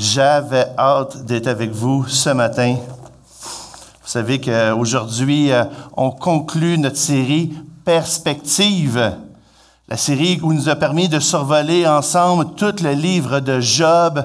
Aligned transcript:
J'avais 0.00 0.66
hâte 0.78 1.24
d'être 1.24 1.48
avec 1.48 1.72
vous 1.72 2.06
ce 2.06 2.30
matin. 2.30 2.76
Vous 3.32 4.08
savez 4.08 4.40
qu'aujourd'hui, 4.40 5.50
euh, 5.50 5.64
on 5.96 6.12
conclut 6.12 6.78
notre 6.78 6.96
série 6.96 7.52
Perspective, 7.84 9.12
la 9.88 9.96
série 9.96 10.38
où 10.40 10.52
nous 10.52 10.68
a 10.68 10.76
permis 10.76 11.08
de 11.08 11.18
survoler 11.18 11.84
ensemble 11.84 12.54
tout 12.54 12.76
le 12.80 12.92
livre 12.92 13.40
de 13.40 13.58
Job, 13.58 14.24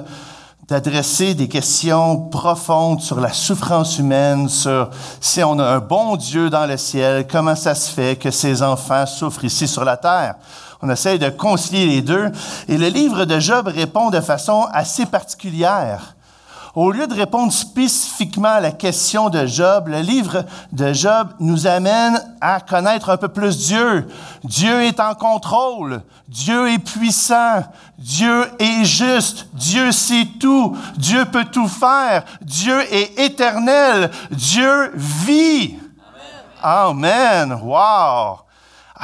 d'adresser 0.68 1.34
des 1.34 1.48
questions 1.48 2.18
profondes 2.28 3.00
sur 3.00 3.18
la 3.18 3.32
souffrance 3.32 3.98
humaine, 3.98 4.48
sur 4.48 4.90
si 5.20 5.42
on 5.42 5.58
a 5.58 5.64
un 5.64 5.80
bon 5.80 6.14
Dieu 6.14 6.50
dans 6.50 6.66
le 6.66 6.76
ciel, 6.76 7.26
comment 7.26 7.56
ça 7.56 7.74
se 7.74 7.90
fait 7.90 8.14
que 8.14 8.30
ses 8.30 8.62
enfants 8.62 9.06
souffrent 9.06 9.44
ici 9.44 9.66
sur 9.66 9.84
la 9.84 9.96
terre. 9.96 10.36
On 10.82 10.90
essaye 10.90 11.18
de 11.18 11.30
concilier 11.30 11.86
les 11.86 12.02
deux. 12.02 12.30
Et 12.68 12.76
le 12.76 12.88
livre 12.88 13.24
de 13.24 13.38
Job 13.38 13.68
répond 13.68 14.10
de 14.10 14.20
façon 14.20 14.66
assez 14.72 15.06
particulière. 15.06 16.14
Au 16.74 16.90
lieu 16.90 17.06
de 17.06 17.14
répondre 17.14 17.52
spécifiquement 17.52 18.54
à 18.54 18.60
la 18.60 18.72
question 18.72 19.30
de 19.30 19.46
Job, 19.46 19.86
le 19.86 20.00
livre 20.00 20.44
de 20.72 20.92
Job 20.92 21.28
nous 21.38 21.68
amène 21.68 22.20
à 22.40 22.58
connaître 22.58 23.10
un 23.10 23.16
peu 23.16 23.28
plus 23.28 23.56
Dieu. 23.68 24.08
Dieu 24.42 24.82
est 24.82 24.98
en 24.98 25.14
contrôle. 25.14 26.02
Dieu 26.26 26.68
est 26.70 26.80
puissant. 26.80 27.62
Dieu 27.96 28.50
est 28.58 28.84
juste. 28.84 29.46
Dieu 29.52 29.92
sait 29.92 30.26
tout. 30.40 30.76
Dieu 30.96 31.24
peut 31.26 31.44
tout 31.44 31.68
faire. 31.68 32.24
Dieu 32.42 32.80
est 32.92 33.20
éternel. 33.20 34.10
Dieu 34.32 34.90
vit. 34.96 35.76
Amen. 36.60 37.52
Amen. 37.52 37.60
Wow. 37.62 38.43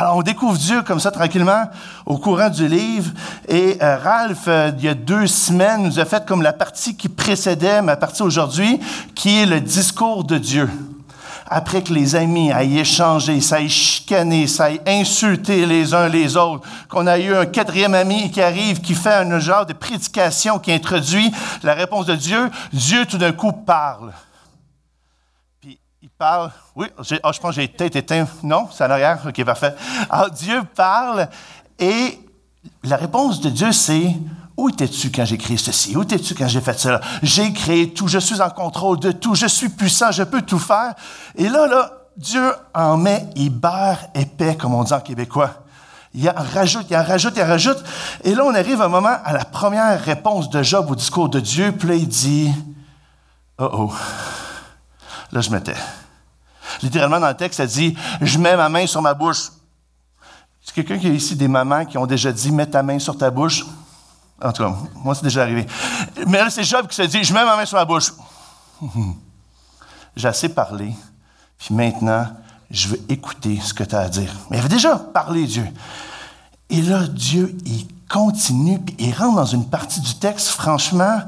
Alors, 0.01 0.17
on 0.17 0.23
découvre 0.23 0.57
Dieu 0.57 0.81
comme 0.81 0.99
ça 0.99 1.11
tranquillement 1.11 1.65
au 2.07 2.17
courant 2.17 2.49
du 2.49 2.67
livre. 2.67 3.11
Et 3.47 3.77
euh, 3.83 3.99
Ralph, 3.99 4.45
euh, 4.49 4.73
il 4.79 4.85
y 4.87 4.89
a 4.89 4.95
deux 4.95 5.27
semaines, 5.27 5.83
nous 5.83 5.99
a 5.99 6.07
fait 6.07 6.25
comme 6.25 6.41
la 6.41 6.55
partie 6.55 6.97
qui 6.97 7.11
précédait 7.11 7.83
ma 7.83 7.97
partie 7.97 8.23
aujourd'hui, 8.23 8.81
qui 9.15 9.43
est 9.43 9.45
le 9.45 9.61
discours 9.61 10.25
de 10.25 10.39
Dieu. 10.39 10.71
Après 11.47 11.83
que 11.83 11.93
les 11.93 12.17
amis 12.17 12.49
aient 12.49 12.81
échangé, 12.81 13.43
ça 13.43 13.61
ait 13.61 13.69
chicané, 13.69 14.47
ça 14.47 14.73
ait 14.73 14.81
insulté 14.87 15.67
les 15.67 15.93
uns 15.93 16.09
les 16.09 16.35
autres, 16.35 16.67
qu'on 16.89 17.07
a 17.07 17.19
eu 17.19 17.35
un 17.35 17.45
quatrième 17.45 17.93
ami 17.93 18.31
qui 18.31 18.41
arrive, 18.41 18.81
qui 18.81 18.95
fait 18.95 19.13
un 19.13 19.39
genre 19.39 19.67
de 19.67 19.75
prédication 19.75 20.59
qui 20.59 20.73
introduit 20.73 21.31
la 21.63 21.75
réponse 21.75 22.07
de 22.07 22.15
Dieu, 22.15 22.49
Dieu 22.73 23.05
tout 23.05 23.19
d'un 23.19 23.33
coup 23.33 23.53
parle 23.53 24.15
Oui, 26.77 26.87
oh, 26.99 27.03
je 27.03 27.41
pense 27.41 27.55
que 27.55 27.61
j'ai 27.61 27.69
peut-être 27.69 27.97
éteint. 27.97 28.27
Non, 28.43 28.69
c'est 28.71 28.85
en 28.85 28.91
arrière. 28.91 29.19
OK, 29.27 29.45
parfait. 29.45 29.75
Alors, 30.09 30.31
Dieu 30.31 30.63
parle 30.75 31.29
et 31.79 32.19
la 32.85 32.97
réponse 32.97 33.41
de 33.41 33.51
Dieu, 33.51 33.73
c'est 33.73 34.15
Où 34.57 34.69
étais-tu 34.69 35.11
quand 35.11 35.25
j'ai 35.25 35.39
créé 35.39 35.57
ceci? 35.57 35.97
Où 35.97 36.03
étais-tu 36.03 36.35
quand 36.35 36.49
j'ai 36.49 36.61
fait 36.61 36.79
cela? 36.79 37.01
J'ai 37.23 37.53
créé 37.53 37.95
tout, 37.95 38.09
je 38.09 38.19
suis 38.19 38.41
en 38.43 38.51
contrôle 38.51 39.01
de 39.01 39.13
tout, 39.13 39.35
je 39.35 39.47
suis 39.47 39.71
puissant, 39.71 40.11
je 40.13 40.23
peux 40.23 40.43
tout 40.43 40.59
faire. 40.59 40.95
Et 41.37 41.49
là, 41.49 41.67
là, 41.67 41.91
Dieu 42.17 42.53
en 42.75 42.99
met, 42.99 43.27
il 43.37 43.51
barre 43.51 43.99
épais, 44.15 44.57
comme 44.57 44.75
on 44.75 44.85
dit 44.85 44.93
en 44.93 45.01
québécois. 45.01 45.65
Il 46.13 46.29
en 46.29 46.35
rajoute, 46.55 46.87
il 46.91 46.97
en 46.97 47.05
rajoute, 47.05 47.33
il 47.37 47.43
en 47.43 47.47
rajoute. 47.47 47.83
Et 48.25 48.35
là, 48.35 48.45
on 48.45 48.55
arrive 48.55 48.83
un 48.83 48.89
moment 48.89 49.17
à 49.25 49.33
la 49.33 49.45
première 49.45 50.03
réponse 50.03 50.51
de 50.51 50.63
Job 50.63 50.91
au 50.91 50.97
discours 50.97 51.31
de 51.31 51.41
Dieu. 51.41 51.73
Puis 51.73 51.89
là, 51.89 51.95
il 51.95 52.09
dit 52.09 52.53
Oh 53.59 53.71
oh. 53.73 53.93
Là, 55.33 55.41
je 55.41 55.51
m'étais. 55.51 55.77
Littéralement, 56.83 57.21
dans 57.21 57.29
le 57.29 57.37
texte, 57.37 57.59
ça 57.59 57.67
dit 57.67 57.97
Je 58.21 58.39
mets 58.39 58.57
ma 58.57 58.69
main 58.69 58.87
sur 58.87 59.03
ma 59.03 59.15
bouche. 59.15 59.51
C'est 60.63 60.75
quelqu'un 60.75 60.99
qui 60.99 61.07
a 61.07 61.11
ici 61.11 61.37
des 61.37 61.49
mamans 61.49 61.85
qui 61.85 61.99
ont 61.99 62.07
déjà 62.07 62.33
dit 62.33 62.51
Mets 62.51 62.67
ta 62.67 62.83
main 62.83 62.99
sur 62.99 63.17
ta 63.17 63.31
bouche. 63.31 63.65
En 64.43 64.53
tout 64.53 64.63
cas, 64.63 64.75
moi, 64.97 65.15
c'est 65.15 65.25
déjà 65.25 65.43
arrivé. 65.43 65.67
Mais 66.27 66.39
là, 66.39 66.51
c'est 66.51 66.65
Job 66.65 66.87
qui 66.87 66.97
se 66.97 67.03
dit 67.03 67.25
Je 67.25 67.33
mets 67.33 67.45
ma 67.45 67.57
main 67.57 67.67
sur 67.67 67.79
ma 67.79 67.85
bouche. 67.85 68.13
J'ai 70.17 70.29
assez 70.29 70.49
parlé. 70.49 70.93
Puis 71.59 71.75
maintenant, 71.75 72.27
je 72.71 72.89
veux 72.89 73.01
écouter 73.09 73.59
ce 73.63 73.75
que 73.75 73.85
tu 73.85 73.95
as 73.95 74.01
à 74.01 74.09
dire. 74.09 74.33
Mais 74.51 74.57
il 74.57 74.61
avait 74.61 74.69
déjà 74.69 74.97
parlé, 74.97 75.47
Dieu. 75.47 75.67
Et 76.71 76.81
là, 76.83 77.07
Dieu, 77.07 77.57
il 77.67 77.87
continue, 78.09 78.79
puis 78.79 78.95
il 78.99 79.15
rentre 79.15 79.37
dans 79.37 79.45
une 79.45 79.69
partie 79.69 80.01
du 80.01 80.15
texte, 80.15 80.49
franchement, 80.49 81.21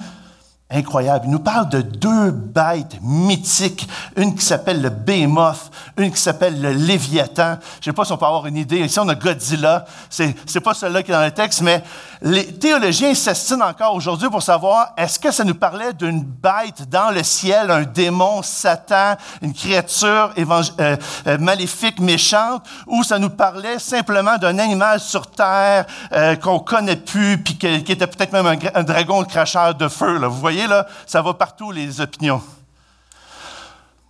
incroyable. 0.72 1.26
Il 1.26 1.30
nous 1.30 1.38
parle 1.38 1.68
de 1.68 1.82
deux 1.82 2.30
bêtes 2.30 2.98
mythiques, 3.02 3.88
une 4.16 4.34
qui 4.34 4.44
s'appelle 4.44 4.80
le 4.80 4.90
Behemoth, 4.90 5.70
une 5.96 6.10
qui 6.10 6.20
s'appelle 6.20 6.60
le 6.60 6.72
Léviathan. 6.72 7.58
Je 7.80 7.90
ne 7.90 7.92
sais 7.92 7.92
pas 7.92 8.04
si 8.04 8.12
on 8.12 8.16
peut 8.16 8.26
avoir 8.26 8.46
une 8.46 8.56
idée. 8.56 8.80
Ici, 8.80 8.98
on 8.98 9.08
a 9.08 9.14
Godzilla. 9.14 9.84
C'est, 10.08 10.34
c'est 10.46 10.60
pas 10.60 10.74
celui-là 10.74 11.02
qui 11.02 11.10
est 11.10 11.14
dans 11.14 11.24
le 11.24 11.30
texte, 11.30 11.62
mais 11.62 11.82
les 12.22 12.46
théologiens 12.46 13.14
s'estinent 13.14 13.66
encore 13.66 13.94
aujourd'hui 13.94 14.30
pour 14.30 14.42
savoir 14.42 14.92
est-ce 14.96 15.18
que 15.18 15.32
ça 15.32 15.42
nous 15.42 15.56
parlait 15.56 15.92
d'une 15.92 16.22
bête 16.22 16.88
dans 16.88 17.10
le 17.10 17.22
ciel, 17.24 17.70
un 17.70 17.82
démon, 17.82 18.42
Satan, 18.42 19.16
une 19.42 19.52
créature 19.52 20.32
euh, 20.38 20.96
euh, 21.26 21.38
maléfique, 21.38 21.98
méchante, 21.98 22.64
ou 22.86 23.02
ça 23.02 23.18
nous 23.18 23.30
parlait 23.30 23.78
simplement 23.78 24.38
d'un 24.38 24.58
animal 24.58 25.00
sur 25.00 25.30
terre 25.30 25.84
euh, 26.12 26.36
qu'on 26.36 26.60
connaît 26.60 26.96
plus, 26.96 27.38
puis 27.38 27.56
qui 27.56 27.66
était 27.66 28.06
peut-être 28.06 28.32
même 28.32 28.46
un, 28.74 28.82
dragon 28.82 29.24
cracheur 29.24 29.74
de 29.74 29.88
feu. 29.88 30.18
Là. 30.18 30.28
Vous 30.28 30.38
voyez, 30.38 30.61
là, 30.66 30.86
ça 31.06 31.22
va 31.22 31.34
partout, 31.34 31.70
les 31.70 32.00
opinions. 32.00 32.42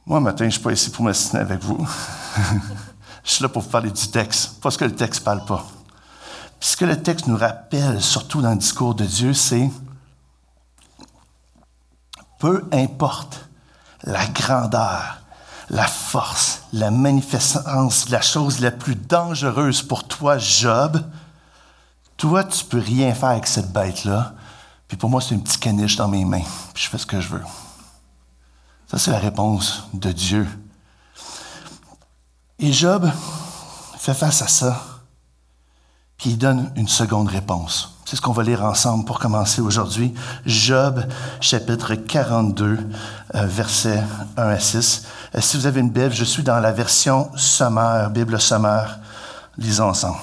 Moi, 0.06 0.20
matin, 0.20 0.38
je 0.38 0.44
ne 0.44 0.50
suis 0.50 0.60
pas 0.60 0.72
ici 0.72 0.90
pour 0.90 1.04
m'assister 1.04 1.38
avec 1.38 1.62
vous. 1.62 1.86
je 3.24 3.30
suis 3.30 3.42
là 3.42 3.48
pour 3.48 3.62
vous 3.62 3.70
parler 3.70 3.90
du 3.90 4.08
texte, 4.08 4.60
parce 4.60 4.76
que 4.76 4.84
le 4.84 4.94
texte 4.94 5.20
ne 5.20 5.24
parle 5.24 5.44
pas. 5.44 5.64
Puis 6.58 6.70
ce 6.70 6.76
que 6.76 6.84
le 6.84 7.00
texte 7.00 7.26
nous 7.26 7.36
rappelle, 7.36 8.00
surtout 8.00 8.40
dans 8.40 8.50
le 8.50 8.56
discours 8.56 8.94
de 8.94 9.04
Dieu, 9.04 9.32
c'est 9.34 9.70
peu 12.38 12.64
importe 12.72 13.48
la 14.02 14.26
grandeur, 14.26 15.18
la 15.70 15.86
force, 15.86 16.64
la 16.72 16.90
manifestance, 16.90 18.08
la 18.08 18.20
chose 18.20 18.58
la 18.58 18.72
plus 18.72 18.96
dangereuse 18.96 19.82
pour 19.82 20.08
toi, 20.08 20.38
Job, 20.38 21.00
toi, 22.16 22.44
tu 22.44 22.64
peux 22.64 22.80
rien 22.80 23.14
faire 23.14 23.30
avec 23.30 23.46
cette 23.46 23.72
bête-là. 23.72 24.34
Puis 24.92 24.98
pour 24.98 25.08
moi, 25.08 25.22
c'est 25.22 25.34
une 25.34 25.42
petite 25.42 25.58
caniche 25.58 25.96
dans 25.96 26.06
mes 26.06 26.22
mains. 26.22 26.44
Puis 26.74 26.84
je 26.84 26.90
fais 26.90 26.98
ce 26.98 27.06
que 27.06 27.18
je 27.18 27.30
veux. 27.30 27.40
Ça, 28.86 28.98
c'est 28.98 29.10
la 29.10 29.18
réponse 29.18 29.84
de 29.94 30.12
Dieu. 30.12 30.46
Et 32.58 32.74
Job 32.74 33.10
fait 33.96 34.12
face 34.12 34.42
à 34.42 34.48
ça, 34.48 34.84
puis 36.18 36.32
il 36.32 36.36
donne 36.36 36.70
une 36.76 36.88
seconde 36.88 37.28
réponse. 37.28 37.96
C'est 38.04 38.16
ce 38.16 38.20
qu'on 38.20 38.32
va 38.32 38.42
lire 38.42 38.62
ensemble 38.62 39.06
pour 39.06 39.18
commencer 39.18 39.62
aujourd'hui. 39.62 40.12
Job, 40.44 41.02
chapitre 41.40 41.94
42, 41.94 42.78
euh, 43.34 43.46
versets 43.46 44.04
1 44.36 44.42
à 44.42 44.60
6. 44.60 45.06
Euh, 45.34 45.40
si 45.40 45.56
vous 45.56 45.64
avez 45.64 45.80
une 45.80 45.88
Bible, 45.88 46.12
je 46.12 46.24
suis 46.24 46.42
dans 46.42 46.60
la 46.60 46.70
version 46.70 47.30
sommaire, 47.34 48.10
Bible 48.10 48.38
sommaire. 48.38 48.98
Lisons 49.56 49.88
ensemble. 49.88 50.18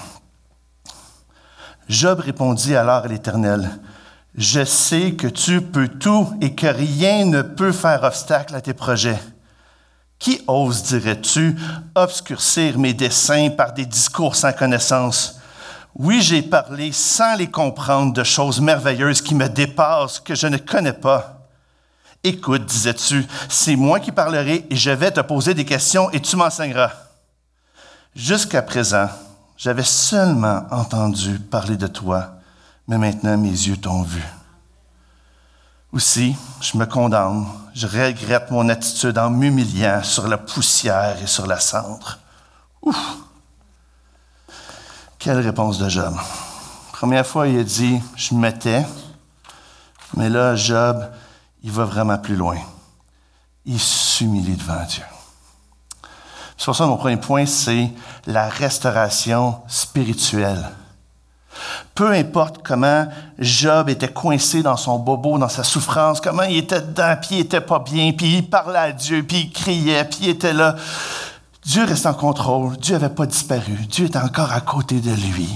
Job 1.88 2.20
répondit 2.20 2.76
alors 2.76 3.02
à 3.02 3.08
l'Éternel, 3.08 3.68
je 4.34 4.64
sais 4.64 5.12
que 5.12 5.26
tu 5.26 5.60
peux 5.60 5.88
tout 5.88 6.28
et 6.40 6.54
que 6.54 6.66
rien 6.66 7.24
ne 7.24 7.42
peut 7.42 7.72
faire 7.72 8.04
obstacle 8.04 8.54
à 8.54 8.60
tes 8.60 8.74
projets. 8.74 9.18
Qui 10.18 10.42
ose, 10.46 10.82
dirais-tu, 10.84 11.56
obscurcir 11.94 12.78
mes 12.78 12.92
desseins 12.92 13.50
par 13.50 13.72
des 13.72 13.86
discours 13.86 14.36
sans 14.36 14.52
connaissance? 14.52 15.40
Oui, 15.94 16.20
j'ai 16.22 16.42
parlé 16.42 16.92
sans 16.92 17.36
les 17.36 17.48
comprendre 17.48 18.12
de 18.12 18.22
choses 18.22 18.60
merveilleuses 18.60 19.22
qui 19.22 19.34
me 19.34 19.48
dépassent, 19.48 20.20
que 20.20 20.34
je 20.34 20.46
ne 20.46 20.58
connais 20.58 20.92
pas. 20.92 21.48
Écoute, 22.22 22.66
disais-tu, 22.66 23.26
c'est 23.48 23.76
moi 23.76 23.98
qui 23.98 24.12
parlerai 24.12 24.66
et 24.68 24.76
je 24.76 24.90
vais 24.90 25.10
te 25.10 25.20
poser 25.20 25.54
des 25.54 25.64
questions 25.64 26.10
et 26.10 26.20
tu 26.20 26.36
m'enseigneras. 26.36 26.92
Jusqu'à 28.14 28.62
présent, 28.62 29.08
j'avais 29.56 29.84
seulement 29.84 30.66
entendu 30.70 31.38
parler 31.38 31.76
de 31.76 31.86
toi 31.86 32.39
mais 32.90 32.98
maintenant 32.98 33.36
mes 33.36 33.50
yeux 33.50 33.76
t'ont 33.76 34.02
vu. 34.02 34.22
Aussi, 35.92 36.34
je 36.60 36.76
me 36.76 36.86
condamne, 36.86 37.46
je 37.72 37.86
regrette 37.86 38.50
mon 38.50 38.68
attitude 38.68 39.16
en 39.16 39.30
m'humiliant 39.30 40.02
sur 40.02 40.26
la 40.26 40.36
poussière 40.36 41.16
et 41.22 41.28
sur 41.28 41.46
la 41.46 41.60
cendre. 41.60 42.18
Ouf! 42.82 42.96
Quelle 45.20 45.38
réponse 45.38 45.78
de 45.78 45.88
Job. 45.88 46.16
Première 46.92 47.24
fois, 47.24 47.46
il 47.46 47.60
a 47.60 47.62
dit, 47.62 48.00
je 48.16 48.34
me 48.34 48.40
mettais, 48.40 48.84
mais 50.16 50.28
là, 50.28 50.56
Job, 50.56 51.12
il 51.62 51.70
va 51.70 51.84
vraiment 51.84 52.18
plus 52.18 52.34
loin. 52.34 52.58
Il 53.66 53.78
s'humilie 53.78 54.56
devant 54.56 54.84
Dieu. 54.84 55.04
C'est 56.58 56.64
pour 56.64 56.74
ça 56.74 56.86
mon 56.86 56.96
premier 56.96 57.18
point, 57.18 57.46
c'est 57.46 57.88
la 58.26 58.48
restauration 58.48 59.60
spirituelle. 59.68 60.72
Peu 61.94 62.10
importe 62.12 62.58
comment 62.62 63.06
Job 63.38 63.88
était 63.88 64.12
coincé 64.12 64.62
dans 64.62 64.76
son 64.76 64.98
bobo, 64.98 65.38
dans 65.38 65.48
sa 65.48 65.64
souffrance, 65.64 66.20
comment 66.20 66.42
il 66.42 66.58
était 66.58 66.80
dedans, 66.80 67.16
puis 67.20 67.36
il 67.36 67.40
était 67.40 67.60
pas 67.60 67.78
bien, 67.78 68.12
puis 68.12 68.38
il 68.38 68.48
parlait 68.48 68.78
à 68.78 68.92
Dieu, 68.92 69.22
puis 69.22 69.40
il 69.40 69.52
criait, 69.52 70.04
puis 70.04 70.18
il 70.22 70.28
était 70.30 70.52
là. 70.52 70.76
Dieu 71.64 71.84
reste 71.84 72.06
en 72.06 72.14
contrôle. 72.14 72.76
Dieu 72.78 72.94
n'avait 72.94 73.14
pas 73.14 73.26
disparu. 73.26 73.74
Dieu 73.88 74.06
était 74.06 74.18
encore 74.18 74.52
à 74.52 74.60
côté 74.60 75.00
de 75.00 75.12
lui. 75.12 75.48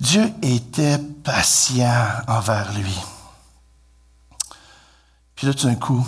Dieu 0.00 0.32
était 0.42 0.98
patient 0.98 2.06
envers 2.26 2.72
lui. 2.72 2.96
Puis 5.34 5.46
là, 5.46 5.54
tout 5.54 5.66
d'un 5.66 5.74
coup, 5.74 6.06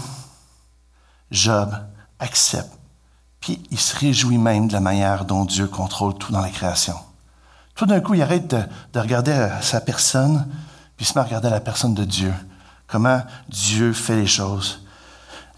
Job 1.30 1.70
accepte. 2.19 2.72
Puis 3.40 3.62
il 3.70 3.78
se 3.78 3.96
réjouit 3.96 4.38
même 4.38 4.69
de 4.69 4.72
la 4.72 4.80
manière 4.80 5.25
dont 5.25 5.44
Dieu 5.44 5.69
contrôle 5.69 6.14
tout 6.14 6.32
dans 6.32 6.40
la 6.40 6.50
création. 6.50 6.96
Tout 7.78 7.86
d'un 7.86 8.00
coup, 8.00 8.14
il 8.14 8.22
arrête 8.22 8.48
de, 8.48 8.60
de 8.92 8.98
regarder 8.98 9.50
sa 9.60 9.80
personne, 9.80 10.44
puis 10.96 11.06
il 11.06 11.08
se 11.08 11.14
met 11.14 11.20
à 11.20 11.25
regarder 11.25 11.48
la 11.48 11.60
personne 11.60 11.94
de 11.94 12.02
Dieu. 12.02 12.34
Comment 12.88 13.22
Dieu 13.48 13.92
fait 13.92 14.16
les 14.16 14.26
choses. 14.26 14.84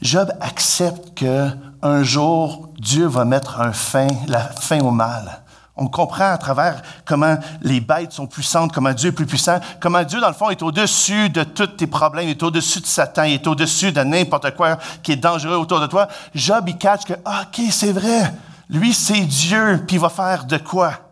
Job 0.02 0.30
accepte 0.38 1.14
que 1.16 1.48
un 1.80 2.02
jour 2.02 2.68
Dieu 2.78 3.06
va 3.06 3.24
mettre 3.24 3.58
un 3.58 3.72
fin, 3.72 4.06
la 4.28 4.40
fin 4.40 4.80
au 4.80 4.90
mal. 4.90 5.40
On 5.76 5.88
comprend 5.88 6.30
à 6.30 6.36
travers 6.36 6.82
comment 7.06 7.38
les 7.62 7.80
bêtes 7.80 8.12
sont 8.12 8.26
puissantes, 8.26 8.70
comment 8.70 8.92
Dieu 8.92 9.08
est 9.08 9.12
plus 9.12 9.24
puissant, 9.24 9.58
comment 9.80 10.02
Dieu, 10.02 10.20
dans 10.20 10.28
le 10.28 10.34
fond, 10.34 10.50
est 10.50 10.62
au-dessus 10.62 11.30
de 11.30 11.42
tous 11.42 11.68
tes 11.68 11.86
problèmes, 11.86 12.28
est 12.28 12.42
au-dessus 12.42 12.82
de 12.82 12.86
Satan, 12.86 13.22
est 13.22 13.46
au-dessus 13.46 13.92
de 13.92 14.02
n'importe 14.02 14.54
quoi 14.56 14.76
qui 15.02 15.12
est 15.12 15.16
dangereux 15.16 15.56
autour 15.56 15.80
de 15.80 15.86
toi. 15.86 16.06
Job, 16.34 16.68
il 16.68 16.76
catch 16.76 17.04
que, 17.04 17.14
ah, 17.24 17.44
OK, 17.46 17.64
c'est 17.70 17.92
vrai, 17.92 18.30
lui, 18.68 18.92
c'est 18.92 19.22
Dieu, 19.22 19.82
puis 19.86 19.96
il 19.96 20.00
va 20.00 20.10
faire 20.10 20.44
de 20.44 20.58
quoi? 20.58 21.09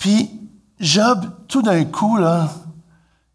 Puis, 0.00 0.30
Job, 0.80 1.30
tout 1.46 1.60
d'un 1.60 1.84
coup, 1.84 2.16
là, 2.16 2.48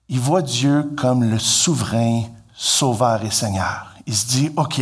il 0.09 0.19
voit 0.19 0.41
Dieu 0.41 0.91
comme 0.97 1.23
le 1.23 1.38
souverain 1.38 2.23
sauveur 2.56 3.23
et 3.23 3.29
Seigneur. 3.29 3.94
Il 4.07 4.15
se 4.15 4.25
dit, 4.25 4.51
OK, 4.56 4.81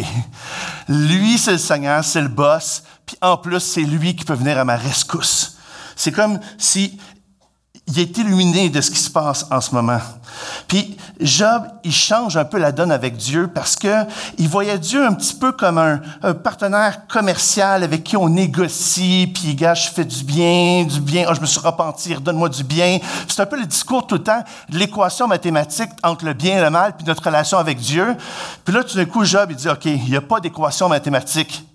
lui, 0.88 1.38
c'est 1.38 1.51
le 1.51 1.57
Seigneur, 1.57 2.01
c'est 2.03 2.21
le 2.21 2.30
boss, 2.30 2.83
puis 3.06 3.18
en 3.21 3.35
plus, 3.35 3.59
c'est 3.59 3.81
lui 3.81 4.15
qui 4.15 4.24
peut 4.24 4.33
venir 4.33 4.57
à 4.57 4.63
ma 4.63 4.77
rescousse. 4.77 5.57
C'est 5.97 6.13
comme 6.13 6.39
si 6.57 7.00
il 7.88 8.00
est 8.00 8.18
illuminé 8.18 8.69
de 8.69 8.80
ce 8.80 8.89
qui 8.89 9.00
se 9.00 9.09
passe 9.09 9.45
en 9.51 9.59
ce 9.59 9.75
moment. 9.75 10.00
Puis 10.69 10.97
Job, 11.19 11.63
il 11.83 11.94
change 11.94 12.38
un 12.38 12.45
peu 12.45 12.57
la 12.57 12.71
donne 12.71 12.91
avec 12.91 13.18
Dieu 13.18 13.47
parce 13.47 13.75
que 13.75 14.06
il 14.38 14.47
voyait 14.47 14.80
Dieu 14.80 15.06
un 15.06 15.13
petit 15.13 15.33
peu 15.33 15.51
comme 15.51 15.77
un, 15.77 16.00
partenaire 16.33 17.07
commercial 17.07 17.83
avec 17.83 18.03
qui 18.03 18.15
on 18.15 18.30
négocie, 18.30 19.30
puis 19.33 19.53
gars, 19.53 19.74
je 19.74 19.89
fais 19.89 20.06
du 20.06 20.24
bien, 20.24 20.85
du 20.85 21.01
bien, 21.01 21.25
oh, 21.30 21.33
je 21.33 21.41
me 21.41 21.45
suis 21.45 21.59
repenti, 21.59 22.15
donne-moi 22.15 22.50
du 22.50 22.63
bien. 22.63 23.00
C'est 23.27 23.41
un 23.41 23.45
peu 23.45 23.59
le 23.59 23.65
discours 23.65 24.07
tout 24.07 24.15
le 24.15 24.24
temps 24.24 24.44
de 24.69 24.77
l'équation 24.77 25.27
mathématique 25.27 25.89
entre 26.03 26.25
le 26.25 26.33
bien 26.33 26.59
et 26.59 26.62
le 26.62 26.69
mal, 26.69 26.95
puis 26.95 27.06
notre 27.06 27.24
relation 27.24 27.57
avec 27.57 27.80
Dieu. 27.80 28.15
Puis 28.63 28.74
là, 28.74 28.83
tout 28.83 28.95
d'un 28.95 29.06
coup, 29.06 29.25
Job, 29.25 29.50
il 29.51 29.57
dit, 29.57 29.68
OK, 29.68 29.85
il 29.85 30.09
n'y 30.09 30.15
a 30.15 30.21
pas 30.21 30.39
d'équation 30.39 30.88
mathématique. 30.88 31.68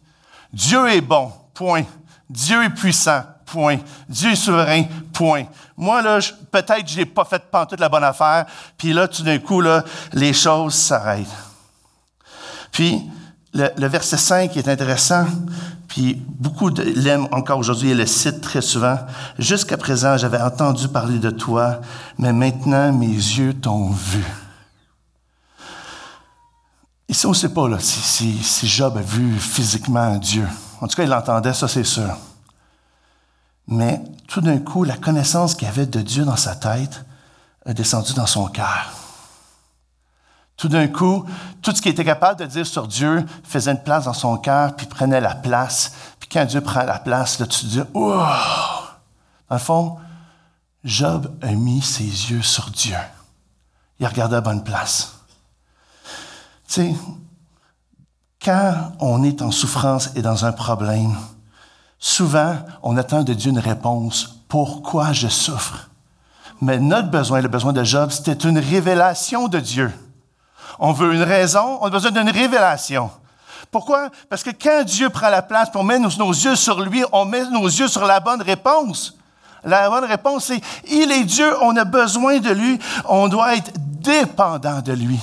Dieu 0.53 0.89
est 0.89 1.03
bon, 1.03 1.31
point. 1.53 1.85
Dieu 2.31 2.65
est 2.65 2.71
puissant, 2.71 3.23
point. 3.51 3.79
Dieu 4.09 4.33
est 4.33 4.37
souverain, 4.37 4.85
point. 5.13 5.45
Moi, 5.77 6.03
là, 6.03 6.19
peut-être 6.51 6.85
que 6.85 6.91
je 6.91 6.99
n'ai 6.99 7.07
pas 7.07 7.25
fait 7.25 7.43
toute 7.69 7.81
la 7.81 7.89
bonne 7.89 8.05
affaire, 8.05 8.47
puis 8.77 8.93
là, 8.93 9.09
tout 9.09 9.23
d'un 9.23 9.39
coup, 9.39 9.61
là, 9.61 9.85
les 10.13 10.33
choses 10.33 10.75
s'arrêtent. 10.75 11.27
Puis, 12.71 13.03
le, 13.55 13.89
verset 13.89 14.19
5 14.19 14.57
est 14.57 14.69
intéressant, 14.69 15.27
puis 15.89 16.23
beaucoup 16.27 16.69
l'aiment 16.69 17.29
encore 17.33 17.59
aujourd'hui 17.59 17.91
et 17.91 17.95
le 17.95 18.07
citent 18.07 18.41
très 18.41 18.61
souvent. 18.61 18.99
Jusqu'à 19.39 19.77
présent, 19.77 20.17
j'avais 20.17 20.41
entendu 20.41 20.89
parler 20.89 21.19
de 21.19 21.31
toi, 21.31 21.81
mais 22.19 22.33
maintenant 22.33 22.93
mes 22.93 23.07
yeux 23.07 23.55
t'ont 23.55 23.91
vu. 23.91 24.25
Ici, 27.09 27.25
on 27.25 27.31
ne 27.31 27.35
sait 27.35 27.49
pas 27.49 27.67
là, 27.69 27.79
si, 27.81 28.35
si, 28.43 28.69
Job 28.69 28.99
a 28.99 29.01
vu 29.01 29.39
physiquement 29.39 30.15
Dieu. 30.17 30.47
En 30.81 30.87
tout 30.87 30.95
cas, 30.95 31.05
il 31.05 31.09
l'entendait, 31.09 31.55
ça 31.55 31.67
c'est 31.67 31.85
sûr. 31.85 32.15
Mais 33.69 34.03
tout 34.27 34.41
d'un 34.41 34.59
coup, 34.59 34.83
la 34.83 34.97
connaissance 34.97 35.55
qu'il 35.55 35.69
avait 35.69 35.87
de 35.87 36.01
Dieu 36.01 36.25
dans 36.25 36.37
sa 36.37 36.57
tête 36.57 37.05
a 37.67 37.75
descendu 37.75 38.15
dans 38.15 38.27
son 38.27 38.47
cœur. 38.47 38.93
Tout 40.57 40.69
d'un 40.69 40.89
coup, 40.89 41.25
tout 41.63 41.75
ce 41.75 41.81
qu'il 41.81 41.93
était 41.93 42.05
capable 42.05 42.41
de 42.41 42.47
dire 42.47 42.67
sur 42.67 42.89
Dieu 42.89 43.25
faisait 43.45 43.71
une 43.71 43.83
place 43.83 44.07
dans 44.07 44.15
son 44.15 44.39
cœur, 44.39 44.75
puis 44.75 44.87
prenait 44.87 45.21
la 45.21 45.35
place. 45.35 45.93
Puis 46.19 46.29
quand 46.29 46.45
Dieu 46.47 46.61
prend 46.61 46.83
la 46.83 46.99
place, 46.99 47.39
là, 47.39 47.47
tu 47.47 47.61
te 47.61 47.67
dis, 47.67 47.81
oh! 47.95 48.25
Dans 49.49 49.57
le 49.57 49.59
fond, 49.59 49.99
Job 50.83 51.33
a 51.43 51.53
mis 51.53 51.83
ses 51.83 52.03
yeux 52.03 52.43
sur 52.43 52.71
Dieu. 52.71 52.97
Il 54.01 54.07
a 54.07 54.09
regardé 54.09 54.37
à 54.37 54.41
bonne 54.41 54.65
place. 54.65 55.15
Tu 56.67 56.75
sais, 56.75 56.95
quand 58.43 58.93
on 58.99 59.23
est 59.23 59.43
en 59.43 59.51
souffrance 59.51 60.11
et 60.17 60.23
dans 60.23 60.45
un 60.45 60.53
problème, 60.53 61.17
souvent, 61.99 62.57
on 62.83 62.97
attend 62.97 63.23
de 63.23 63.35
Dieu 63.35 63.51
une 63.51 63.59
réponse. 63.59 64.43
Pourquoi 64.49 65.13
je 65.13 65.29
souffre? 65.29 65.89
Mais 66.61 66.79
notre 66.79 67.09
besoin, 67.09 67.41
le 67.41 67.49
besoin 67.49 67.73
de 67.73 67.85
Job, 67.85 68.11
c'était 68.11 68.49
une 68.49 68.59
révélation 68.59 69.49
de 69.49 69.61
Dieu. 69.61 69.93
On 70.79 70.93
veut 70.93 71.15
une 71.15 71.23
raison, 71.23 71.79
on 71.81 71.87
a 71.87 71.91
besoin 71.91 72.11
d'une 72.11 72.31
révélation. 72.31 73.11
Pourquoi? 73.71 74.09
Parce 74.29 74.43
que 74.43 74.51
quand 74.51 74.85
Dieu 74.85 75.11
prend 75.11 75.29
la 75.29 75.43
place, 75.43 75.71
pour 75.71 75.85
mettre 75.85 76.03
nos, 76.03 76.27
nos 76.27 76.33
yeux 76.33 76.57
sur 76.57 76.81
lui, 76.81 77.05
on 77.13 77.25
met 77.25 77.45
nos 77.51 77.67
yeux 77.67 77.89
sur 77.89 78.07
la 78.07 78.21
bonne 78.21 78.43
réponse. 78.43 79.15
La 79.65 79.91
bonne 79.91 80.05
réponse, 80.05 80.47
c'est 80.47 80.61
il 80.89 81.11
est 81.13 81.25
Dieu, 81.25 81.53
on 81.63 81.77
a 81.77 81.85
besoin 81.85 82.39
de 82.39 82.51
lui, 82.51 82.79
on 83.07 83.29
doit 83.29 83.57
être 83.57 83.73
dépendant 83.77 84.81
de 84.81 84.93
lui. 84.93 85.21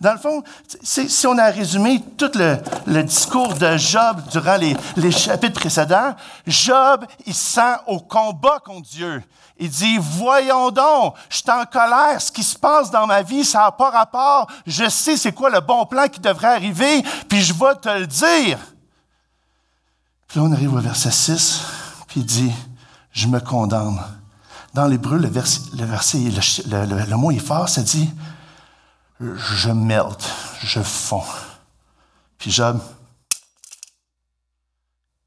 Dans 0.00 0.12
le 0.12 0.18
fond, 0.18 0.42
si 0.82 1.26
on 1.26 1.36
a 1.38 1.50
résumé 1.50 2.02
tout 2.16 2.30
le, 2.34 3.02
discours 3.02 3.54
de 3.54 3.76
Job 3.76 4.22
durant 4.30 4.56
les, 4.56 5.10
chapitres 5.10 5.60
précédents, 5.60 6.14
Job, 6.46 7.04
il 7.26 7.34
sent 7.34 7.76
au 7.86 8.00
combat 8.00 8.58
contre 8.64 8.88
Dieu. 8.88 9.22
Il 9.58 9.68
dit, 9.68 9.98
voyons 9.98 10.70
donc, 10.70 11.14
je 11.28 11.36
suis 11.36 11.50
en 11.50 11.64
colère, 11.66 12.20
ce 12.20 12.32
qui 12.32 12.42
se 12.42 12.58
passe 12.58 12.90
dans 12.90 13.06
ma 13.06 13.22
vie, 13.22 13.44
ça 13.44 13.60
n'a 13.60 13.72
pas 13.72 13.90
rapport, 13.90 14.46
je 14.66 14.88
sais 14.88 15.18
c'est 15.18 15.32
quoi 15.32 15.50
le 15.50 15.60
bon 15.60 15.84
plan 15.84 16.08
qui 16.08 16.18
devrait 16.18 16.54
arriver, 16.54 17.02
puis 17.28 17.42
je 17.42 17.52
vais 17.52 17.74
te 17.74 17.88
le 17.90 18.06
dire. 18.06 18.58
Puis 20.26 20.38
là, 20.38 20.46
on 20.46 20.52
arrive 20.52 20.72
au 20.72 20.78
verset 20.78 21.10
6, 21.10 21.60
puis 22.08 22.20
il 22.20 22.26
dit, 22.26 22.52
je 23.12 23.26
me 23.26 23.40
condamne. 23.40 24.00
Dans 24.72 24.86
l'hébreu, 24.86 25.18
le, 25.18 25.28
le, 25.28 25.84
verset 25.84 26.18
le, 26.18 27.04
le 27.04 27.16
mot 27.16 27.30
est 27.30 27.38
fort, 27.38 27.68
ça 27.68 27.82
dit, 27.82 28.08
je 29.20 29.70
melt, 29.70 30.32
je 30.62 30.80
fonds. 30.80 31.22
Puis 32.38 32.50
Job, 32.50 32.80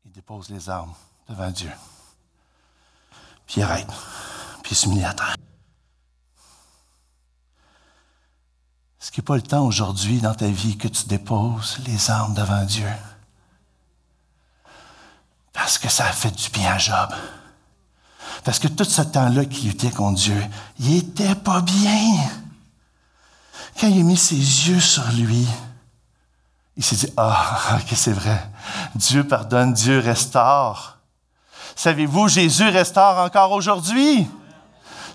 il 0.06 0.12
dépose 0.12 0.50
les 0.50 0.70
armes 0.70 0.94
devant 1.30 1.52
Dieu. 1.52 1.72
Puis 3.46 3.62
il 3.62 3.64
arrête, 3.64 3.88
puis 4.64 4.72
il 4.72 4.76
s'humilie 4.76 5.06
à 5.06 5.14
terre. 5.14 5.36
Est-ce 9.00 9.12
qu'il 9.12 9.22
a 9.22 9.28
pas 9.28 9.36
le 9.36 9.42
temps 9.42 9.66
aujourd'hui 9.66 10.22
dans 10.22 10.34
ta 10.34 10.48
vie 10.48 10.78
que 10.78 10.88
tu 10.88 11.06
déposes 11.06 11.78
les 11.86 12.10
armes 12.10 12.34
devant 12.34 12.64
Dieu? 12.64 12.90
Parce 15.52 15.78
que 15.78 15.90
ça 15.90 16.06
a 16.06 16.12
fait 16.12 16.32
du 16.32 16.50
bien 16.50 16.74
à 16.74 16.78
Job. 16.80 17.14
Parce 18.44 18.58
que 18.60 18.68
tout 18.68 18.86
ce 18.86 19.02
temps-là 19.02 19.46
qu'il 19.46 19.70
était 19.70 19.92
contre 19.92 20.20
Dieu, 20.20 20.42
il 20.80 20.96
était 20.96 21.36
pas 21.36 21.62
bien. 21.62 22.43
Quand 23.80 23.88
il 23.88 24.00
a 24.00 24.04
mis 24.04 24.18
ses 24.18 24.36
yeux 24.36 24.80
sur 24.80 25.04
lui, 25.12 25.48
il 26.76 26.84
s'est 26.84 26.96
dit, 26.96 27.14
ah, 27.18 27.76
ok, 27.76 27.94
c'est 27.96 28.14
vrai. 28.14 28.40
Dieu 28.96 29.24
pardonne, 29.24 29.74
Dieu 29.74 30.00
restaure. 30.00 30.98
Savez-vous, 31.76 32.28
Jésus 32.28 32.68
restaure 32.70 33.20
encore 33.20 33.52
aujourd'hui? 33.52 34.28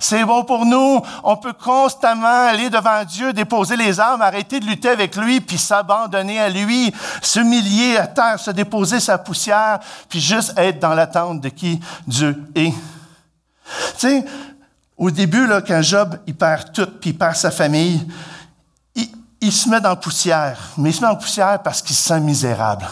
C'est 0.01 0.25
bon 0.25 0.45
pour 0.45 0.65
nous. 0.65 1.01
On 1.25 1.37
peut 1.37 1.53
constamment 1.53 2.47
aller 2.47 2.71
devant 2.71 3.05
Dieu, 3.05 3.33
déposer 3.33 3.77
les 3.77 3.99
armes, 3.99 4.23
arrêter 4.23 4.61
de 4.61 4.67
lutter 4.67 4.89
avec 4.89 5.17
lui, 5.17 5.41
puis 5.41 5.59
s'abandonner 5.59 6.39
à 6.39 6.49
lui, 6.49 6.93
s'humilier 7.21 7.97
à 7.97 8.07
terre, 8.07 8.39
se 8.39 8.53
déposer 8.53 9.01
sa 9.01 9.19
poussière, 9.19 9.81
puis 10.09 10.21
juste 10.21 10.53
être 10.57 10.79
dans 10.79 10.95
l'attente 10.95 11.41
de 11.41 11.49
qui 11.49 11.81
Dieu 12.07 12.41
est. 12.55 12.73
Tu 12.73 14.09
sais, 14.09 14.25
au 14.97 15.11
début, 15.11 15.47
là, 15.47 15.63
quand 15.63 15.83
Job, 15.83 16.19
il 16.27 16.35
perd 16.35 16.73
tout, 16.73 16.87
puis 17.01 17.11
il 17.11 17.19
perd 17.19 17.37
sa 17.37 17.51
famille, 17.51 18.07
il 19.49 19.53
se 19.53 19.69
met 19.69 19.81
dans 19.81 19.89
la 19.89 19.97
poussière, 19.97 20.59
mais 20.77 20.91
il 20.91 20.93
se 20.93 21.01
met 21.01 21.07
en 21.07 21.17
poussière 21.17 21.63
parce 21.63 21.81
qu'il 21.81 21.97
se 21.97 22.03
sent 22.03 22.21
misérable. 22.21 22.87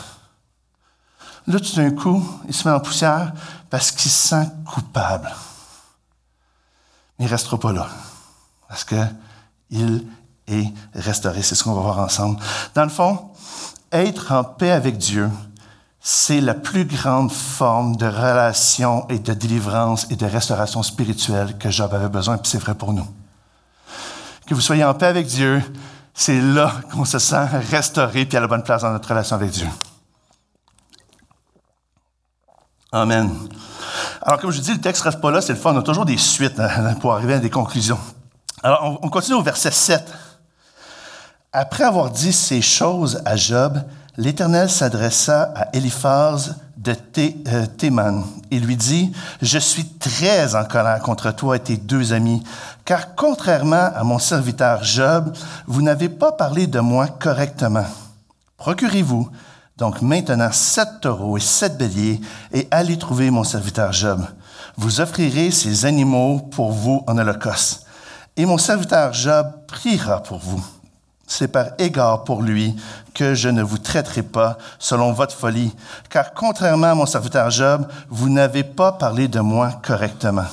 Là, 1.46 1.60
tout 1.60 1.76
d'un 1.76 1.90
coup, 1.90 2.26
il 2.48 2.54
se 2.54 2.66
met 2.66 2.74
en 2.74 2.80
poussière 2.80 3.32
parce 3.68 3.90
qu'il 3.90 4.10
se 4.10 4.28
sent 4.28 4.48
coupable. 4.64 5.30
Mais 7.18 7.26
il 7.26 7.28
ne 7.28 7.30
restera 7.30 7.58
pas 7.58 7.72
là, 7.72 7.88
parce 8.68 8.84
qu'il 8.84 10.06
est 10.48 10.72
restauré. 10.94 11.42
C'est 11.42 11.54
ce 11.54 11.62
qu'on 11.62 11.74
va 11.74 11.82
voir 11.82 11.98
ensemble. 11.98 12.40
Dans 12.74 12.84
le 12.84 12.90
fond, 12.90 13.30
être 13.92 14.32
en 14.32 14.42
paix 14.42 14.70
avec 14.70 14.96
Dieu, 14.96 15.30
c'est 16.00 16.40
la 16.40 16.54
plus 16.54 16.86
grande 16.86 17.30
forme 17.32 17.96
de 17.96 18.06
relation 18.06 19.06
et 19.08 19.18
de 19.18 19.34
délivrance 19.34 20.06
et 20.08 20.16
de 20.16 20.24
restauration 20.24 20.82
spirituelle 20.82 21.58
que 21.58 21.68
Job 21.68 21.92
avait 21.92 22.08
besoin, 22.08 22.36
et 22.36 22.40
c'est 22.44 22.58
vrai 22.58 22.74
pour 22.74 22.94
nous. 22.94 23.06
Que 24.46 24.54
vous 24.54 24.60
soyez 24.62 24.84
en 24.84 24.94
paix 24.94 25.06
avec 25.06 25.26
Dieu, 25.26 25.62
c'est 26.18 26.40
là 26.40 26.72
qu'on 26.90 27.04
se 27.04 27.18
sent 27.18 27.44
restauré 27.70 28.24
puis 28.24 28.38
à 28.38 28.40
la 28.40 28.48
bonne 28.48 28.62
place 28.62 28.80
dans 28.80 28.90
notre 28.90 29.06
relation 29.06 29.36
avec 29.36 29.50
Dieu. 29.50 29.68
Amen. 32.90 33.30
Alors, 34.22 34.40
comme 34.40 34.50
je 34.50 34.60
dis, 34.60 34.72
le 34.72 34.80
texte 34.80 35.02
reste 35.02 35.20
pas 35.20 35.30
là, 35.30 35.42
c'est 35.42 35.52
le 35.52 35.58
fun. 35.58 35.74
On 35.74 35.78
a 35.78 35.82
toujours 35.82 36.06
des 36.06 36.16
suites 36.16 36.58
hein, 36.58 36.94
pour 36.94 37.12
arriver 37.12 37.34
à 37.34 37.38
des 37.38 37.50
conclusions. 37.50 37.98
Alors, 38.62 38.98
on, 39.02 39.08
continue 39.10 39.36
au 39.36 39.42
verset 39.42 39.70
7. 39.70 40.10
Après 41.52 41.84
avoir 41.84 42.10
dit 42.10 42.32
ces 42.32 42.62
choses 42.62 43.20
à 43.26 43.36
Job, 43.36 43.78
l'Éternel 44.16 44.70
s'adressa 44.70 45.52
à 45.54 45.68
Eliphaz 45.72 46.56
de 46.76 46.94
euh, 47.18 47.66
Théman 47.66 48.24
et 48.50 48.58
lui 48.58 48.76
dit, 48.76 49.12
Je 49.42 49.58
suis 49.58 49.84
très 49.84 50.54
en 50.54 50.64
colère 50.64 51.00
contre 51.00 51.32
toi 51.32 51.56
et 51.56 51.60
tes 51.60 51.76
deux 51.76 52.12
amis, 52.12 52.42
car 52.84 53.14
contrairement 53.14 53.90
à 53.94 54.04
mon 54.04 54.18
serviteur 54.18 54.84
Job, 54.84 55.32
vous 55.66 55.82
n'avez 55.82 56.08
pas 56.08 56.32
parlé 56.32 56.66
de 56.66 56.80
moi 56.80 57.08
correctement. 57.08 57.86
Procurez-vous 58.56 59.28
donc 59.76 60.00
maintenant 60.00 60.50
sept 60.52 61.00
taureaux 61.02 61.36
et 61.36 61.40
sept 61.40 61.76
béliers 61.76 62.20
et 62.52 62.66
allez 62.70 62.96
trouver 62.96 63.30
mon 63.30 63.44
serviteur 63.44 63.92
Job. 63.92 64.24
Vous 64.76 65.00
offrirez 65.00 65.50
ces 65.50 65.84
animaux 65.84 66.38
pour 66.38 66.72
vous 66.72 67.02
en 67.06 67.18
holocauste. 67.18 67.84
Et 68.36 68.46
mon 68.46 68.58
serviteur 68.58 69.12
Job 69.12 69.46
priera 69.66 70.22
pour 70.22 70.38
vous. 70.38 70.64
C'est 71.26 71.48
par 71.48 71.66
égard 71.78 72.24
pour 72.24 72.42
lui 72.42 72.76
que 73.14 73.34
je 73.34 73.48
ne 73.48 73.62
vous 73.62 73.78
traiterai 73.78 74.22
pas 74.22 74.58
selon 74.78 75.12
votre 75.12 75.34
folie, 75.34 75.74
car 76.08 76.34
contrairement 76.34 76.90
à 76.90 76.94
mon 76.94 77.06
serviteur 77.06 77.50
Job, 77.50 77.86
vous 78.08 78.28
n'avez 78.28 78.62
pas 78.62 78.92
parlé 78.92 79.26
de 79.26 79.40
moi 79.40 79.72
correctement. 79.82 80.46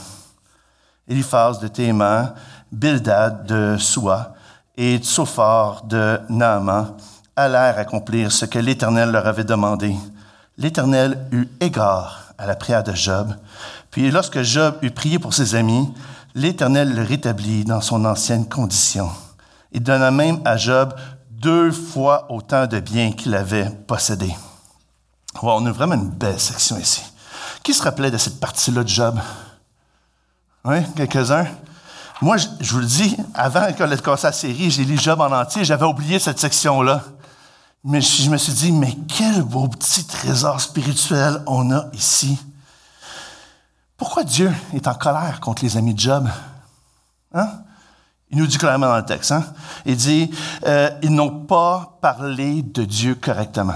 Eliphaz 1.08 1.60
de 1.60 1.68
Théman, 1.68 2.34
Bildad 2.72 3.46
de 3.46 3.78
Soua 3.78 4.34
et 4.78 4.98
Tsophar 4.98 5.84
de 5.84 6.20
Naaman 6.30 6.96
allèrent 7.36 7.78
accomplir 7.78 8.32
ce 8.32 8.46
que 8.46 8.60
l'Éternel 8.60 9.12
leur 9.12 9.28
avait 9.28 9.44
demandé. 9.44 9.96
L'Éternel 10.58 11.20
eut 11.32 11.50
égard 11.60 12.34
à 12.38 12.48
la 12.48 12.56
prière 12.56 12.84
de 12.84 12.94
Job. 12.94 13.34
Puis 13.92 14.10
lorsque 14.12 14.42
Job 14.42 14.76
eut 14.82 14.92
prié 14.92 15.20
pour 15.20 15.34
ses 15.34 15.56
amis, 15.56 15.94
l'Éternel 16.36 16.96
le 16.96 17.04
rétablit 17.04 17.64
dans 17.64 17.82
son 17.82 18.06
ancienne 18.06 18.48
condition. 18.48 19.10
Il 19.74 19.82
donna 19.82 20.12
même 20.12 20.40
à 20.46 20.56
Job 20.56 20.94
deux 21.30 21.72
fois 21.72 22.32
autant 22.32 22.68
de 22.68 22.80
biens 22.80 23.12
qu'il 23.12 23.36
avait 23.36 23.70
possédés. 23.70 24.36
on 25.42 25.66
a 25.66 25.72
vraiment 25.72 25.96
une 25.96 26.10
belle 26.10 26.40
section 26.40 26.78
ici. 26.78 27.04
Qui 27.64 27.74
se 27.74 27.84
rappelait 27.84 28.12
de 28.12 28.18
cette 28.18 28.40
partie-là 28.40 28.84
de 28.84 28.88
Job? 28.88 29.20
Oui, 30.64 30.78
quelques-uns? 30.96 31.48
Moi, 32.22 32.38
je, 32.38 32.72
vous 32.72 32.80
le 32.80 32.86
dis, 32.86 33.18
avant 33.34 33.66
ait 33.66 33.74
commencé 33.74 34.28
la 34.28 34.32
série, 34.32 34.72
j'ai 34.72 34.86
lu 34.86 34.98
Job 34.98 35.20
en 35.20 35.32
entier, 35.32 35.66
j'avais 35.66 35.86
oublié 35.86 36.20
cette 36.20 36.40
section-là. 36.40 37.04
Mais 37.84 38.00
je 38.00 38.30
me 38.30 38.38
suis 38.38 38.54
dit, 38.54 38.72
mais 38.72 38.96
quel 39.10 39.42
beau 39.42 39.68
petit 39.68 40.06
trésor 40.06 40.62
spirituel 40.62 41.42
on 41.48 41.70
a 41.72 41.88
ici. 41.92 42.40
Pourquoi 43.98 44.24
Dieu 44.24 44.54
est 44.74 44.88
en 44.88 44.94
colère 44.94 45.42
contre 45.42 45.64
les 45.66 45.76
amis 45.76 45.94
de 45.94 46.00
Job? 46.00 46.30
Hein? 47.34 47.50
Il 48.34 48.40
nous 48.40 48.48
dit 48.48 48.58
clairement 48.58 48.88
dans 48.88 48.98
le 48.98 49.06
texte. 49.06 49.32
Hein? 49.32 49.46
Il 49.86 49.96
dit, 49.96 50.32
euh, 50.66 50.90
ils 51.04 51.14
n'ont 51.14 51.42
pas 51.46 51.98
parlé 52.02 52.64
de 52.64 52.84
Dieu 52.84 53.14
correctement. 53.14 53.76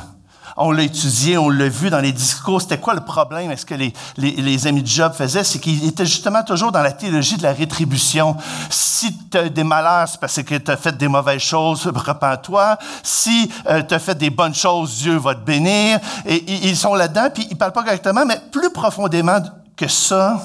On 0.60 0.72
l'a 0.72 0.82
étudié, 0.82 1.38
on 1.38 1.50
l'a 1.50 1.70
vu 1.70 1.92
dans 1.92 2.00
les 2.00 2.12
discours. 2.12 2.60
C'était 2.60 2.80
quoi 2.80 2.96
le 2.96 3.02
problème? 3.02 3.52
Est-ce 3.52 3.68
que 3.68 3.76
les, 3.76 4.68
amis 4.68 4.82
de 4.82 4.88
Job 4.88 5.14
faisaient? 5.14 5.44
C'est 5.44 5.60
qu'ils 5.60 5.86
étaient 5.86 6.08
justement 6.08 6.42
toujours 6.42 6.72
dans 6.72 6.82
la 6.82 6.92
théologie 6.92 7.38
de 7.38 7.44
la 7.44 7.54
rétribution. 7.54 8.36
Si 8.72 9.16
tu 9.30 9.38
as 9.38 9.50
des 9.50 9.64
malheurs, 9.64 10.08
c'est 10.08 10.20
parce 10.20 10.42
que 10.42 10.56
tu 10.56 10.72
as 10.72 10.78
fait 10.78 10.98
des 10.98 11.08
mauvaises 11.08 11.42
choses, 11.44 11.86
repens-toi. 11.86 12.80
Si 13.04 13.52
euh, 13.70 13.84
tu 13.88 13.94
as 13.94 14.00
fait 14.00 14.16
des 14.16 14.32
bonnes 14.32 14.56
choses, 14.56 14.98
Dieu 14.98 15.18
va 15.18 15.36
te 15.36 15.42
bénir. 15.42 16.00
Et, 16.26 16.68
ils 16.68 16.76
sont 16.76 16.96
là-dedans, 16.96 17.30
puis 17.32 17.46
ils 17.52 17.54
ne 17.54 17.60
parlent 17.60 17.74
pas 17.74 17.84
correctement, 17.84 18.26
mais 18.26 18.42
plus 18.52 18.72
profondément 18.72 19.38
que 19.76 19.88
ça, 19.88 20.42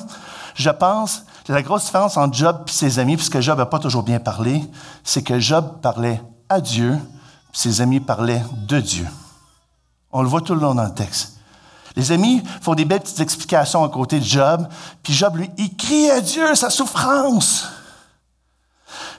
je 0.55 0.69
pense, 0.69 1.25
la 1.49 1.63
grosse 1.63 1.85
différence 1.85 2.17
entre 2.17 2.37
Job 2.37 2.65
et 2.67 2.71
ses 2.71 2.99
amis, 2.99 3.17
puisque 3.17 3.41
Job 3.41 3.59
n'a 3.59 3.67
pas 3.67 3.79
toujours 3.79 4.03
bien 4.03 4.21
parlé, 4.21 4.63
c'est 5.03 5.23
que 5.23 5.39
Job 5.41 5.81
parlait 5.83 6.23
à 6.49 6.61
Dieu, 6.61 6.97
puis 7.51 7.61
ses 7.61 7.81
amis 7.81 8.01
parlaient 8.01 8.43
de 8.69 8.81
Dieu. 8.81 9.07
On 10.13 10.23
le 10.23 10.29
voit 10.29 10.41
tout 10.41 10.55
le 10.55 10.61
long 10.61 10.75
dans 10.75 10.85
le 10.85 10.95
texte. 10.95 11.39
Les 11.97 12.13
amis 12.13 12.43
font 12.61 12.75
des 12.75 12.85
belles 12.85 13.01
petites 13.01 13.21
explications 13.21 13.85
à 13.85 13.89
côté 13.89 14.19
de 14.19 14.25
Job, 14.25 14.67
puis 15.03 15.13
Job, 15.13 15.37
lui, 15.37 15.51
il 15.59 15.77
crie 15.77 16.11
à 16.11 16.21
Dieu 16.21 16.55
sa 16.55 16.71
souffrance. 16.71 17.67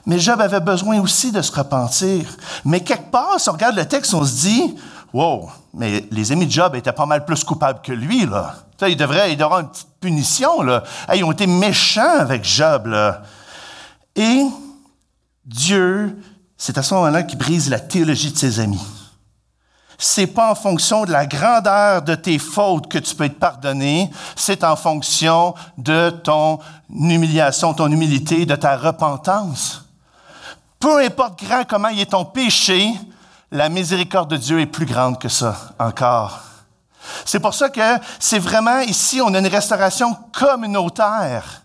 Mais 0.06 0.18
Job 0.18 0.40
avait 0.40 0.60
besoin 0.60 1.00
aussi 1.00 1.32
de 1.32 1.40
se 1.40 1.52
repentir. 1.52 2.26
Mais 2.64 2.80
quelque 2.80 3.10
part, 3.10 3.38
si 3.38 3.48
on 3.48 3.52
regarde 3.52 3.76
le 3.76 3.86
texte, 3.86 4.12
on 4.14 4.24
se 4.24 4.34
dit, 4.34 4.76
wow, 5.14 5.48
mais 5.72 6.04
les 6.10 6.32
amis 6.32 6.46
de 6.46 6.50
Job 6.50 6.74
étaient 6.74 6.92
pas 6.92 7.06
mal 7.06 7.24
plus 7.24 7.44
coupables 7.44 7.80
que 7.80 7.92
lui, 7.92 8.26
là. 8.26 8.56
devrait, 8.80 9.32
il 9.32 9.36
devrait 9.36 9.62
une 9.62 9.68
petite 9.68 10.00
punition, 10.00 10.60
là. 10.60 10.82
ils 11.14 11.22
ont 11.22 11.30
été 11.30 11.46
méchants 11.46 12.18
avec 12.18 12.44
Job. 12.44 12.92
Et 14.16 14.44
Dieu, 15.46 16.20
c'est 16.56 16.76
à 16.76 16.82
ce 16.82 16.94
moment-là 16.94 17.22
qu'il 17.22 17.38
brise 17.38 17.70
la 17.70 17.78
théologie 17.78 18.32
de 18.32 18.36
ses 18.36 18.58
amis. 18.58 18.84
C'est 19.98 20.26
pas 20.26 20.50
en 20.50 20.56
fonction 20.56 21.04
de 21.04 21.12
la 21.12 21.26
grandeur 21.26 22.02
de 22.02 22.16
tes 22.16 22.40
fautes 22.40 22.88
que 22.88 22.98
tu 22.98 23.14
peux 23.14 23.24
être 23.24 23.38
pardonné, 23.38 24.10
c'est 24.34 24.64
en 24.64 24.74
fonction 24.74 25.54
de 25.78 26.10
ton 26.10 26.58
humiliation, 26.90 27.72
ton 27.72 27.90
humilité, 27.90 28.46
de 28.46 28.56
ta 28.56 28.76
repentance. 28.76 29.84
Peu 30.80 30.98
importe 30.98 31.40
grand 31.44 31.64
comment 31.64 31.88
il 31.88 32.00
est 32.00 32.10
ton 32.10 32.24
péché, 32.24 32.92
la 33.54 33.68
miséricorde 33.68 34.30
de 34.30 34.36
Dieu 34.36 34.60
est 34.60 34.66
plus 34.66 34.84
grande 34.84 35.18
que 35.20 35.28
ça 35.28 35.56
encore. 35.78 36.40
C'est 37.24 37.38
pour 37.38 37.54
ça 37.54 37.68
que 37.68 37.80
c'est 38.18 38.40
vraiment 38.40 38.80
ici, 38.80 39.20
on 39.22 39.32
a 39.32 39.38
une 39.38 39.46
restauration 39.46 40.16
communautaire. 40.36 41.62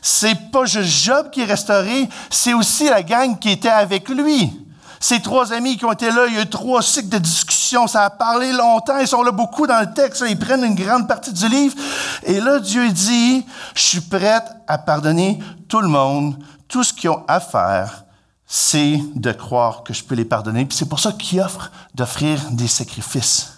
C'est 0.00 0.50
pas 0.50 0.64
juste 0.64 1.04
Job 1.04 1.30
qui 1.30 1.42
est 1.42 1.46
restauré, 1.46 2.08
c'est 2.30 2.54
aussi 2.54 2.88
la 2.88 3.02
gang 3.02 3.38
qui 3.38 3.50
était 3.50 3.68
avec 3.68 4.08
lui. 4.08 4.50
Ces 4.98 5.20
trois 5.20 5.52
amis 5.52 5.76
qui 5.76 5.84
ont 5.84 5.92
été 5.92 6.10
là, 6.10 6.24
il 6.26 6.36
y 6.36 6.38
a 6.38 6.42
eu 6.42 6.48
trois 6.48 6.80
cycles 6.80 7.10
de 7.10 7.18
discussion, 7.18 7.86
ça 7.86 8.04
a 8.04 8.10
parlé 8.10 8.52
longtemps, 8.52 8.96
ils 8.98 9.06
sont 9.06 9.22
là 9.22 9.30
beaucoup 9.30 9.66
dans 9.66 9.80
le 9.80 9.92
texte, 9.92 10.24
ils 10.26 10.38
prennent 10.38 10.64
une 10.64 10.74
grande 10.74 11.06
partie 11.06 11.34
du 11.34 11.48
livre. 11.48 11.74
Et 12.22 12.40
là, 12.40 12.60
Dieu 12.60 12.88
dit, 12.90 13.44
je 13.74 13.82
suis 13.82 14.00
prête 14.00 14.46
à 14.66 14.78
pardonner 14.78 15.38
tout 15.68 15.82
le 15.82 15.88
monde, 15.88 16.38
tout 16.66 16.82
ce 16.82 16.94
qu'ils 16.94 17.10
ont 17.10 17.24
à 17.28 17.40
faire, 17.40 18.05
c'est 18.46 19.00
de 19.14 19.32
croire 19.32 19.82
que 19.82 19.92
je 19.92 20.04
peux 20.04 20.14
les 20.14 20.24
pardonner. 20.24 20.64
Puis 20.64 20.76
c'est 20.78 20.88
pour 20.88 21.00
ça 21.00 21.12
qu'il 21.12 21.40
offre 21.40 21.70
d'offrir 21.94 22.50
des 22.52 22.68
sacrifices. 22.68 23.54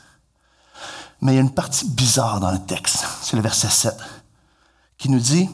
Mais 1.21 1.33
il 1.33 1.35
y 1.37 1.39
a 1.39 1.43
une 1.43 1.55
partie 1.55 1.89
bizarre 1.89 2.41
dans 2.41 2.53
le 2.53 2.61
texte, 2.61 3.05
c'est 3.23 3.37
le 3.37 3.43
verset 3.43 3.69
7, 3.69 3.97
qui 4.97 5.11
nous 5.11 5.19
dit, 5.19 5.49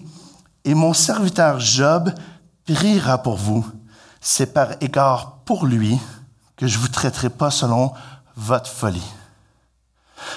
Et 0.65 0.75
mon 0.75 0.93
serviteur 0.93 1.59
Job 1.59 2.13
priera 2.67 3.19
pour 3.19 3.37
vous. 3.37 3.67
C'est 4.21 4.53
par 4.53 4.73
égard 4.81 5.39
pour 5.45 5.67
lui 5.67 5.99
que 6.57 6.67
je 6.67 6.79
vous 6.79 6.89
traiterai 6.89 7.31
pas 7.31 7.51
selon 7.51 7.93
votre 8.37 8.71
folie. 8.71 9.05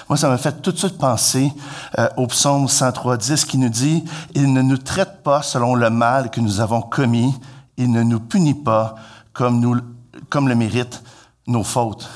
Moi, 0.08 0.16
ça 0.16 0.28
m'a 0.28 0.38
fait 0.38 0.60
tout 0.60 0.72
de 0.72 0.78
suite 0.78 0.98
penser 0.98 1.52
euh, 1.98 2.08
au 2.16 2.26
psaume 2.26 2.66
103.10 2.66 3.46
qui 3.46 3.58
nous 3.58 3.68
dit, 3.68 4.04
Il 4.34 4.52
ne 4.52 4.62
nous 4.62 4.78
traite 4.78 5.22
pas 5.22 5.42
selon 5.42 5.74
le 5.74 5.90
mal 5.90 6.30
que 6.30 6.40
nous 6.40 6.60
avons 6.60 6.82
commis, 6.82 7.34
il 7.78 7.90
ne 7.90 8.02
nous 8.02 8.20
punit 8.20 8.54
pas 8.54 8.96
comme, 9.32 9.60
nous, 9.60 9.80
comme 10.28 10.48
le 10.48 10.54
méritent 10.54 11.02
nos 11.46 11.64
fautes. 11.64 12.08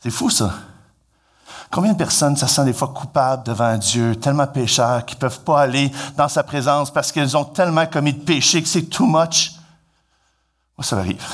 C'est 0.00 0.10
fou 0.10 0.28
ça. 0.28 0.52
Combien 1.70 1.92
de 1.92 1.96
personnes 1.96 2.36
se 2.36 2.46
sentent 2.46 2.66
des 2.66 2.74
fois 2.74 2.88
coupables 2.88 3.44
devant 3.44 3.78
Dieu, 3.78 4.16
tellement 4.16 4.46
pécheurs 4.46 5.06
qu'ils 5.06 5.16
ne 5.16 5.20
peuvent 5.20 5.40
pas 5.40 5.62
aller 5.62 5.90
dans 6.18 6.28
sa 6.28 6.42
présence 6.42 6.90
parce 6.92 7.10
qu'ils 7.10 7.34
ont 7.34 7.44
tellement 7.44 7.86
commis 7.86 8.12
de 8.12 8.22
péché 8.22 8.62
que 8.62 8.68
c'est 8.68 8.82
too 8.82 9.06
much? 9.06 9.52
Moi, 10.76 10.84
ça 10.84 10.98
arrive. 10.98 11.24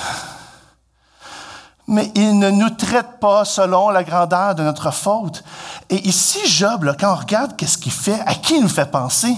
Mais 1.88 2.12
il 2.14 2.38
ne 2.38 2.50
nous 2.50 2.70
traite 2.70 3.18
pas 3.18 3.46
selon 3.46 3.88
la 3.88 4.04
grandeur 4.04 4.54
de 4.54 4.62
notre 4.62 4.92
faute. 4.92 5.42
Et 5.88 6.06
ici, 6.06 6.38
Job, 6.46 6.94
quand 7.00 7.14
on 7.14 7.16
regarde 7.16 7.56
qu'est-ce 7.56 7.78
qu'il 7.78 7.90
fait, 7.90 8.20
à 8.26 8.34
qui 8.34 8.56
il 8.56 8.62
nous 8.62 8.68
fait 8.68 8.90
penser? 8.90 9.34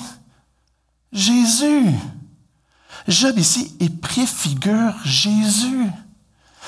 Jésus. 1.13 1.95
Job 3.09 3.39
ici, 3.39 3.75
il 3.81 3.97
préfigure 3.99 4.95
Jésus. 5.05 5.91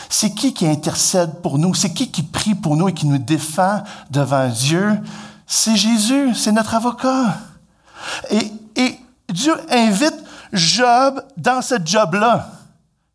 C'est 0.09 0.35
qui 0.35 0.53
qui 0.53 0.67
intercède 0.67 1.41
pour 1.43 1.59
nous? 1.59 1.75
C'est 1.75 1.93
qui 1.93 2.11
qui 2.11 2.23
prie 2.23 2.55
pour 2.55 2.77
nous 2.77 2.89
et 2.89 2.95
qui 2.95 3.07
nous 3.07 3.19
défend 3.19 3.83
devant 4.11 4.49
Dieu? 4.49 4.99
C'est 5.47 5.77
Jésus, 5.77 6.35
c'est 6.35 6.53
notre 6.53 6.75
avocat. 6.75 7.37
Et, 8.31 8.99
Dieu 9.29 9.55
invite 9.71 10.15
Job 10.53 11.25
dans 11.39 11.63
ce 11.63 11.77
job-là. 11.83 12.51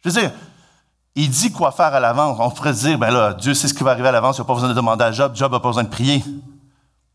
Je 0.03 0.09
veux 0.09 0.19
dire, 0.19 0.31
il 1.13 1.29
dit 1.29 1.51
quoi 1.51 1.71
faire 1.71 1.93
à 1.93 1.99
l'avance. 1.99 2.37
On 2.39 2.49
pourrait 2.49 2.73
dire, 2.73 2.97
ben 2.97 3.11
là, 3.11 3.33
Dieu 3.33 3.53
sait 3.53 3.67
ce 3.67 3.73
qui 3.73 3.83
va 3.83 3.91
arriver 3.91 4.07
à 4.07 4.11
l'avance, 4.11 4.37
il 4.37 4.41
n'a 4.41 4.45
pas 4.45 4.53
besoin 4.53 4.69
de 4.69 4.73
demander 4.73 5.03
à 5.03 5.11
Job, 5.11 5.35
Job 5.35 5.51
n'a 5.51 5.59
pas 5.59 5.67
besoin 5.67 5.83
de 5.83 5.89
prier. 5.89 6.23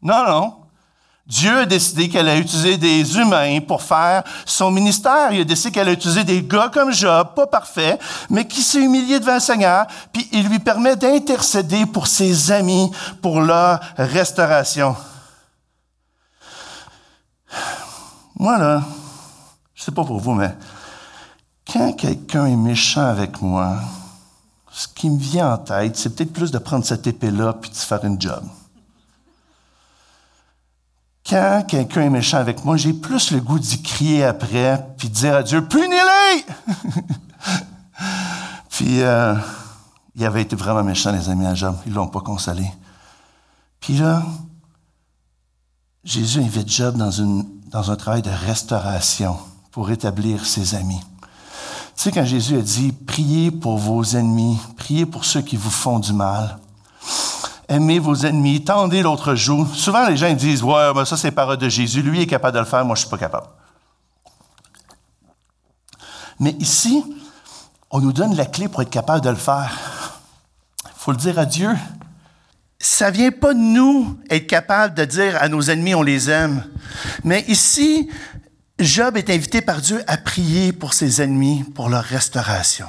Non, 0.00 0.24
non. 0.28 0.61
Dieu 1.26 1.60
a 1.60 1.66
décidé 1.66 2.08
qu'elle 2.08 2.28
a 2.28 2.36
utilisé 2.36 2.76
des 2.76 3.16
humains 3.16 3.60
pour 3.60 3.82
faire 3.82 4.24
son 4.44 4.70
ministère. 4.72 5.32
Il 5.32 5.40
a 5.40 5.44
décidé 5.44 5.70
qu'elle 5.70 5.88
a 5.88 5.92
utilisé 5.92 6.24
des 6.24 6.42
gars 6.42 6.68
comme 6.72 6.92
Job, 6.92 7.28
pas 7.36 7.46
parfaits, 7.46 8.00
mais 8.28 8.46
qui 8.46 8.62
s'est 8.62 8.82
humilié 8.82 9.20
devant 9.20 9.34
le 9.34 9.40
Seigneur, 9.40 9.86
puis 10.12 10.28
il 10.32 10.48
lui 10.48 10.58
permet 10.58 10.96
d'intercéder 10.96 11.86
pour 11.86 12.08
ses 12.08 12.50
amis, 12.50 12.90
pour 13.20 13.40
leur 13.40 13.80
restauration. 13.96 14.96
Moi, 18.34 18.58
là, 18.58 18.82
je 19.74 19.84
sais 19.84 19.92
pas 19.92 20.04
pour 20.04 20.18
vous, 20.18 20.34
mais 20.34 20.52
quand 21.72 21.92
quelqu'un 21.92 22.46
est 22.46 22.56
méchant 22.56 23.06
avec 23.06 23.40
moi, 23.40 23.76
ce 24.72 24.88
qui 24.88 25.08
me 25.08 25.18
vient 25.18 25.52
en 25.52 25.58
tête, 25.58 25.96
c'est 25.96 26.16
peut-être 26.16 26.32
plus 26.32 26.50
de 26.50 26.58
prendre 26.58 26.84
cette 26.84 27.06
épée-là 27.06 27.52
puis 27.52 27.70
de 27.70 27.76
faire 27.76 28.04
une 28.04 28.20
job. 28.20 28.42
Quand 31.28 31.64
quelqu'un 31.68 32.02
est 32.02 32.10
méchant 32.10 32.38
avec 32.38 32.64
moi, 32.64 32.76
j'ai 32.76 32.92
plus 32.92 33.30
le 33.30 33.40
goût 33.40 33.58
d'y 33.58 33.80
crier 33.82 34.24
après 34.24 34.84
puis 34.98 35.08
de 35.08 35.14
dire 35.14 35.36
à 35.36 35.42
Dieu 35.42 35.66
Punis-les 35.66 36.44
Puis, 38.70 39.02
euh, 39.02 39.34
il 40.16 40.24
avait 40.24 40.42
été 40.42 40.56
vraiment 40.56 40.82
méchant, 40.82 41.12
les 41.12 41.28
amis 41.28 41.46
à 41.46 41.54
Job. 41.54 41.76
Ils 41.86 41.92
l'ont 41.92 42.08
pas 42.08 42.20
consolé. 42.20 42.66
Puis 43.80 43.96
là, 43.96 44.22
Jésus 46.04 46.40
invite 46.40 46.68
Job 46.68 46.96
dans, 46.96 47.10
dans 47.70 47.90
un 47.90 47.96
travail 47.96 48.22
de 48.22 48.30
restauration 48.30 49.38
pour 49.70 49.86
rétablir 49.86 50.44
ses 50.44 50.74
amis. 50.74 51.00
Tu 51.96 52.04
sais, 52.04 52.12
quand 52.12 52.24
Jésus 52.24 52.56
a 52.56 52.62
dit, 52.62 52.92
priez 52.92 53.50
pour 53.50 53.78
vos 53.78 54.02
ennemis, 54.02 54.58
priez 54.76 55.06
pour 55.06 55.24
ceux 55.24 55.42
qui 55.42 55.56
vous 55.56 55.70
font 55.70 55.98
du 55.98 56.12
mal, 56.12 56.58
aimez 57.68 57.98
vos 57.98 58.14
ennemis, 58.14 58.64
tendez 58.64 59.02
l'autre 59.02 59.34
joue. 59.34 59.66
Souvent, 59.66 60.08
les 60.08 60.16
gens 60.16 60.32
disent, 60.32 60.62
ouais, 60.62 60.92
ben 60.94 61.04
ça, 61.04 61.16
c'est 61.16 61.30
parole 61.30 61.56
de 61.56 61.68
Jésus. 61.68 62.02
Lui 62.02 62.22
est 62.22 62.26
capable 62.26 62.54
de 62.54 62.60
le 62.60 62.66
faire, 62.66 62.84
moi, 62.84 62.94
je 62.94 63.02
ne 63.02 63.06
suis 63.06 63.10
pas 63.10 63.18
capable. 63.18 63.46
Mais 66.38 66.56
ici, 66.58 67.04
on 67.90 68.00
nous 68.00 68.12
donne 68.12 68.34
la 68.34 68.46
clé 68.46 68.68
pour 68.68 68.82
être 68.82 68.90
capable 68.90 69.20
de 69.20 69.30
le 69.30 69.36
faire. 69.36 69.72
Il 70.86 70.90
faut 70.96 71.12
le 71.12 71.18
dire 71.18 71.38
à 71.38 71.44
Dieu. 71.44 71.70
Ça 72.78 73.10
vient 73.10 73.30
pas 73.30 73.54
de 73.54 73.58
nous 73.60 74.18
être 74.28 74.46
capable 74.46 74.94
de 74.94 75.04
dire 75.04 75.40
à 75.40 75.48
nos 75.48 75.62
ennemis 75.62 75.94
on 75.94 76.02
les 76.02 76.30
aime. 76.30 76.64
Mais 77.22 77.44
ici, 77.46 78.10
Job 78.78 79.16
est 79.16 79.30
invité 79.30 79.60
par 79.60 79.80
Dieu 79.80 80.02
à 80.08 80.16
prier 80.16 80.72
pour 80.72 80.94
ses 80.94 81.22
ennemis, 81.22 81.62
pour 81.74 81.88
leur 81.88 82.02
restauration. 82.02 82.86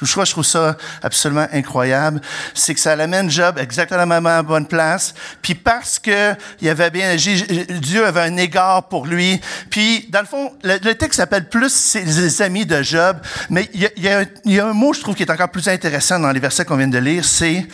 Je 0.00 0.30
trouve 0.30 0.44
ça 0.44 0.76
absolument 1.02 1.46
incroyable. 1.52 2.20
C'est 2.54 2.74
que 2.74 2.80
ça 2.80 2.96
l'amène 2.96 3.30
Job 3.30 3.58
exactement 3.58 4.02
à 4.02 4.20
la 4.20 4.42
bonne 4.42 4.66
place. 4.66 5.14
Puis 5.42 5.54
parce 5.54 5.98
que 5.98 6.34
Dieu 6.60 8.04
avait 8.04 8.20
un 8.20 8.36
égard 8.36 8.88
pour 8.88 9.06
lui. 9.06 9.40
Puis, 9.70 10.08
dans 10.10 10.20
le 10.20 10.26
fond, 10.26 10.52
le, 10.64 10.78
texte 10.94 11.18
s'appelle 11.18 11.48
plus 11.48 11.94
les 11.94 12.42
amis 12.42 12.66
de 12.66 12.82
Job. 12.82 13.18
Mais 13.50 13.68
il 13.74 13.80
y, 13.80 14.08
a, 14.08 14.24
il 14.44 14.52
y 14.52 14.60
a 14.60 14.66
un 14.66 14.72
mot, 14.72 14.92
je 14.92 15.00
trouve, 15.00 15.14
qui 15.14 15.22
est 15.22 15.30
encore 15.30 15.50
plus 15.50 15.68
intéressant 15.68 16.18
dans 16.18 16.32
les 16.32 16.40
versets 16.40 16.64
qu'on 16.64 16.76
vient 16.76 16.88
de 16.88 16.98
lire, 16.98 17.24
c'est 17.24 17.66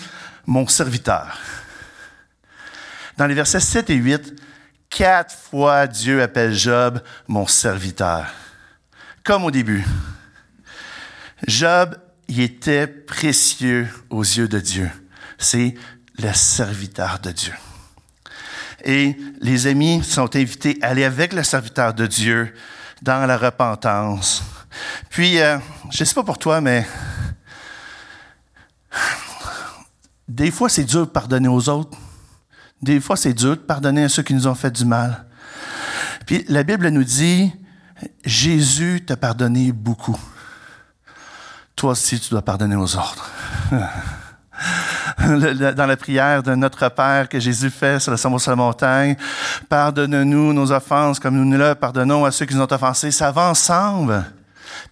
mon 0.46 0.66
serviteur. 0.66 1.38
Dans 3.16 3.26
les 3.26 3.34
versets 3.34 3.60
7 3.60 3.90
et 3.90 3.94
8, 3.94 4.34
quatre 4.90 5.34
fois 5.34 5.86
Dieu 5.86 6.22
appelle 6.22 6.54
Job 6.54 7.02
mon 7.26 7.46
serviteur. 7.46 8.26
Comme 9.24 9.44
au 9.44 9.50
début. 9.50 9.84
Job 11.46 11.96
il 12.28 12.40
était 12.40 12.86
précieux 12.86 13.88
aux 14.10 14.22
yeux 14.22 14.48
de 14.48 14.60
Dieu. 14.60 14.90
C'est 15.38 15.74
le 16.18 16.32
serviteur 16.34 17.18
de 17.20 17.32
Dieu. 17.32 17.54
Et 18.84 19.16
les 19.40 19.66
amis 19.66 20.04
sont 20.04 20.36
invités 20.36 20.78
à 20.82 20.88
aller 20.88 21.04
avec 21.04 21.32
le 21.32 21.42
serviteur 21.42 21.94
de 21.94 22.06
Dieu 22.06 22.54
dans 23.02 23.26
la 23.26 23.36
repentance. 23.36 24.42
Puis, 25.08 25.40
euh, 25.40 25.58
je 25.90 26.02
ne 26.02 26.04
sais 26.04 26.14
pas 26.14 26.22
pour 26.22 26.38
toi, 26.38 26.60
mais 26.60 26.86
des 30.28 30.50
fois, 30.50 30.68
c'est 30.68 30.84
dur 30.84 31.06
de 31.06 31.10
pardonner 31.10 31.48
aux 31.48 31.68
autres. 31.68 31.96
Des 32.82 33.00
fois, 33.00 33.16
c'est 33.16 33.32
dur 33.32 33.56
de 33.56 33.62
pardonner 33.62 34.04
à 34.04 34.08
ceux 34.08 34.22
qui 34.22 34.34
nous 34.34 34.46
ont 34.46 34.54
fait 34.54 34.70
du 34.70 34.84
mal. 34.84 35.24
Puis, 36.26 36.44
la 36.48 36.62
Bible 36.62 36.88
nous 36.90 37.04
dit, 37.04 37.52
Jésus 38.24 39.02
t'a 39.04 39.16
pardonné 39.16 39.72
beaucoup 39.72 40.18
toi 41.78 41.92
aussi, 41.92 42.18
tu 42.18 42.30
dois 42.30 42.42
pardonner 42.42 42.74
aux 42.74 42.96
autres. 42.96 43.30
Dans 45.20 45.86
la 45.86 45.96
prière 45.96 46.42
de 46.42 46.54
notre 46.56 46.88
Père 46.88 47.28
que 47.28 47.38
Jésus 47.38 47.70
fait 47.70 48.00
sur 48.00 48.10
le 48.10 48.16
sommet 48.16 48.36
de 48.36 48.50
la 48.50 48.56
montagne, 48.56 49.16
pardonne-nous 49.68 50.52
nos 50.52 50.72
offenses 50.72 51.20
comme 51.20 51.36
nous 51.36 51.44
nous 51.44 51.56
le 51.56 51.76
pardonnons 51.76 52.24
à 52.24 52.32
ceux 52.32 52.46
qui 52.46 52.56
nous 52.56 52.62
ont 52.62 52.72
offensés. 52.72 53.12
Ça 53.12 53.30
va 53.30 53.42
ensemble. 53.42 54.24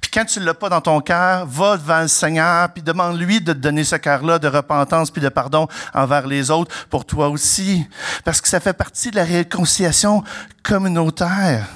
Puis 0.01 0.11
quand 0.13 0.25
tu 0.25 0.39
ne 0.39 0.45
l'as 0.45 0.55
pas 0.55 0.69
dans 0.69 0.81
ton 0.81 1.01
cœur, 1.01 1.45
va 1.47 1.77
devant 1.77 2.03
le 2.03 2.09
Seigneur, 2.09 2.69
puis 2.73 2.85
demande-lui 2.85 3.41
de 3.41 3.53
te 3.53 3.59
donner 3.59 3.83
ce 3.83 3.97
cœur-là 3.97 4.39
de 4.39 4.47
repentance 4.47 5.11
puis 5.11 5.21
de 5.21 5.29
pardon 5.29 5.67
envers 5.93 6.29
les 6.29 6.53
autres 6.53 6.73
pour 6.89 7.05
toi 7.05 7.29
aussi. 7.29 7.85
Parce 8.25 8.41
que 8.41 8.49
ça 8.49 8.61
fait 8.61 8.75
partie 8.75 9.11
de 9.11 9.17
la 9.17 9.25
réconciliation 9.25 10.23
communautaire. 10.63 11.67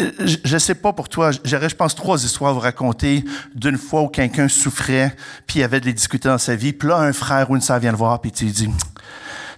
Euh, 0.00 0.10
je 0.24 0.54
ne 0.54 0.58
sais 0.58 0.74
pas 0.74 0.92
pour 0.92 1.08
toi, 1.08 1.30
j'aurais, 1.44 1.68
je 1.68 1.76
pense, 1.76 1.94
trois 1.94 2.22
histoires 2.24 2.50
à 2.50 2.54
vous 2.54 2.60
raconter 2.60 3.24
d'une 3.54 3.78
fois 3.78 4.02
où 4.02 4.08
quelqu'un 4.08 4.48
souffrait, 4.48 5.16
puis 5.46 5.60
il 5.60 5.62
avait 5.62 5.80
des 5.80 5.92
difficultés 5.92 6.28
dans 6.28 6.38
sa 6.38 6.56
vie, 6.56 6.72
puis 6.72 6.88
là, 6.88 6.98
un 6.98 7.12
frère 7.12 7.50
ou 7.50 7.56
une 7.56 7.62
sœur 7.62 7.78
vient 7.78 7.92
le 7.92 7.96
voir, 7.96 8.20
puis 8.20 8.32
il 8.40 8.52
dit, 8.52 8.68
tu 8.68 8.74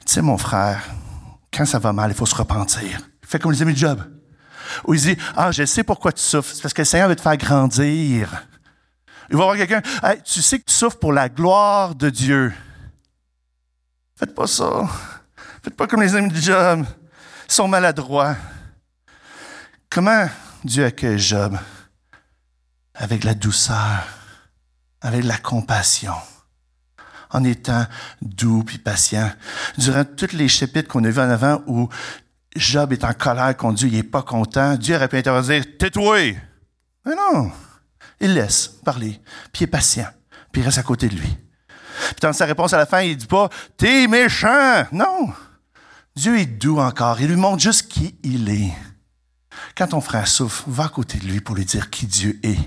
sais, 0.07 0.23
mon 0.23 0.39
frère, 0.39 0.83
quand 1.53 1.67
ça 1.67 1.79
va 1.79 1.93
mal, 1.93 2.11
il 2.11 2.17
faut 2.17 2.27
se 2.27 2.35
repentir. 2.35 3.01
Fais 3.23 3.39
comme 3.39 3.53
les 3.53 3.63
amis 3.63 3.75
de 3.75 3.79
Job. 3.79 4.03
Ou 4.87 4.95
il 4.95 5.01
dit, 5.01 5.17
ah, 5.37 5.51
je 5.51 5.65
sais 5.65 5.83
pourquoi 5.83 6.13
tu 6.13 6.23
souffres, 6.23 6.53
c'est 6.55 6.63
parce 6.63 6.75
que 6.75 6.83
le 6.83 6.87
Seigneur 6.87 7.09
veut 7.09 7.17
te 7.17 7.23
faire 7.23 7.37
grandir. 7.37 8.47
Il 9.31 9.37
va 9.37 9.45
voir 9.45 9.57
quelqu'un, 9.57 9.81
tu 10.25 10.43
sais 10.43 10.59
que 10.59 10.65
tu 10.65 10.75
souffres 10.75 10.99
pour 10.99 11.13
la 11.13 11.29
gloire 11.29 11.95
de 11.95 12.11
Dieu. 12.11 12.53
Faites 14.17 14.35
pas 14.35 14.47
ça. 14.47 14.89
Faites 15.63 15.75
pas 15.77 15.87
comme 15.87 16.03
les 16.03 16.15
amis 16.15 16.31
de 16.31 16.41
Job. 16.41 16.85
Ils 17.49 17.53
sont 17.53 17.69
maladroits. 17.69 18.37
Comment 19.91 20.29
Dieu 20.63 20.85
accueille 20.85 21.19
Job? 21.19 21.59
Avec 22.95 23.25
la 23.25 23.35
douceur, 23.35 24.07
avec 25.01 25.25
la 25.25 25.37
compassion, 25.37 26.15
en 27.33 27.43
étant 27.43 27.87
doux 28.23 28.63
puis 28.63 28.79
patient. 28.79 29.33
Durant 29.79 30.05
tous 30.05 30.33
les 30.33 30.47
chapitres 30.47 30.89
qu'on 30.89 31.03
a 31.03 31.11
vus 31.11 31.19
en 31.19 31.31
avant 31.31 31.63
où 31.67 31.89
Job 32.55 32.93
est 32.93 33.03
en 33.03 33.13
colère 33.15 33.57
contre 33.57 33.79
Dieu, 33.79 33.89
il 33.89 33.95
n'est 33.95 34.05
pas 34.05 34.23
content, 34.23 34.77
Dieu 34.77 34.95
aurait 34.95 35.09
pu 35.09 35.17
intervenir 35.17 35.65
Tais-toi! 35.77 36.37
Mais 37.05 37.17
non! 37.17 37.51
Il 38.21 38.35
laisse 38.35 38.69
parler, 38.69 39.21
puis 39.53 39.63
il 39.63 39.65
est 39.65 39.67
patient, 39.67 40.07
puis 40.53 40.63
il 40.63 40.65
reste 40.65 40.79
à 40.79 40.85
côté 40.85 41.09
de 41.09 41.17
lui. 41.17 41.37
Puis 42.11 42.21
dans 42.23 42.33
sa 42.33 42.45
réponse 42.45 42.73
à 42.73 42.79
la 42.79 42.87
fin, 42.87 43.01
il 43.01 43.11
ne 43.11 43.15
dit 43.15 43.27
pas 43.27 43.49
T'es 43.77 44.07
méchant! 44.07 44.85
Non! 44.93 45.33
Dieu 46.15 46.39
est 46.39 46.47
doux 46.47 46.79
encore. 46.79 47.21
Il 47.21 47.29
lui 47.29 47.37
montre 47.37 47.63
juste 47.63 47.89
qui 47.89 48.15
il 48.23 48.49
est. 48.51 48.73
Quand 49.77 49.89
ton 49.89 50.01
frère 50.01 50.29
souffre, 50.29 50.65
va 50.67 50.85
à 50.85 50.89
côté 50.89 51.19
de 51.19 51.27
lui 51.27 51.41
pour 51.41 51.55
lui 51.55 51.65
dire 51.65 51.91
qui 51.91 52.07
Dieu 52.07 52.39
est. 52.43 52.59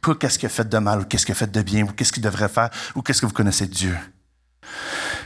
Pas 0.00 0.14
qu'est-ce 0.14 0.38
qu'il 0.38 0.46
a 0.46 0.50
fait 0.50 0.68
de 0.68 0.78
mal 0.78 1.00
ou 1.00 1.04
qu'est-ce 1.04 1.26
qu'il 1.26 1.32
a 1.32 1.36
fait 1.36 1.50
de 1.50 1.62
bien 1.62 1.84
ou 1.84 1.92
qu'est-ce 1.92 2.12
qu'il 2.12 2.22
devrait 2.22 2.48
faire 2.48 2.70
ou 2.94 3.02
qu'est-ce 3.02 3.20
que 3.20 3.26
vous 3.26 3.32
connaissez 3.32 3.66
de 3.66 3.74
Dieu. 3.74 3.96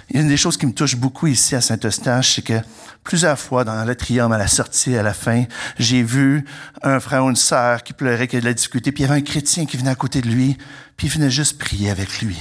Il 0.08 0.16
y 0.16 0.18
a 0.18 0.22
une 0.22 0.28
des 0.28 0.36
choses 0.36 0.56
qui 0.56 0.66
me 0.66 0.72
touche 0.72 0.96
beaucoup 0.96 1.26
ici 1.26 1.56
à 1.56 1.60
Saint-Eustache, 1.60 2.34
c'est 2.36 2.42
que 2.42 2.60
plusieurs 3.02 3.38
fois 3.38 3.64
dans 3.64 3.94
triangle, 3.96 4.34
à 4.34 4.38
la 4.38 4.46
sortie, 4.46 4.96
à 4.96 5.02
la 5.02 5.14
fin, 5.14 5.44
j'ai 5.78 6.02
vu 6.02 6.44
un 6.82 7.00
frère 7.00 7.24
ou 7.24 7.30
une 7.30 7.36
sœur 7.36 7.82
qui 7.82 7.92
pleurait, 7.92 8.28
qui 8.28 8.36
avait 8.36 8.42
de 8.42 8.46
la 8.46 8.54
difficulté, 8.54 8.92
puis 8.92 9.02
il 9.02 9.06
y 9.06 9.10
avait 9.10 9.18
un 9.20 9.24
chrétien 9.24 9.66
qui 9.66 9.76
venait 9.76 9.90
à 9.90 9.96
côté 9.96 10.20
de 10.20 10.28
lui, 10.28 10.56
puis 10.96 11.08
il 11.08 11.12
venait 11.12 11.30
juste 11.30 11.58
prier 11.58 11.90
avec 11.90 12.20
lui. 12.20 12.38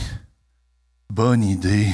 Bonne 1.09 1.43
idée. 1.43 1.87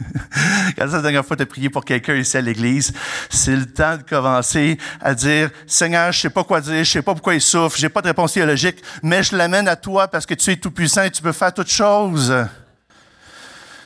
Quand 0.76 0.86
la 0.86 1.00
dernière 1.00 1.24
fois 1.24 1.36
tu 1.36 1.44
as 1.44 1.46
prié 1.46 1.70
pour 1.70 1.84
quelqu'un 1.84 2.16
ici 2.16 2.36
à 2.36 2.40
l'église, 2.40 2.92
c'est 3.30 3.54
le 3.54 3.66
temps 3.66 3.96
de 3.96 4.02
commencer 4.02 4.78
à 5.00 5.14
dire, 5.14 5.50
Seigneur, 5.66 6.12
je 6.12 6.20
sais 6.20 6.30
pas 6.30 6.42
quoi 6.42 6.60
dire, 6.60 6.84
je 6.84 6.90
sais 6.90 7.02
pas 7.02 7.12
pourquoi 7.12 7.34
il 7.34 7.40
souffre, 7.40 7.76
j'ai 7.78 7.88
pas 7.88 8.02
de 8.02 8.08
réponse 8.08 8.32
théologique, 8.32 8.82
mais 9.02 9.22
je 9.22 9.36
l'amène 9.36 9.68
à 9.68 9.76
toi 9.76 10.08
parce 10.08 10.26
que 10.26 10.34
tu 10.34 10.50
es 10.50 10.56
tout 10.56 10.72
puissant 10.72 11.04
et 11.04 11.10
tu 11.10 11.22
peux 11.22 11.32
faire 11.32 11.54
toutes 11.54 11.70
choses. 11.70 12.34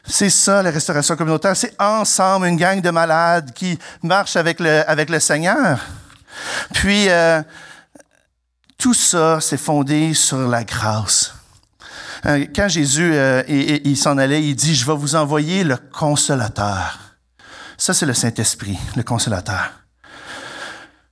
C'est 0.08 0.30
ça, 0.30 0.62
la 0.62 0.70
restauration 0.70 1.16
communautaire. 1.16 1.56
C'est 1.56 1.74
ensemble 1.80 2.46
une 2.46 2.56
gang 2.56 2.80
de 2.80 2.90
malades 2.90 3.52
qui 3.52 3.78
le, 4.02 4.88
avec 4.88 5.10
le 5.10 5.20
Seigneur. 5.20 5.80
Puis, 6.72 7.08
euh, 7.08 7.42
tout 8.78 8.94
ça, 8.94 9.40
c'est 9.40 9.56
fondé 9.56 10.14
sur 10.14 10.48
la 10.48 10.64
grâce. 10.64 11.35
Euh, 12.24 12.46
quand 12.54 12.68
Jésus 12.68 13.12
euh, 13.12 13.42
il, 13.48 13.96
s'en 13.96 14.18
allait, 14.18 14.42
il 14.42 14.54
dit, 14.54 14.74
je 14.74 14.86
vais 14.86 14.96
vous 14.96 15.14
envoyer 15.14 15.64
le 15.64 15.76
consolateur. 15.76 16.98
Ça, 17.76 17.92
c'est 17.92 18.06
le 18.06 18.14
Saint-Esprit, 18.14 18.78
le 18.96 19.02
consolateur. 19.02 19.72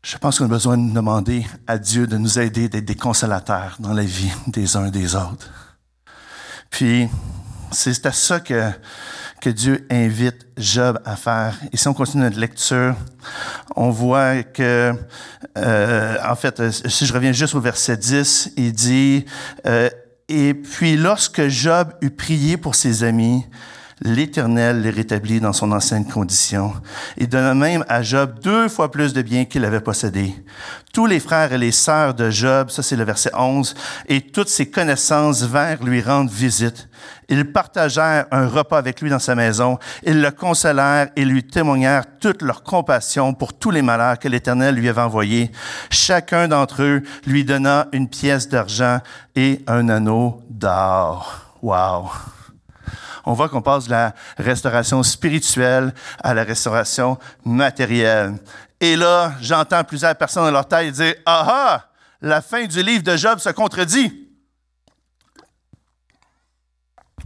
Je 0.02 0.16
pense 0.18 0.38
qu'on 0.38 0.46
a 0.46 0.48
besoin 0.48 0.76
de 0.78 0.92
demander 0.92 1.46
à 1.66 1.78
Dieu 1.78 2.06
de 2.06 2.16
nous 2.16 2.38
aider 2.38 2.68
d'être 2.68 2.84
des 2.84 2.94
consolateurs 2.94 3.76
dans 3.78 3.92
la 3.92 4.04
vie 4.04 4.32
des 4.46 4.76
uns 4.76 4.86
et 4.86 4.90
des 4.90 5.14
autres. 5.14 5.50
Puis, 6.70 7.08
c'est 7.70 8.06
à 8.06 8.12
ça 8.12 8.40
que, 8.40 8.70
que 9.40 9.50
Dieu 9.50 9.86
invite 9.90 10.46
Job 10.56 11.00
à 11.04 11.16
faire. 11.16 11.54
Et 11.72 11.76
si 11.76 11.88
on 11.88 11.94
continue 11.94 12.24
notre 12.24 12.38
lecture, 12.38 12.94
on 13.76 13.90
voit 13.90 14.42
que, 14.42 14.92
euh, 15.56 16.16
en 16.26 16.36
fait, 16.36 16.70
si 16.70 17.06
je 17.06 17.12
reviens 17.12 17.32
juste 17.32 17.54
au 17.54 17.60
verset 17.60 17.96
10, 17.96 18.52
il 18.56 18.72
dit, 18.72 19.24
et 20.28 20.54
puis 20.54 20.96
lorsque 20.96 21.48
Job 21.48 21.92
eut 22.00 22.10
prié 22.10 22.56
pour 22.56 22.74
ses 22.74 23.04
amis, 23.04 23.44
l'Éternel 24.04 24.82
les 24.82 24.90
rétablit 24.90 25.40
dans 25.40 25.54
son 25.54 25.72
ancienne 25.72 26.06
condition 26.06 26.74
et 27.16 27.26
donna 27.26 27.54
même 27.54 27.84
à 27.88 28.02
Job 28.02 28.38
deux 28.42 28.68
fois 28.68 28.90
plus 28.90 29.14
de 29.14 29.22
biens 29.22 29.46
qu'il 29.46 29.64
avait 29.64 29.80
possédés. 29.80 30.34
Tous 30.92 31.06
les 31.06 31.18
frères 31.18 31.52
et 31.52 31.58
les 31.58 31.72
sœurs 31.72 32.12
de 32.12 32.30
Job, 32.30 32.68
ça 32.68 32.82
c'est 32.82 32.96
le 32.96 33.04
verset 33.04 33.30
11, 33.34 33.74
et 34.06 34.20
toutes 34.20 34.48
ses 34.48 34.70
connaissances 34.70 35.42
vinrent 35.42 35.82
lui 35.82 36.02
rendre 36.02 36.30
visite. 36.30 36.88
Ils 37.28 37.50
partagèrent 37.50 38.26
un 38.30 38.46
repas 38.46 38.78
avec 38.78 39.00
lui 39.00 39.08
dans 39.08 39.18
sa 39.18 39.34
maison. 39.34 39.78
Ils 40.04 40.20
le 40.20 40.30
consolèrent 40.30 41.08
et 41.16 41.24
lui 41.24 41.42
témoignèrent 41.42 42.04
toute 42.20 42.42
leur 42.42 42.62
compassion 42.62 43.32
pour 43.32 43.54
tous 43.54 43.70
les 43.70 43.82
malheurs 43.82 44.18
que 44.18 44.28
l'Éternel 44.28 44.74
lui 44.74 44.88
avait 44.88 45.00
envoyés. 45.00 45.50
Chacun 45.90 46.48
d'entre 46.48 46.82
eux 46.82 47.02
lui 47.26 47.44
donna 47.44 47.88
une 47.92 48.08
pièce 48.08 48.48
d'argent 48.48 49.00
et 49.34 49.62
un 49.66 49.88
anneau 49.88 50.42
d'or. 50.50 51.40
Wow! 51.62 52.10
On 53.26 53.32
voit 53.32 53.48
qu'on 53.48 53.62
passe 53.62 53.87
de 53.87 53.90
la 53.90 54.14
restauration 54.38 55.02
spirituelle 55.02 55.94
à 56.22 56.34
la 56.34 56.44
restauration 56.44 57.18
matérielle. 57.44 58.38
Et 58.80 58.96
là, 58.96 59.34
j'entends 59.40 59.84
plusieurs 59.84 60.14
personnes 60.14 60.44
dans 60.44 60.50
leur 60.50 60.68
tête 60.68 60.92
dire, 60.92 61.14
ah 61.24 61.46
ah, 61.48 61.90
la 62.20 62.42
fin 62.42 62.66
du 62.66 62.82
livre 62.82 63.02
de 63.02 63.16
Job 63.16 63.38
se 63.38 63.50
contredit. 63.50 64.28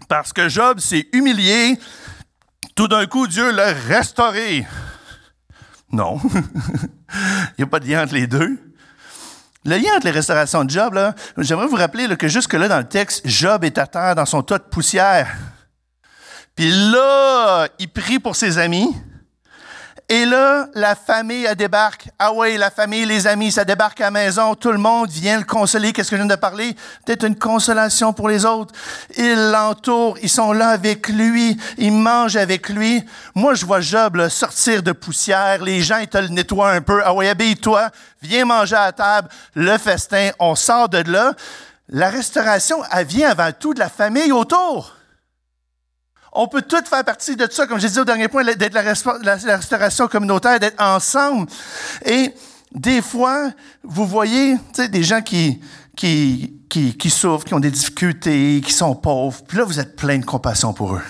Parce 0.08 0.32
que 0.32 0.48
Job 0.48 0.78
s'est 0.80 1.08
humilié, 1.12 1.78
tout 2.74 2.88
d'un 2.88 3.06
coup, 3.06 3.26
Dieu 3.26 3.50
l'a 3.50 3.72
restauré. 3.72 4.66
Non, 5.90 6.20
il 6.34 7.54
n'y 7.58 7.64
a 7.64 7.66
pas 7.66 7.80
de 7.80 7.88
lien 7.88 8.04
entre 8.04 8.14
les 8.14 8.26
deux. 8.26 8.58
Le 9.64 9.76
lien 9.76 9.96
entre 9.96 10.04
les 10.04 10.12
restaurations 10.12 10.64
de 10.64 10.70
Job, 10.70 10.98
j'aimerais 11.38 11.66
vous 11.66 11.76
rappeler 11.76 12.08
que 12.16 12.28
jusque-là 12.28 12.68
dans 12.68 12.78
le 12.78 12.88
texte, 12.88 13.26
Job 13.26 13.64
est 13.64 13.76
à 13.78 13.86
terre 13.86 14.14
dans 14.14 14.26
son 14.26 14.42
tas 14.42 14.58
de 14.58 14.64
poussière. 14.64 15.36
Puis 16.58 16.72
là, 16.72 17.68
il 17.78 17.88
prie 17.88 18.18
pour 18.18 18.34
ses 18.34 18.58
amis. 18.58 18.92
Et 20.08 20.24
là, 20.24 20.66
la 20.74 20.96
famille, 20.96 21.44
elle 21.44 21.54
débarque. 21.54 22.08
Ah 22.18 22.32
oui, 22.32 22.56
la 22.56 22.72
famille, 22.72 23.06
les 23.06 23.28
amis, 23.28 23.52
ça 23.52 23.64
débarque 23.64 24.00
à 24.00 24.06
la 24.06 24.10
maison. 24.10 24.56
Tout 24.56 24.72
le 24.72 24.78
monde 24.78 25.08
vient 25.08 25.38
le 25.38 25.44
consoler. 25.44 25.92
Qu'est-ce 25.92 26.10
que 26.10 26.16
je 26.16 26.22
viens 26.22 26.26
de 26.26 26.34
parler? 26.34 26.74
Peut-être 27.06 27.22
une 27.28 27.38
consolation 27.38 28.12
pour 28.12 28.28
les 28.28 28.44
autres. 28.44 28.74
Ils 29.16 29.52
l'entourent. 29.52 30.18
Ils 30.20 30.28
sont 30.28 30.52
là 30.52 30.70
avec 30.70 31.08
lui. 31.08 31.56
Ils 31.76 31.92
mangent 31.92 32.34
avec 32.34 32.70
lui. 32.70 33.04
Moi, 33.36 33.54
je 33.54 33.64
vois 33.64 33.80
Job 33.80 34.28
sortir 34.28 34.82
de 34.82 34.90
poussière. 34.90 35.62
Les 35.62 35.80
gens, 35.80 35.98
ils 35.98 36.08
te 36.08 36.18
le 36.18 36.26
nettoient 36.26 36.72
un 36.72 36.80
peu. 36.80 37.02
Ah 37.04 37.14
oui, 37.14 37.28
habille-toi. 37.28 37.88
Viens 38.20 38.46
manger 38.46 38.74
à 38.74 38.90
table. 38.90 39.28
Le 39.54 39.78
festin. 39.78 40.30
On 40.40 40.56
sort 40.56 40.88
de 40.88 41.08
là. 41.08 41.34
La 41.88 42.10
restauration, 42.10 42.82
elle 42.92 43.06
vient 43.06 43.30
avant 43.30 43.52
tout 43.52 43.74
de 43.74 43.78
la 43.78 43.88
famille 43.88 44.32
autour. 44.32 44.97
On 46.40 46.46
peut 46.46 46.62
tout 46.62 46.84
faire 46.88 47.04
partie 47.04 47.34
de 47.34 47.48
ça, 47.50 47.66
comme 47.66 47.80
j'ai 47.80 47.88
dit 47.88 47.98
au 47.98 48.04
dernier 48.04 48.28
point, 48.28 48.44
d'être 48.44 48.72
la, 48.72 49.56
restauration 49.56 50.06
communautaire, 50.06 50.60
d'être 50.60 50.80
ensemble. 50.80 51.50
Et 52.04 52.32
des 52.70 53.02
fois, 53.02 53.50
vous 53.82 54.06
voyez 54.06 54.56
des 54.76 55.02
gens 55.02 55.20
qui, 55.20 55.60
qui, 55.96 56.54
qui, 56.68 57.10
souffrent, 57.10 57.44
qui 57.44 57.54
ont 57.54 57.58
des 57.58 57.72
difficultés, 57.72 58.62
qui 58.64 58.72
sont 58.72 58.94
pauvres. 58.94 59.42
Puis 59.48 59.58
là, 59.58 59.64
vous 59.64 59.80
êtes 59.80 59.96
plein 59.96 60.16
de 60.16 60.24
compassion 60.24 60.72
pour 60.72 60.94
eux. 60.94 61.02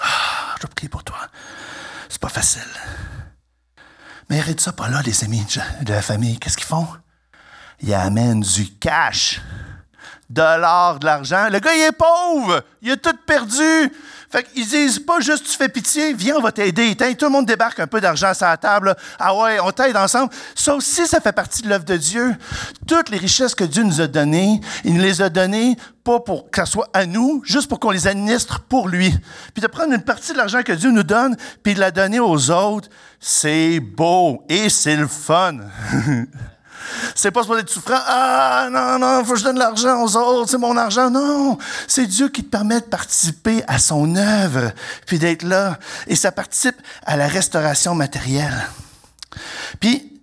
Ah, 0.00 0.56
je 0.60 0.66
prie 0.66 0.88
pour 0.88 1.04
toi. 1.04 1.28
C'est 2.08 2.20
pas 2.20 2.28
facile. 2.28 2.60
Mais 4.28 4.40
arrête 4.40 4.60
ça 4.60 4.72
pas 4.72 4.88
là, 4.88 5.00
les 5.06 5.22
amis 5.22 5.46
de 5.82 5.92
la 5.92 6.02
famille. 6.02 6.40
Qu'est-ce 6.40 6.56
qu'ils 6.56 6.66
font? 6.66 6.88
Ils 7.82 7.94
amènent 7.94 8.40
du 8.40 8.74
cash, 8.80 9.40
de 10.28 10.60
l'or, 10.60 10.98
de 10.98 11.06
l'argent. 11.06 11.48
Le 11.52 11.60
gars, 11.60 11.72
il 11.72 11.82
est 11.82 11.92
pauvre. 11.92 12.64
Il 12.80 12.90
a 12.90 12.96
tout 12.96 13.16
perdu. 13.24 13.92
Fait 14.32 14.44
qu'ils 14.44 14.66
disent 14.66 14.98
pas 14.98 15.20
juste 15.20 15.44
tu 15.44 15.54
fais 15.58 15.68
pitié, 15.68 16.14
viens, 16.14 16.36
on 16.36 16.40
va 16.40 16.52
t'aider. 16.52 16.96
Tout 16.96 17.26
le 17.26 17.30
monde 17.30 17.44
débarque 17.44 17.78
un 17.80 17.86
peu 17.86 18.00
d'argent 18.00 18.32
sur 18.32 18.46
la 18.46 18.56
table. 18.56 18.96
Ah 19.18 19.36
ouais, 19.36 19.60
on 19.60 19.70
t'aide 19.72 19.94
ensemble. 19.94 20.32
Ça 20.54 20.74
aussi, 20.74 21.06
ça 21.06 21.20
fait 21.20 21.32
partie 21.32 21.60
de 21.60 21.68
l'œuvre 21.68 21.84
de 21.84 21.98
Dieu. 21.98 22.34
Toutes 22.86 23.10
les 23.10 23.18
richesses 23.18 23.54
que 23.54 23.64
Dieu 23.64 23.82
nous 23.82 24.00
a 24.00 24.06
données, 24.06 24.58
il 24.84 24.94
nous 24.94 25.02
les 25.02 25.20
a 25.20 25.28
données 25.28 25.76
pas 26.02 26.18
pour 26.20 26.50
que 26.50 26.64
ça 26.64 26.80
à 26.94 27.04
nous, 27.04 27.42
juste 27.44 27.68
pour 27.68 27.78
qu'on 27.78 27.90
les 27.90 28.06
administre 28.06 28.60
pour 28.60 28.88
lui. 28.88 29.14
Puis 29.52 29.60
de 29.60 29.66
prendre 29.66 29.92
une 29.92 30.02
partie 30.02 30.32
de 30.32 30.38
l'argent 30.38 30.62
que 30.62 30.72
Dieu 30.72 30.90
nous 30.90 31.02
donne, 31.02 31.36
puis 31.62 31.74
de 31.74 31.80
la 31.80 31.90
donner 31.90 32.18
aux 32.18 32.50
autres, 32.50 32.88
c'est 33.20 33.80
beau 33.80 34.44
et 34.48 34.70
c'est 34.70 34.96
le 34.96 35.08
fun. 35.08 35.58
C'est 37.14 37.30
pas 37.30 37.44
pour 37.44 37.58
être 37.58 37.68
souffrant. 37.68 38.00
Ah, 38.06 38.68
non, 38.70 38.98
non, 38.98 39.24
faut 39.24 39.32
que 39.32 39.38
je 39.38 39.44
donne 39.44 39.58
l'argent 39.58 40.02
aux 40.02 40.16
autres, 40.16 40.50
c'est 40.50 40.58
mon 40.58 40.76
argent. 40.76 41.10
Non, 41.10 41.58
c'est 41.86 42.06
Dieu 42.06 42.28
qui 42.28 42.44
te 42.44 42.50
permet 42.50 42.80
de 42.80 42.86
participer 42.86 43.62
à 43.66 43.78
son 43.78 44.16
œuvre, 44.16 44.72
puis 45.06 45.18
d'être 45.18 45.42
là. 45.42 45.78
Et 46.06 46.16
ça 46.16 46.32
participe 46.32 46.76
à 47.04 47.16
la 47.16 47.28
restauration 47.28 47.94
matérielle. 47.94 48.68
Puis, 49.80 50.20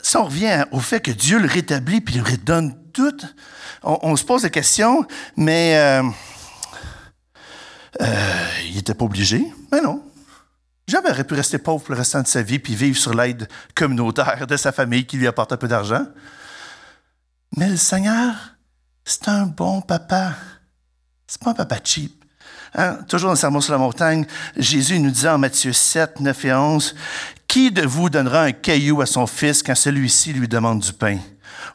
si 0.00 0.16
on 0.16 0.24
revient 0.24 0.64
au 0.72 0.80
fait 0.80 1.00
que 1.00 1.10
Dieu 1.10 1.38
le 1.38 1.48
rétablit 1.48 2.00
puis 2.00 2.16
le 2.16 2.22
redonne 2.22 2.76
tout, 2.92 3.16
on, 3.82 4.16
se 4.16 4.24
pose 4.24 4.42
la 4.42 4.50
question, 4.50 5.06
mais 5.36 5.76
euh, 5.76 6.02
euh, 8.00 8.46
il 8.68 8.76
n'était 8.76 8.94
pas 8.94 9.04
obligé. 9.04 9.46
Mais 9.70 9.80
non. 9.80 10.02
Jamais 10.92 11.08
aurait 11.08 11.24
pu 11.24 11.32
rester 11.32 11.56
pauvre 11.56 11.82
le 11.88 11.94
restant 11.94 12.20
de 12.20 12.26
sa 12.26 12.42
vie 12.42 12.58
puis 12.58 12.74
vivre 12.74 12.98
sur 12.98 13.14
l'aide 13.14 13.48
communautaire 13.74 14.46
de 14.46 14.58
sa 14.58 14.72
famille 14.72 15.06
qui 15.06 15.16
lui 15.16 15.26
apporte 15.26 15.50
un 15.50 15.56
peu 15.56 15.66
d'argent. 15.66 16.04
Mais 17.56 17.70
le 17.70 17.78
Seigneur, 17.78 18.34
c'est 19.02 19.26
un 19.28 19.46
bon 19.46 19.80
papa. 19.80 20.34
C'est 21.26 21.40
pas 21.40 21.52
un 21.52 21.54
papa 21.54 21.78
cheap. 21.82 22.22
Hein? 22.74 22.98
Toujours 23.08 23.28
dans 23.28 23.32
le 23.32 23.38
Sermon 23.38 23.62
sur 23.62 23.72
la 23.72 23.78
montagne, 23.78 24.26
Jésus 24.54 24.98
nous 24.98 25.10
disait 25.10 25.30
en 25.30 25.38
Matthieu 25.38 25.72
7, 25.72 26.20
9 26.20 26.44
et 26.44 26.52
11, 26.52 26.94
Qui 27.48 27.70
de 27.70 27.86
vous 27.86 28.10
donnera 28.10 28.42
un 28.42 28.52
caillou 28.52 29.00
à 29.00 29.06
son 29.06 29.26
fils 29.26 29.62
quand 29.62 29.74
celui-ci 29.74 30.34
lui 30.34 30.46
demande 30.46 30.80
du 30.80 30.92
pain? 30.92 31.16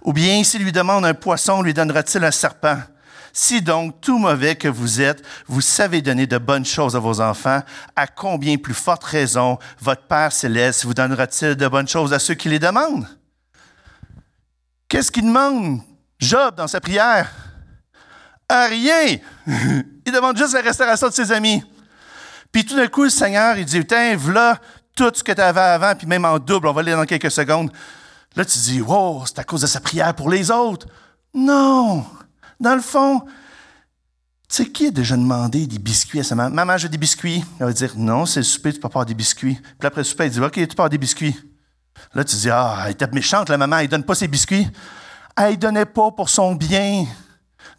Ou 0.04 0.14
bien 0.14 0.44
s'il 0.44 0.62
lui 0.62 0.72
demande 0.72 1.06
un 1.06 1.16
poisson, 1.16 1.64
lui 1.64 1.74
donnera-t-il 1.74 2.24
un 2.24 2.30
serpent? 2.30 2.78
Si 3.40 3.62
donc, 3.62 4.02
tout 4.02 4.18
mauvais 4.18 4.56
que 4.56 4.68
vous 4.68 5.00
êtes, 5.00 5.24
vous 5.46 5.62
savez 5.62 6.02
donner 6.02 6.26
de 6.26 6.40
bonnes 6.40 6.66
choses 6.66 6.96
à 6.96 7.00
vos 7.00 7.22
enfants, 7.22 7.62
à 7.96 8.08
combien 8.08 8.58
plus 8.58 8.74
forte 8.74 9.04
raison 9.04 9.60
votre 9.80 10.02
Père 10.08 10.32
céleste 10.32 10.86
vous 10.86 10.96
donnera-t-il 10.96 11.54
de 11.54 11.68
bonnes 11.68 11.88
choses 11.88 12.14
à 12.14 12.18
ceux 12.18 12.34
qui 12.34 12.50
les 12.50 12.58
demandent? 12.58 13.08
Qu'est-ce 14.90 15.12
qu'il 15.12 15.26
demande, 15.26 15.82
Job, 16.18 16.56
dans 16.56 16.68
sa 16.68 16.82
prière? 16.82 17.32
À 18.50 18.66
rien! 18.66 19.20
il 19.46 20.12
demande 20.12 20.36
juste 20.36 20.54
la 20.54 20.62
restauration 20.62 21.08
de 21.08 21.14
ses 21.14 21.32
amis. 21.32 21.64
Puis 22.52 22.66
tout 22.66 22.76
d'un 22.76 22.88
coup, 22.88 23.04
le 23.04 23.12
Seigneur, 23.12 23.56
il 23.56 23.66
dit, 23.66 23.86
tiens, 23.86 24.16
voilà 24.18 24.60
tout 24.96 25.12
ce 25.14 25.24
que 25.24 25.32
tu 25.32 25.42
avais 25.42 25.62
avant, 25.62 25.94
puis 25.94 26.08
même 26.08 26.26
en 26.26 26.40
double, 26.40 26.70
on 26.70 26.74
va 26.74 26.82
lire 26.82 26.98
dans 26.98 27.06
quelques 27.06 27.30
secondes. 27.30 27.72
Là, 28.36 28.44
tu 28.44 28.58
dis, 28.58 28.82
wow, 28.82 29.28
c'est 29.28 29.38
à 29.38 29.44
cause 29.44 29.62
de 29.62 29.68
sa 29.68 29.80
prière 29.80 30.16
pour 30.16 30.28
les 30.28 30.50
autres. 30.50 30.88
Non! 31.36 32.04
Dans 32.60 32.76
le 32.76 32.82
fond, 32.82 33.22
tu 34.50 34.56
sais, 34.56 34.66
qui 34.66 34.88
a 34.88 34.92
déjà 34.92 35.16
demandé 35.16 35.68
des 35.68 35.80
biscuits 35.80 36.20
à 36.20 36.24
sa 36.24 36.36
maman? 36.36 36.56
Maman, 36.56 36.78
j'ai 36.78 36.90
des 36.90 36.98
biscuits. 36.98 37.44
Elle 37.60 37.66
va 37.66 37.74
dire, 37.74 37.94
non, 37.98 38.26
c'est 38.26 38.40
le 38.40 38.46
souper, 38.46 38.72
tu 38.72 38.80
peux 38.80 38.88
pas 38.88 39.00
avoir 39.00 39.06
des 39.06 39.14
biscuits. 39.14 39.60
Puis 39.80 39.88
après 39.88 40.02
le 40.02 40.06
souper, 40.06 40.26
elle 40.26 40.32
dit, 40.32 40.40
OK, 40.40 40.54
tu 40.54 40.68
peux 40.68 40.74
avoir 40.74 40.90
des 40.90 40.98
biscuits. 40.98 41.36
Là, 42.14 42.24
tu 42.24 42.36
dis, 42.36 42.50
ah, 42.50 42.84
elle 42.86 42.92
était 42.92 43.08
méchante, 43.08 43.50
la 43.50 43.58
maman, 43.58 43.80
elle 43.80 43.88
donne 43.88 44.04
pas 44.04 44.16
ses 44.16 44.28
biscuits. 44.28 44.68
Elle 45.36 45.58
donnait 45.60 45.86
pas 45.86 46.12
pour 46.12 46.30
son 46.30 46.56
bien. 46.56 47.06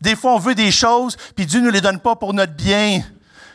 Des 0.00 0.14
fois, 0.14 0.34
on 0.34 0.38
veut 0.38 0.54
des 0.54 0.70
choses, 0.70 1.16
puis 1.34 1.46
Dieu 1.46 1.60
ne 1.60 1.70
les 1.70 1.80
donne 1.80 1.98
pas 1.98 2.14
pour 2.14 2.34
notre 2.34 2.54
bien. 2.54 3.02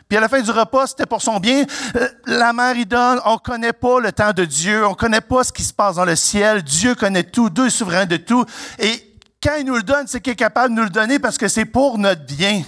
Puis 0.10 0.18
à 0.18 0.22
la 0.22 0.28
fin 0.28 0.42
du 0.42 0.52
repas, 0.52 0.88
c'était 0.88 1.06
pour 1.06 1.22
son 1.22 1.40
bien. 1.40 1.66
Euh, 1.96 2.10
la 2.26 2.52
mère, 2.52 2.76
il 2.76 2.86
donne. 2.86 3.20
On 3.26 3.34
ne 3.34 3.38
connaît 3.38 3.74
pas 3.74 4.00
le 4.00 4.12
temps 4.12 4.34
de 4.34 4.44
Dieu. 4.46 4.86
On 4.86 4.92
ne 4.92 4.96
connaît 4.96 5.22
pas 5.22 5.44
ce 5.44 5.52
qui 5.52 5.64
se 5.64 5.74
passe 5.74 5.96
dans 5.96 6.06
le 6.06 6.16
ciel. 6.16 6.62
Dieu 6.62 6.94
connaît 6.94 7.24
tout. 7.24 7.50
Dieu 7.50 7.68
est 7.68 7.70
souverain 7.70 8.06
de 8.06 8.18
tout. 8.18 8.46
Et 8.80 9.13
quand 9.44 9.56
il 9.60 9.66
nous 9.66 9.76
le 9.76 9.84
donne, 9.84 10.08
c'est 10.08 10.22
qu'il 10.22 10.34
est 10.34 10.38
capable 10.38 10.74
de 10.74 10.80
nous 10.80 10.86
le 10.86 10.90
donner 10.90 11.20
parce 11.20 11.38
que 11.38 11.48
c'est 11.48 11.66
pour 11.66 11.98
notre 11.98 12.26
bien. 12.26 12.64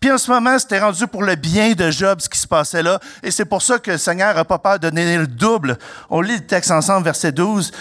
Puis 0.00 0.12
en 0.12 0.18
ce 0.18 0.30
moment, 0.30 0.58
c'était 0.58 0.78
rendu 0.78 1.06
pour 1.06 1.22
le 1.22 1.34
bien 1.34 1.72
de 1.72 1.90
Job 1.90 2.20
ce 2.20 2.28
qui 2.28 2.38
se 2.38 2.46
passait 2.46 2.82
là. 2.82 3.00
Et 3.22 3.30
c'est 3.30 3.46
pour 3.46 3.62
ça 3.62 3.78
que 3.78 3.92
le 3.92 3.98
Seigneur 3.98 4.34
n'a 4.34 4.44
pas 4.44 4.58
peur 4.58 4.78
de 4.78 4.90
donner 4.90 5.16
le 5.16 5.26
double. 5.26 5.78
On 6.10 6.20
lit 6.20 6.36
le 6.36 6.46
texte 6.46 6.70
ensemble, 6.70 7.04
verset 7.04 7.32
12. 7.32 7.72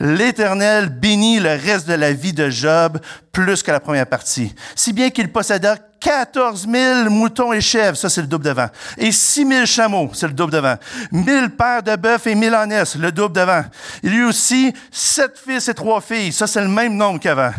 L'Éternel 0.00 0.88
bénit 0.88 1.40
le 1.40 1.50
reste 1.50 1.88
de 1.88 1.94
la 1.94 2.12
vie 2.12 2.32
de 2.32 2.48
Job 2.48 2.98
plus 3.32 3.62
que 3.62 3.72
la 3.72 3.80
première 3.80 4.06
partie. 4.06 4.54
Si 4.74 4.92
bien 4.92 5.10
qu'il 5.10 5.30
posséda 5.30 5.76
14 6.00 6.66
000 6.68 7.10
moutons 7.10 7.52
et 7.52 7.60
chèvres, 7.60 7.96
ça 7.96 8.08
c'est 8.08 8.20
le 8.20 8.26
double 8.26 8.44
devant. 8.44 8.68
Et 8.98 9.12
6 9.12 9.46
000 9.46 9.66
chameaux, 9.66 10.10
c'est 10.12 10.26
le 10.26 10.32
double 10.32 10.52
devant. 10.52 10.76
1000 11.12 11.50
paires 11.50 11.82
de 11.82 11.96
bœufs 11.96 12.26
et 12.26 12.34
1000 12.34 12.54
ânesses, 12.54 12.96
le 12.96 13.12
double 13.12 13.34
devant. 13.34 13.64
Il 14.02 14.14
eut 14.14 14.24
aussi 14.24 14.72
sept 14.90 15.38
fils 15.38 15.68
et 15.68 15.74
trois 15.74 16.00
filles, 16.00 16.32
ça 16.32 16.46
c'est 16.46 16.62
le 16.62 16.68
même 16.68 16.96
nombre 16.96 17.20
qu'avant. 17.20 17.52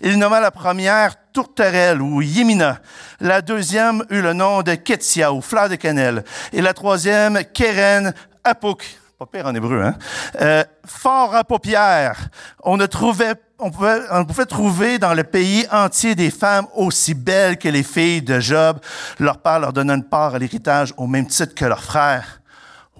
Il 0.00 0.18
nomma 0.18 0.40
la 0.40 0.50
première 0.50 1.14
Tourterelle 1.32 2.00
ou 2.00 2.22
Yémina. 2.22 2.78
La 3.20 3.42
deuxième 3.42 4.04
eut 4.08 4.22
le 4.22 4.32
nom 4.32 4.62
de 4.62 4.74
Ketia 4.74 5.32
ou 5.32 5.40
fleur 5.40 5.68
de 5.68 5.74
cannelle. 5.74 6.24
Et 6.52 6.62
la 6.62 6.72
troisième, 6.72 7.42
Keren 7.52 8.14
Apouk. 8.44 8.84
Pas 9.18 9.26
pire 9.26 9.46
en 9.46 9.54
hébreu, 9.54 9.82
hein? 9.82 9.94
Euh, 10.40 10.64
fort 10.86 11.34
à 11.34 11.44
paupières. 11.44 12.28
On 12.62 12.76
ne 12.76 12.86
trouvait 12.86 13.34
on, 13.58 13.70
pouvait, 13.70 14.46
trouver 14.46 14.98
dans 14.98 15.14
le 15.14 15.24
pays 15.24 15.66
entier 15.70 16.14
des 16.14 16.30
femmes 16.30 16.66
aussi 16.74 17.14
belles 17.14 17.58
que 17.58 17.68
les 17.68 17.82
filles 17.82 18.22
de 18.22 18.40
Job, 18.40 18.78
leur 19.18 19.38
père 19.38 19.60
leur 19.60 19.72
donnant 19.72 19.94
une 19.94 20.04
part 20.04 20.34
à 20.34 20.38
l'héritage 20.38 20.92
au 20.96 21.06
même 21.06 21.26
titre 21.26 21.54
que 21.54 21.64
leurs 21.64 21.82
frères. 21.82 22.40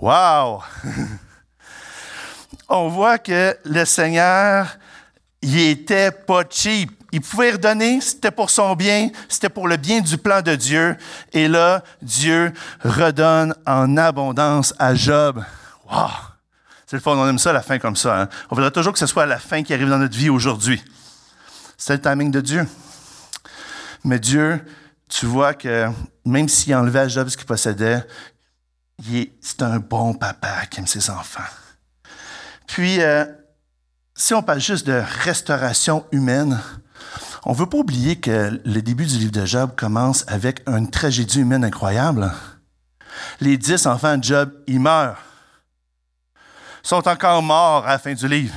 Wow! 0.00 0.62
on 2.68 2.88
voit 2.88 3.18
que 3.18 3.56
le 3.64 3.84
Seigneur, 3.84 4.78
il 5.42 5.58
était 5.58 6.10
pas 6.10 6.42
cheap. 6.48 6.90
Il 7.12 7.20
pouvait 7.20 7.52
redonner, 7.52 8.00
c'était 8.00 8.32
pour 8.32 8.50
son 8.50 8.74
bien, 8.74 9.08
c'était 9.28 9.48
pour 9.48 9.68
le 9.68 9.76
bien 9.76 10.00
du 10.00 10.18
plan 10.18 10.42
de 10.42 10.56
Dieu. 10.56 10.96
Et 11.32 11.46
là, 11.46 11.82
Dieu 12.02 12.52
redonne 12.80 13.54
en 13.66 13.96
abondance 13.96 14.74
à 14.78 14.94
Job. 14.94 15.44
Wow! 15.88 16.33
C'est 16.86 16.96
le 16.96 17.02
fond, 17.02 17.12
on 17.12 17.28
aime 17.28 17.38
ça, 17.38 17.52
la 17.52 17.62
fin 17.62 17.78
comme 17.78 17.96
ça. 17.96 18.22
Hein. 18.22 18.28
On 18.50 18.54
voudrait 18.54 18.70
toujours 18.70 18.92
que 18.92 18.98
ce 18.98 19.06
soit 19.06 19.26
la 19.26 19.38
fin 19.38 19.62
qui 19.62 19.72
arrive 19.72 19.88
dans 19.88 19.98
notre 19.98 20.16
vie 20.16 20.30
aujourd'hui. 20.30 20.82
C'est 21.76 21.94
le 21.94 22.00
timing 22.00 22.30
de 22.30 22.40
Dieu. 22.40 22.66
Mais 24.04 24.18
Dieu, 24.18 24.60
tu 25.08 25.26
vois 25.26 25.54
que 25.54 25.88
même 26.24 26.48
s'il 26.48 26.74
enlevait 26.74 27.00
à 27.00 27.08
Job 27.08 27.28
ce 27.28 27.36
qu'il 27.36 27.46
possédait, 27.46 28.06
c'est 29.40 29.62
un 29.62 29.78
bon 29.78 30.14
papa 30.14 30.66
qui 30.70 30.80
aime 30.80 30.86
ses 30.86 31.10
enfants. 31.10 31.40
Puis, 32.66 33.00
euh, 33.02 33.24
si 34.14 34.34
on 34.34 34.42
parle 34.42 34.60
juste 34.60 34.86
de 34.86 35.02
restauration 35.24 36.06
humaine, 36.12 36.60
on 37.44 37.52
ne 37.52 37.56
veut 37.56 37.66
pas 37.66 37.78
oublier 37.78 38.16
que 38.16 38.60
le 38.64 38.80
début 38.80 39.04
du 39.04 39.18
livre 39.18 39.32
de 39.32 39.44
Job 39.44 39.72
commence 39.76 40.24
avec 40.28 40.62
une 40.66 40.90
tragédie 40.90 41.40
humaine 41.40 41.64
incroyable. 41.64 42.32
Les 43.40 43.56
dix 43.56 43.86
enfants 43.86 44.16
de 44.16 44.24
Job, 44.24 44.52
ils 44.66 44.80
meurent. 44.80 45.18
Sont 46.84 47.08
encore 47.08 47.42
morts 47.42 47.84
à 47.86 47.92
la 47.92 47.98
fin 47.98 48.12
du 48.12 48.28
livre. 48.28 48.54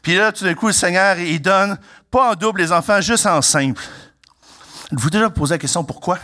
Puis 0.00 0.16
là, 0.16 0.32
tout 0.32 0.42
d'un 0.42 0.54
coup, 0.54 0.68
le 0.68 0.72
Seigneur, 0.72 1.18
il 1.18 1.40
donne 1.40 1.78
pas 2.10 2.32
en 2.32 2.34
double 2.34 2.62
les 2.62 2.72
enfants, 2.72 3.00
juste 3.00 3.26
en 3.26 3.42
simple. 3.42 3.82
Vous 4.90 5.10
déjà 5.10 5.28
posé 5.28 5.54
la 5.54 5.58
question 5.58 5.84
pourquoi? 5.84 6.18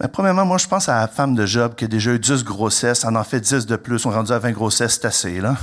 Mais 0.00 0.06
ben, 0.06 0.08
premièrement, 0.08 0.44
moi, 0.44 0.58
je 0.58 0.66
pense 0.66 0.88
à 0.88 1.00
la 1.00 1.08
femme 1.08 1.34
de 1.34 1.46
Job 1.46 1.74
qui 1.76 1.84
a 1.84 1.88
déjà 1.88 2.12
eu 2.12 2.18
10 2.18 2.42
grossesses, 2.42 3.04
en 3.04 3.14
en 3.14 3.22
fait 3.22 3.40
10 3.40 3.66
de 3.66 3.76
plus, 3.76 4.04
on 4.04 4.10
est 4.10 4.16
rendu 4.16 4.32
à 4.32 4.38
20 4.38 4.50
grossesses, 4.52 4.94
c'est 4.94 5.06
assez, 5.06 5.40
là. 5.40 5.56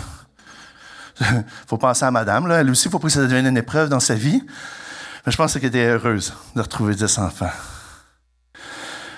faut 1.68 1.78
penser 1.78 2.06
à 2.06 2.12
madame, 2.12 2.48
là. 2.48 2.62
Elle 2.62 2.70
aussi, 2.70 2.88
il 2.88 2.92
faut 2.92 3.00
que 3.00 3.10
ça 3.10 3.22
devienne 3.22 3.48
une 3.48 3.58
épreuve 3.58 3.90
dans 3.90 4.00
sa 4.00 4.16
vie. 4.16 4.42
Mais 5.26 5.32
je 5.32 5.38
pense 5.38 5.54
qu'elle 5.54 5.66
était 5.66 5.88
heureuse 5.88 6.34
de 6.56 6.62
retrouver 6.62 6.96
10 6.96 7.18
enfants. 7.18 7.52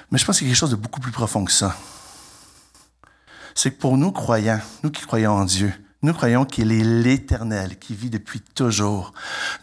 Mais 0.09 0.17
je 0.17 0.25
pense 0.25 0.39
qu'il 0.39 0.47
y 0.47 0.49
a 0.49 0.53
quelque 0.53 0.59
chose 0.59 0.71
de 0.71 0.75
beaucoup 0.75 0.99
plus 0.99 1.11
profond 1.11 1.45
que 1.45 1.51
ça. 1.51 1.75
C'est 3.61 3.71
que 3.71 3.81
pour 3.81 3.97
nous 3.97 4.13
croyants, 4.13 4.61
nous 4.85 4.89
qui 4.89 5.01
croyons 5.01 5.33
en 5.33 5.43
Dieu, 5.43 5.73
nous 6.01 6.13
croyons 6.13 6.45
qu'il 6.45 6.71
est 6.71 6.81
l'Éternel 6.81 7.77
qui 7.77 7.93
vit 7.93 8.09
depuis 8.09 8.39
toujours. 8.39 9.11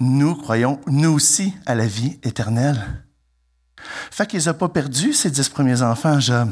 Nous 0.01 0.35
croyons, 0.35 0.83
nous 0.87 1.15
aussi, 1.15 1.55
à 1.65 1.75
la 1.75 1.87
vie 1.87 2.19
éternelle. 2.23 2.77
Fait 4.11 4.27
qu'il 4.27 4.39
les 4.39 4.49
a 4.49 4.53
pas 4.53 4.69
perdus, 4.69 5.15
ces 5.15 5.31
dix 5.31 5.49
premiers 5.49 5.81
enfants, 5.81 6.21
Job. 6.21 6.51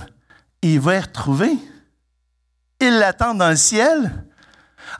Il 0.62 0.80
va 0.80 0.92
les 0.92 1.00
retrouver. 1.00 1.58
Ils 2.80 2.98
l'attendent 2.98 3.40
dans 3.40 3.50
le 3.50 3.56
ciel. 3.56 4.24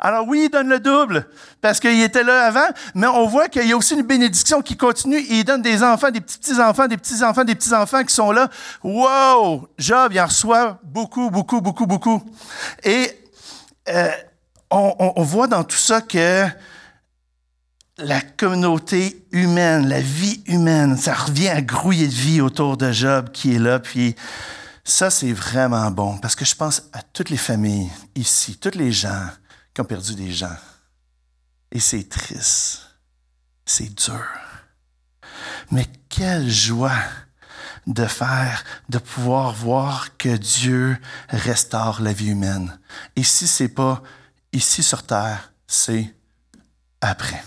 Alors 0.01 0.27
oui, 0.27 0.45
il 0.47 0.51
donne 0.51 0.69
le 0.69 0.81
double, 0.81 1.27
parce 1.61 1.81
qu'il 1.81 2.01
était 2.01 2.23
là 2.23 2.47
avant, 2.47 2.69
mais 2.95 3.07
on 3.07 3.27
voit 3.27 3.49
qu'il 3.49 3.67
y 3.67 3.73
a 3.73 3.77
aussi 3.77 3.95
une 3.95 4.03
bénédiction 4.03 4.63
qui 4.63 4.77
continue. 4.77 5.21
Il 5.29 5.45
donne 5.45 5.63
des 5.63 5.83
enfants, 5.83 6.11
des 6.11 6.21
petits-petits-enfants, 6.21 6.87
des 6.87 6.97
petits-enfants, 6.97 7.45
des 7.45 7.55
petits-enfants 7.55 8.05
qui 8.05 8.15
sont 8.15 8.33
là. 8.33 8.49
Wow! 8.83 9.69
Job, 9.79 10.13
il 10.13 10.21
en 10.21 10.27
reçoit 10.27 10.79
beaucoup, 10.83 11.31
beaucoup, 11.31 11.61
beaucoup, 11.61 11.87
beaucoup. 11.87 12.23
Et 12.83 13.11
euh, 13.89 14.11
on, 14.71 15.13
on, 15.17 15.23
voit 15.23 15.47
dans 15.47 15.65
tout 15.65 15.77
ça 15.77 16.01
que 16.01 16.47
la 17.99 18.21
communauté 18.21 19.25
humaine, 19.31 19.89
la 19.89 20.01
vie 20.01 20.43
humaine, 20.47 20.97
ça 20.97 21.15
revient 21.15 21.49
à 21.49 21.63
grouiller 21.63 22.09
de 22.09 22.13
vie 22.13 22.41
autour 22.41 22.77
de 22.77 22.91
Job 22.91 23.31
qui 23.33 23.55
est 23.55 23.59
là. 23.59 23.79
Puis 23.79 24.17
ça, 24.85 25.11
c'est 25.11 25.33
vraiment 25.33 25.91
bon 25.91 26.19
parce 26.19 26.35
que 26.35 26.45
je 26.45 26.55
pense 26.55 26.83
à 26.93 27.03
toutes 27.03 27.31
les 27.31 27.37
familles 27.37 27.91
ici, 28.15 28.57
tous 28.57 28.77
les 28.77 28.93
gens 28.93 29.29
qui 29.75 29.81
ont 29.81 29.85
perdu 29.85 30.15
des 30.15 30.33
gens. 30.33 30.57
Et 31.73 31.81
c'est 31.81 32.09
triste. 32.09 32.83
C'est 33.67 33.93
dur. 33.95 34.25
Mais 35.71 35.87
quelle 36.09 36.49
joie 36.49 37.03
de 37.87 38.07
faire, 38.07 38.65
de 38.89 38.99
pouvoir 38.99 39.53
voir 39.53 40.17
que 40.17 40.37
Dieu 40.37 40.97
restaure 41.29 42.01
la 42.01 42.13
vie 42.13 42.31
humaine. 42.31 42.79
Et 43.17 43.23
si 43.23 43.47
c'est 43.47 43.69
pas 43.69 44.03
ici 44.53 44.83
sur 44.83 45.03
terre, 45.03 45.53
c'est 45.67 46.15
après. 47.01 47.45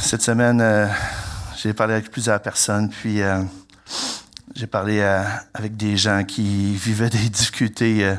Cette 0.00 0.22
semaine, 0.22 0.60
euh, 0.60 0.88
j'ai 1.56 1.74
parlé 1.74 1.94
avec 1.94 2.10
plusieurs 2.10 2.40
personnes, 2.40 2.88
puis 2.88 3.20
euh, 3.20 3.42
j'ai 4.54 4.66
parlé 4.66 5.00
euh, 5.00 5.22
avec 5.52 5.76
des 5.76 5.96
gens 5.96 6.24
qui 6.24 6.74
vivaient 6.74 7.10
des 7.10 7.28
difficultés 7.30 8.14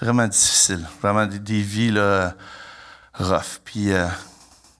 vraiment 0.00 0.26
difficiles, 0.26 0.84
vraiment 1.00 1.26
des, 1.26 1.62
vies 1.62 1.90
là, 1.90 2.34
rough. 3.14 3.60
Puis 3.64 3.90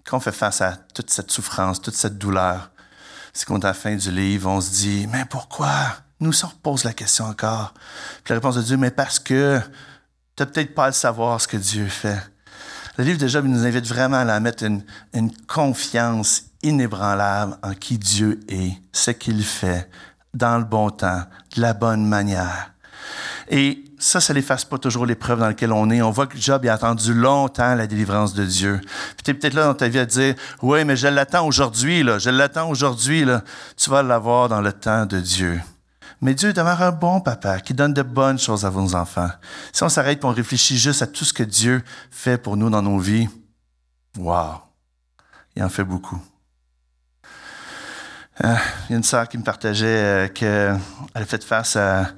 quand 0.04 0.16
on 0.16 0.20
fait 0.20 0.32
face 0.32 0.60
à 0.60 0.76
toute 0.94 1.10
cette 1.10 1.30
souffrance, 1.30 1.80
toute 1.80 1.94
cette 1.94 2.18
douleur, 2.18 2.70
c'est 3.32 3.46
qu'on 3.46 3.58
à 3.58 3.68
la 3.68 3.74
fin 3.74 3.94
du 3.94 4.10
livre, 4.10 4.48
on 4.48 4.60
se 4.60 4.70
dit, 4.70 5.06
mais 5.12 5.24
pourquoi? 5.28 5.70
Nous, 6.20 6.32
on 6.44 6.46
repose 6.46 6.84
la 6.84 6.94
question 6.94 7.26
encore. 7.26 7.74
Puis 8.24 8.32
la 8.32 8.36
réponse 8.36 8.56
de 8.56 8.62
Dieu, 8.62 8.76
mais 8.76 8.90
parce 8.90 9.18
que 9.18 9.60
tu 10.36 10.42
n'as 10.42 10.46
peut-être 10.46 10.74
pas 10.74 10.84
à 10.84 10.88
le 10.88 10.92
savoir 10.94 11.40
ce 11.40 11.46
que 11.46 11.56
Dieu 11.56 11.86
fait. 11.86 12.18
Le 12.96 13.04
livre 13.04 13.18
de 13.18 13.26
Job 13.26 13.44
nous 13.44 13.66
invite 13.66 13.86
vraiment 13.86 14.16
à 14.16 14.40
mettre 14.40 14.64
une 14.64 15.36
confiance 15.46 16.44
inébranlable 16.62 17.58
en 17.62 17.74
qui 17.74 17.98
Dieu 17.98 18.40
est, 18.48 18.72
ce 18.92 19.10
qu'il 19.10 19.44
fait, 19.44 19.88
dans 20.36 20.58
le 20.58 20.64
bon 20.64 20.90
temps, 20.90 21.22
de 21.56 21.60
la 21.60 21.72
bonne 21.72 22.06
manière. 22.06 22.72
Et 23.48 23.84
ça, 23.98 24.20
ça 24.20 24.34
n'efface 24.34 24.64
pas 24.64 24.78
toujours 24.78 25.06
l'épreuve 25.06 25.40
dans 25.40 25.46
laquelle 25.46 25.72
on 25.72 25.90
est. 25.90 26.02
On 26.02 26.10
voit 26.10 26.26
que 26.26 26.38
Job 26.38 26.66
a 26.66 26.74
attendu 26.74 27.14
longtemps 27.14 27.74
la 27.74 27.86
délivrance 27.86 28.34
de 28.34 28.44
Dieu. 28.44 28.80
Puis 28.82 29.24
tu 29.24 29.30
es 29.30 29.34
peut-être 29.34 29.54
là 29.54 29.64
dans 29.64 29.74
ta 29.74 29.88
vie 29.88 29.98
à 29.98 30.06
dire, 30.06 30.34
oui, 30.62 30.84
mais 30.84 30.96
je 30.96 31.08
l'attends 31.08 31.46
aujourd'hui, 31.46 32.02
là, 32.02 32.18
je 32.18 32.30
l'attends 32.30 32.68
aujourd'hui. 32.68 33.24
Là. 33.24 33.42
Tu 33.76 33.88
vas 33.88 34.02
l'avoir 34.02 34.48
dans 34.48 34.60
le 34.60 34.72
temps 34.72 35.06
de 35.06 35.18
Dieu. 35.18 35.60
Mais 36.20 36.34
Dieu 36.34 36.52
demeure 36.52 36.82
un 36.82 36.92
bon 36.92 37.20
papa 37.20 37.60
qui 37.60 37.74
donne 37.74 37.94
de 37.94 38.02
bonnes 38.02 38.38
choses 38.38 38.64
à 38.64 38.70
vos 38.70 38.94
enfants. 38.94 39.30
Si 39.72 39.82
on 39.82 39.88
s'arrête 39.88 40.22
et 40.22 40.26
on 40.26 40.32
réfléchit 40.32 40.78
juste 40.78 41.02
à 41.02 41.06
tout 41.06 41.24
ce 41.24 41.32
que 41.32 41.42
Dieu 41.42 41.82
fait 42.10 42.38
pour 42.38 42.56
nous 42.56 42.70
dans 42.70 42.82
nos 42.82 42.98
vies, 42.98 43.28
wow, 44.18 44.60
il 45.54 45.62
en 45.62 45.68
fait 45.68 45.84
beaucoup. 45.84 46.18
Euh, 48.44 48.54
il 48.88 48.92
y 48.92 48.94
a 48.94 48.96
une 48.98 49.02
sœur 49.02 49.28
qui 49.28 49.38
me 49.38 49.42
partageait 49.42 49.86
euh, 49.86 50.28
qu'elle 50.28 50.78
a 51.14 51.24
fait 51.24 51.42
face 51.42 51.76
à, 51.76 52.12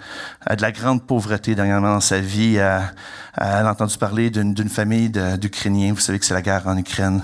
de 0.55 0.61
la 0.61 0.73
grande 0.73 1.07
pauvreté 1.07 1.55
dernièrement 1.55 1.95
dans 1.95 2.01
sa 2.01 2.21
vie. 2.21 2.57
elle 2.57 2.91
a 3.37 3.71
entendu 3.71 3.97
parler 3.99 4.31
d'une 4.31 4.69
famille 4.69 5.11
d'Ukrainiens. 5.11 5.93
Vous 5.93 6.01
savez 6.01 6.19
que 6.19 6.25
c'est 6.25 6.35
la 6.35 6.43
guerre 6.43 6.67
en 6.67 6.77
Ukraine 6.77 7.23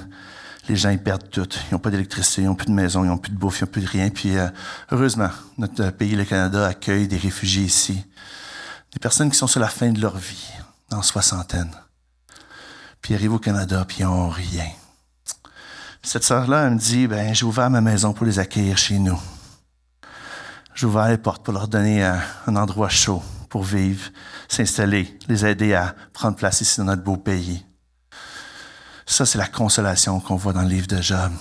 les 0.68 0.76
gens 0.76 0.90
ils 0.90 1.02
perdent 1.02 1.28
tout. 1.30 1.48
Ils 1.68 1.74
n'ont 1.74 1.78
pas 1.78 1.90
d'électricité, 1.90 2.42
ils 2.42 2.46
n'ont 2.46 2.54
plus 2.54 2.66
de 2.66 2.72
maison, 2.72 3.04
ils 3.04 3.08
n'ont 3.08 3.18
plus 3.18 3.32
de 3.32 3.36
bouffe, 3.38 3.60
ils 3.60 3.64
n'ont 3.64 3.70
plus 3.70 3.82
de 3.82 3.86
rien. 3.86 4.08
Puis 4.10 4.36
euh, 4.36 4.48
heureusement, 4.90 5.30
notre 5.58 5.90
pays, 5.90 6.14
le 6.14 6.24
Canada, 6.24 6.66
accueille 6.66 7.06
des 7.06 7.16
réfugiés 7.16 7.64
ici. 7.64 8.04
Des 8.92 8.98
personnes 9.00 9.30
qui 9.30 9.36
sont 9.36 9.46
sur 9.46 9.60
la 9.60 9.68
fin 9.68 9.90
de 9.90 10.00
leur 10.00 10.16
vie, 10.16 10.52
en 10.92 11.02
soixantaine. 11.02 11.70
Puis 13.00 13.12
ils 13.12 13.16
arrivent 13.16 13.34
au 13.34 13.38
Canada, 13.38 13.84
puis 13.86 13.98
ils 14.00 14.06
n'ont 14.06 14.28
rien. 14.28 14.66
Cette 16.04 16.22
sœur-là, 16.22 16.66
elle 16.66 16.74
me 16.74 16.78
dit, 16.78 17.06
ben 17.06 17.34
j'ai 17.34 17.46
ouvert 17.46 17.70
ma 17.70 17.80
maison 17.80 18.12
pour 18.12 18.26
les 18.26 18.38
accueillir 18.38 18.76
chez 18.76 18.98
nous. 18.98 19.18
J'ai 20.74 20.84
ouvert 20.86 21.08
les 21.08 21.16
portes 21.16 21.42
pour 21.42 21.54
leur 21.54 21.66
donner 21.66 22.04
un, 22.04 22.20
un 22.46 22.56
endroit 22.56 22.90
chaud 22.90 23.22
pour 23.48 23.62
vivre, 23.62 24.10
s'installer, 24.46 25.18
les 25.28 25.46
aider 25.46 25.72
à 25.72 25.94
prendre 26.12 26.36
place 26.36 26.60
ici 26.60 26.78
dans 26.78 26.84
notre 26.84 27.02
beau 27.02 27.16
pays. 27.16 27.64
Ça, 29.06 29.24
c'est 29.24 29.38
la 29.38 29.46
consolation 29.46 30.20
qu'on 30.20 30.36
voit 30.36 30.52
dans 30.52 30.60
le 30.62 30.68
livre 30.68 30.86
de 30.86 31.00
Job. 31.00 31.32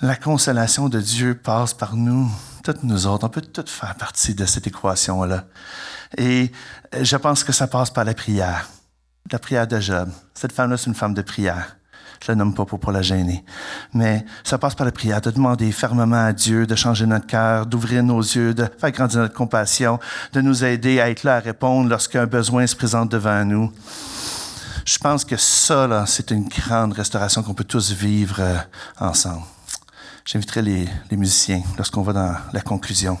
La 0.00 0.16
consolation 0.16 0.88
de 0.88 1.00
Dieu 1.00 1.36
passe 1.36 1.72
par 1.72 1.94
nous, 1.94 2.28
toutes 2.64 2.82
nous 2.82 3.06
autres. 3.06 3.26
On 3.26 3.30
peut 3.30 3.42
toutes 3.42 3.70
faire 3.70 3.94
partie 3.94 4.34
de 4.34 4.44
cette 4.44 4.66
équation-là. 4.66 5.44
Et 6.18 6.50
je 7.00 7.16
pense 7.16 7.44
que 7.44 7.52
ça 7.52 7.68
passe 7.68 7.90
par 7.90 8.04
la 8.04 8.14
prière. 8.14 8.68
La 9.30 9.38
prière 9.38 9.68
de 9.68 9.78
Job. 9.78 10.10
Cette 10.34 10.52
femme-là, 10.52 10.76
c'est 10.76 10.86
une 10.86 10.96
femme 10.96 11.14
de 11.14 11.22
prière. 11.22 11.76
Je 12.26 12.32
la 12.32 12.36
nomme 12.36 12.54
pas 12.54 12.64
pour, 12.64 12.90
la 12.90 13.02
gêner. 13.02 13.44
Mais 13.94 14.24
ça 14.42 14.58
passe 14.58 14.74
par 14.74 14.84
la 14.84 14.90
prière, 14.90 15.20
de 15.20 15.30
demander 15.30 15.70
fermement 15.70 16.24
à 16.24 16.32
Dieu 16.32 16.66
de 16.66 16.74
changer 16.74 17.06
notre 17.06 17.28
cœur, 17.28 17.66
d'ouvrir 17.66 18.02
nos 18.02 18.18
yeux, 18.18 18.52
de 18.52 18.66
faire 18.80 18.90
grandir 18.90 19.20
notre 19.20 19.34
compassion, 19.34 20.00
de 20.32 20.40
nous 20.40 20.64
aider 20.64 20.98
à 20.98 21.08
être 21.08 21.22
là 21.22 21.36
à 21.36 21.38
répondre 21.38 21.88
lorsqu'un 21.88 22.26
besoin 22.26 22.66
se 22.66 22.74
présente 22.74 23.12
devant 23.12 23.44
nous. 23.44 23.72
Je 24.84 24.98
pense 24.98 25.24
que 25.24 25.36
ça, 25.36 26.04
c'est 26.08 26.32
une 26.32 26.48
grande 26.48 26.94
restauration 26.94 27.44
qu'on 27.44 27.54
peut 27.54 27.62
tous 27.62 27.92
vivre 27.92 28.38
euh, 28.40 28.56
ensemble. 28.98 29.44
J'inviterai 30.24 30.62
les, 30.62 30.88
musiciens 31.12 31.62
lorsqu'on 31.76 32.02
va 32.02 32.12
dans 32.12 32.34
la 32.52 32.60
conclusion. 32.60 33.18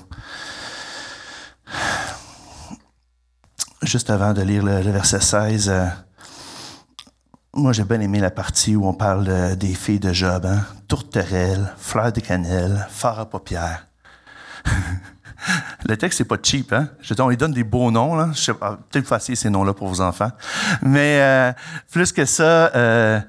juste 3.82 4.10
avant 4.10 4.32
de 4.32 4.42
lire 4.42 4.64
le, 4.64 4.80
verset 4.80 5.20
16, 5.20 5.68
euh, 5.68 5.86
moi 7.56 7.72
j'ai 7.72 7.84
bien 7.84 8.00
aimé 8.00 8.20
la 8.20 8.30
partie 8.30 8.76
où 8.76 8.86
on 8.86 8.94
parle 8.94 9.56
des 9.56 9.74
filles 9.74 10.00
de 10.00 10.12
Job. 10.12 10.46
Hein? 10.46 10.64
Tourterelle, 10.88 11.72
fleur 11.78 12.12
de 12.12 12.20
cannelle, 12.20 12.86
phare 12.90 13.20
à 13.20 13.26
paupières. 13.28 13.86
Le 15.88 15.96
texte, 15.96 16.18
c'est 16.18 16.24
pas 16.24 16.38
cheap, 16.42 16.72
hein? 16.72 16.88
Je 17.00 17.14
on 17.20 17.28
lui 17.28 17.36
donne 17.36 17.52
des 17.52 17.64
beaux 17.64 17.90
noms, 17.90 18.16
là. 18.16 18.30
Je 18.34 18.40
sais 18.40 18.54
pas, 18.54 18.78
peut-être 18.90 19.06
facile 19.06 19.36
ces 19.36 19.50
noms-là 19.50 19.74
pour 19.74 19.88
vos 19.88 20.00
enfants. 20.00 20.30
Mais 20.82 21.20
euh, 21.20 21.52
plus 21.92 22.12
que 22.12 22.24
ça, 22.24 22.74
euh, 22.74 23.20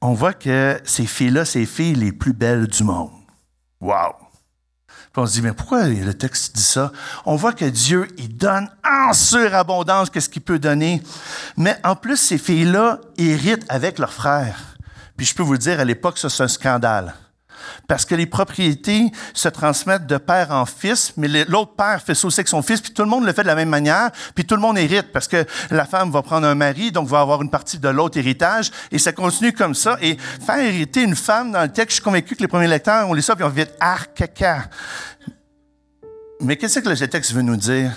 on 0.00 0.12
voit 0.14 0.32
que 0.32 0.80
ces 0.84 1.06
filles-là, 1.06 1.44
ces 1.44 1.66
filles 1.66 1.94
les 1.94 2.12
plus 2.12 2.32
belles 2.32 2.66
du 2.66 2.82
monde. 2.82 3.10
Wow! 3.80 4.14
On 5.16 5.26
se 5.26 5.32
dit, 5.32 5.42
mais 5.42 5.52
pourquoi 5.52 5.86
le 5.86 6.14
texte 6.14 6.56
dit 6.56 6.62
ça? 6.62 6.92
On 7.26 7.36
voit 7.36 7.52
que 7.52 7.64
Dieu, 7.64 8.06
il 8.16 8.36
donne 8.36 8.70
en 8.84 9.12
surabondance 9.12 10.08
qu'est-ce 10.08 10.28
qu'il 10.28 10.42
peut 10.42 10.58
donner. 10.58 11.02
Mais 11.56 11.76
en 11.84 11.96
plus, 11.96 12.16
ces 12.16 12.38
filles-là 12.38 13.00
héritent 13.18 13.66
avec 13.68 13.98
leurs 13.98 14.12
frères. 14.12 14.76
Puis 15.16 15.26
je 15.26 15.34
peux 15.34 15.42
vous 15.42 15.58
dire, 15.58 15.80
à 15.80 15.84
l'époque, 15.84 16.16
ça, 16.16 16.30
c'est 16.30 16.44
un 16.44 16.48
scandale 16.48 17.14
parce 17.88 18.04
que 18.04 18.14
les 18.14 18.26
propriétés 18.26 19.10
se 19.34 19.48
transmettent 19.48 20.06
de 20.06 20.16
père 20.16 20.50
en 20.50 20.66
fils, 20.66 21.12
mais 21.16 21.28
l'autre 21.46 21.74
père 21.74 22.02
fait 22.02 22.14
ça 22.14 22.26
aussi 22.26 22.40
avec 22.40 22.48
son 22.48 22.62
fils, 22.62 22.80
puis 22.80 22.92
tout 22.92 23.02
le 23.02 23.08
monde 23.08 23.24
le 23.24 23.32
fait 23.32 23.42
de 23.42 23.48
la 23.48 23.54
même 23.54 23.68
manière, 23.68 24.10
puis 24.34 24.44
tout 24.44 24.54
le 24.54 24.60
monde 24.60 24.78
hérite, 24.78 25.12
parce 25.12 25.28
que 25.28 25.44
la 25.70 25.84
femme 25.84 26.10
va 26.10 26.22
prendre 26.22 26.46
un 26.46 26.54
mari, 26.54 26.92
donc 26.92 27.08
va 27.08 27.20
avoir 27.20 27.42
une 27.42 27.50
partie 27.50 27.78
de 27.78 27.88
l'autre 27.88 28.18
héritage, 28.18 28.70
et 28.90 28.98
ça 28.98 29.12
continue 29.12 29.52
comme 29.52 29.74
ça. 29.74 29.96
Et 30.00 30.16
faire 30.44 30.58
hériter 30.58 31.02
une 31.02 31.16
femme 31.16 31.52
dans 31.52 31.62
le 31.62 31.68
texte, 31.68 31.90
je 31.90 31.94
suis 31.94 32.04
convaincu 32.04 32.36
que 32.36 32.42
les 32.42 32.48
premiers 32.48 32.68
lecteurs, 32.68 33.08
on 33.08 33.14
lit 33.14 33.22
ça, 33.22 33.34
puis 33.34 33.44
on 33.44 33.48
vite 33.48 33.72
«ah, 33.80 33.98
caca». 34.14 34.64
Mais 36.40 36.56
qu'est-ce 36.56 36.78
que 36.78 36.88
le 36.88 36.96
texte 36.96 37.32
veut 37.32 37.42
nous 37.42 37.56
dire? 37.56 37.92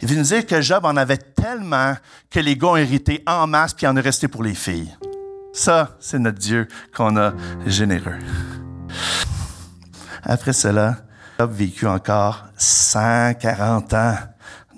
Il 0.00 0.08
veut 0.08 0.16
nous 0.16 0.22
dire 0.22 0.46
que 0.46 0.60
Job 0.60 0.84
en 0.84 0.96
avait 0.96 1.16
tellement 1.16 1.96
que 2.30 2.38
les 2.38 2.56
gars 2.56 2.68
ont 2.68 2.76
hérité 2.76 3.22
en 3.26 3.46
masse, 3.46 3.74
puis 3.74 3.86
en 3.86 3.96
est 3.96 4.00
resté 4.00 4.28
pour 4.28 4.42
les 4.42 4.54
filles. 4.54 4.94
Ça, 5.52 5.96
c'est 6.00 6.18
notre 6.18 6.38
Dieu 6.38 6.68
qu'on 6.94 7.16
a 7.16 7.32
généreux. 7.66 8.18
Après 10.22 10.52
cela, 10.52 10.96
Job 11.38 11.52
vécut 11.52 11.86
encore 11.86 12.46
140 12.56 13.94
ans, 13.94 14.16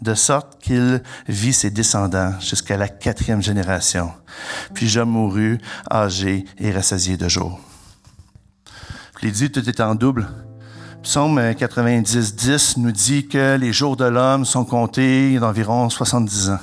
de 0.00 0.14
sorte 0.14 0.60
qu'il 0.60 1.02
vit 1.28 1.52
ses 1.52 1.70
descendants 1.70 2.38
jusqu'à 2.40 2.76
la 2.76 2.88
quatrième 2.88 3.42
génération. 3.42 4.12
Puis 4.74 4.88
Job 4.88 5.08
mourut, 5.08 5.58
âgé 5.90 6.44
et 6.58 6.72
rassasié 6.72 7.16
de 7.16 7.28
jour. 7.28 7.60
Je 9.20 9.26
l'ai 9.26 9.32
dit, 9.32 9.50
tout 9.50 9.68
est 9.68 9.80
en 9.80 9.94
double. 9.94 10.28
Psaume 11.02 11.54
90, 11.54 12.36
10 12.36 12.76
nous 12.78 12.92
dit 12.92 13.26
que 13.26 13.56
les 13.56 13.72
jours 13.72 13.96
de 13.96 14.04
l'homme 14.04 14.44
sont 14.44 14.64
comptés 14.64 15.38
d'environ 15.38 15.88
70 15.88 16.50
ans. 16.50 16.60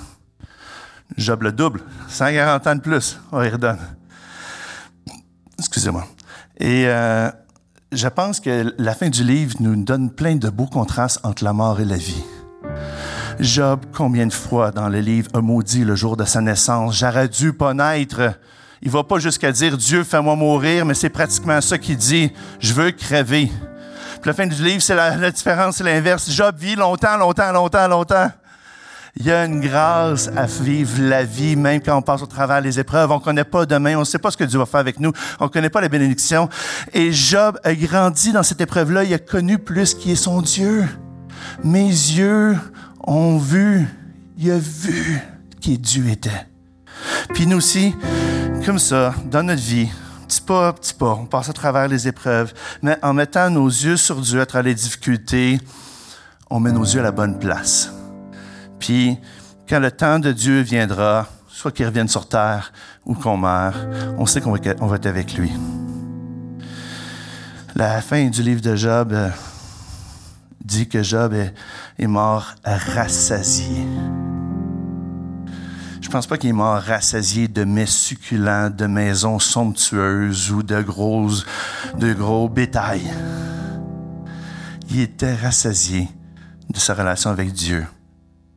Job 1.18 1.44
le 1.44 1.52
double, 1.52 1.82
140 2.08 2.68
ans 2.68 2.76
de 2.76 2.82
plus, 2.82 3.20
on 3.32 3.42
y 3.42 3.50
redonne. 3.50 3.80
Excusez-moi. 5.58 6.08
Et 6.60 6.88
euh, 6.88 7.30
je 7.92 8.08
pense 8.08 8.40
que 8.40 8.74
la 8.78 8.94
fin 8.94 9.10
du 9.10 9.24
livre 9.24 9.56
nous 9.60 9.76
donne 9.84 10.12
plein 10.12 10.36
de 10.36 10.50
beaux 10.50 10.68
contrastes 10.68 11.20
entre 11.24 11.44
la 11.44 11.54
mort 11.54 11.80
et 11.80 11.86
la 11.86 11.96
vie. 11.96 12.24
Job, 13.40 13.86
combien 13.94 14.28
de 14.28 14.34
fois 14.34 14.72
dans 14.72 14.90
le 14.90 15.00
livre 15.00 15.30
a 15.34 15.40
maudit 15.40 15.86
le 15.86 15.96
jour 15.96 16.18
de 16.18 16.26
sa 16.26 16.42
naissance, 16.42 16.98
j'aurais 16.98 17.30
dû 17.30 17.54
pas 17.54 17.74
naître. 17.74 18.34
Il 18.82 18.92
va 18.92 19.04
pas 19.04 19.20
jusqu'à 19.20 19.52
dire 19.54 19.78
Dieu, 19.78 20.04
fais-moi 20.04 20.36
mourir, 20.36 20.86
mais 20.86 20.94
c'est 20.94 21.10
pratiquement 21.10 21.62
ça 21.62 21.78
qu'il 21.78 21.96
dit, 21.96 22.32
je 22.60 22.74
veux 22.74 22.92
crever. 22.92 23.50
Puis 24.22 24.28
la 24.28 24.34
fin 24.34 24.46
du 24.46 24.62
livre, 24.62 24.82
c'est 24.82 24.96
la, 24.96 25.16
la 25.16 25.32
différence, 25.32 25.78
c'est 25.78 25.86
l'inverse. 25.86 26.30
Job 26.30 26.56
vit 26.58 26.76
longtemps, 26.76 27.16
longtemps, 27.16 27.52
longtemps, 27.54 27.88
longtemps. 27.88 28.30
Il 29.22 29.26
y 29.26 29.32
a 29.34 29.44
une 29.44 29.60
grâce 29.60 30.30
à 30.34 30.46
vivre 30.46 31.02
la 31.02 31.26
vie, 31.26 31.58
même 31.58 31.82
quand 31.82 31.98
on 31.98 32.02
passe 32.02 32.22
au 32.22 32.26
travers 32.26 32.62
les 32.62 32.80
épreuves. 32.80 33.12
On 33.12 33.16
ne 33.16 33.20
connaît 33.22 33.44
pas 33.44 33.66
demain, 33.66 33.98
on 33.98 34.00
ne 34.00 34.06
sait 34.06 34.18
pas 34.18 34.32
ce 34.32 34.38
que 34.38 34.46
Dieu 34.46 34.58
va 34.58 34.66
faire 34.66 34.80
avec 34.80 34.98
nous, 34.98 35.12
on 35.42 35.44
ne 35.44 35.50
connaît 35.50 35.70
pas 35.70 35.82
la 35.82 35.90
bénédiction. 35.90 36.48
Et 36.94 37.12
Job 37.12 37.60
a 37.66 37.76
grandi 37.76 38.32
dans 38.32 38.44
cette 38.44 38.62
épreuve-là, 38.62 39.04
il 39.04 39.14
a 39.14 39.20
connu 39.20 39.58
plus 39.58 39.94
qui 39.94 40.14
est 40.14 40.16
son 40.16 40.42
Dieu. 40.42 40.88
Mes 41.66 41.88
yeux 41.88 42.58
ont 43.02 43.38
vu, 43.38 43.90
il 44.38 44.52
a 44.52 44.58
vu 44.58 45.20
qui 45.60 45.78
Dieu 45.78 46.08
était. 46.08 46.48
Puis 47.34 47.46
nous 47.46 47.58
aussi, 47.58 47.94
comme 48.66 48.80
ça, 48.80 49.14
dans 49.30 49.44
notre 49.44 49.62
vie, 49.62 49.90
petit 50.30 50.40
pas, 50.40 50.72
petit 50.72 50.94
pas, 50.94 51.18
on 51.20 51.26
passe 51.26 51.50
à 51.50 51.54
travers 51.54 51.90
les 51.90 52.08
épreuves, 52.08 52.54
mais 52.82 52.98
en 53.02 53.14
mettant 53.14 53.50
nos 53.50 53.68
yeux 53.68 53.98
sur 53.98 54.22
Dieu 54.22 54.40
à 54.40 54.46
travers 54.46 54.70
les 54.70 54.76
difficultés, 54.76 55.60
on 56.50 56.62
met 56.62 56.72
nos 56.72 56.86
yeux 56.86 57.02
à 57.02 57.04
la 57.04 57.12
bonne 57.12 57.38
place. 57.38 57.92
Puis, 58.80 59.18
quand 59.68 59.80
le 59.80 59.92
temps 59.92 60.20
de 60.20 60.32
Dieu 60.32 60.62
viendra, 60.62 61.28
soit 61.48 61.72
qu'il 61.72 61.86
revienne 61.86 62.08
sur 62.08 62.28
terre 62.28 62.72
ou 63.06 63.14
qu'on 63.14 63.38
meure, 63.38 63.76
on 64.18 64.26
sait 64.26 64.42
qu'on 64.42 64.52
va, 64.52 64.96
être 64.96 65.06
avec 65.06 65.38
lui. 65.38 65.52
La 67.76 68.02
fin 68.02 68.28
du 68.30 68.42
livre 68.42 68.62
de 68.62 68.76
Job 68.76 69.12
euh, 69.12 69.30
dit 70.64 70.88
que 70.88 71.04
Job 71.04 71.34
est, 71.34 72.08
mort 72.08 72.56
rassasié. 72.64 73.86
Je 76.02 76.10
pense 76.10 76.26
pas 76.26 76.38
qu'il 76.38 76.50
est 76.50 76.54
mort 76.54 76.82
rassasié 76.82 77.48
de 77.48 77.64
mets 77.64 77.86
succulents, 77.86 78.70
de 78.70 78.86
maisons 78.88 79.38
somptueuses 79.38 80.52
ou 80.52 80.64
de 80.64 80.82
gros, 80.82 81.30
de 81.98 82.14
gros 82.14 82.50
bétail. 82.50 83.02
Il 84.90 85.02
était 85.02 85.36
rassasié 85.36 86.08
de 86.70 86.80
sa 86.80 86.94
relation 86.94 87.30
avec 87.30 87.52
Dieu. 87.52 87.86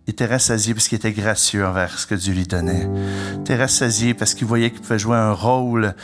Il 0.06 0.10
était 0.10 0.26
rassasié 0.26 0.74
parce 0.74 0.88
qu'il 0.88 0.96
était 0.96 1.12
gracieux 1.12 1.64
envers 1.64 1.96
ce 1.96 2.06
que 2.08 2.16
Dieu 2.16 2.34
lui 2.34 2.44
donnait. 2.44 2.88
Il 3.34 3.40
était 3.40 3.56
rassasié 3.56 4.14
parce 4.14 4.34
qu'il 4.34 4.48
voyait 4.48 4.70
qu'il 4.70 4.80
pouvait 4.80 4.98
jouer 4.98 5.16
un 5.16 5.32
rôle 5.32 5.94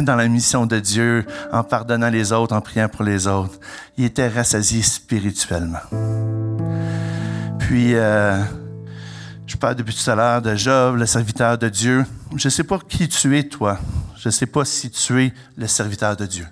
dans 0.00 0.16
la 0.16 0.26
mission 0.26 0.64
de 0.64 0.80
Dieu 0.80 1.26
en 1.52 1.62
pardonnant 1.62 2.08
les 2.08 2.32
autres, 2.32 2.56
en 2.56 2.62
priant 2.62 2.88
pour 2.88 3.04
les 3.04 3.26
autres. 3.26 3.58
Il 3.98 4.04
était 4.04 4.28
rassasié 4.28 4.80
spirituellement. 4.80 5.80
Puis, 7.58 7.94
euh, 7.94 8.42
je 9.46 9.56
parle 9.58 9.74
depuis 9.74 9.94
tout 9.94 10.10
à 10.10 10.14
l'heure 10.14 10.40
de 10.40 10.54
Job, 10.54 10.96
le 10.96 11.04
serviteur 11.04 11.58
de 11.58 11.68
Dieu. 11.68 12.06
Je 12.36 12.48
ne 12.48 12.50
sais 12.50 12.64
pas 12.64 12.78
qui 12.88 13.06
tu 13.06 13.38
es, 13.38 13.44
toi. 13.44 13.78
Je 14.16 14.28
ne 14.28 14.32
sais 14.32 14.46
pas 14.46 14.64
si 14.64 14.90
tu 14.90 15.22
es 15.22 15.34
le 15.58 15.66
serviteur 15.66 16.16
de 16.16 16.24
Dieu. 16.24 16.46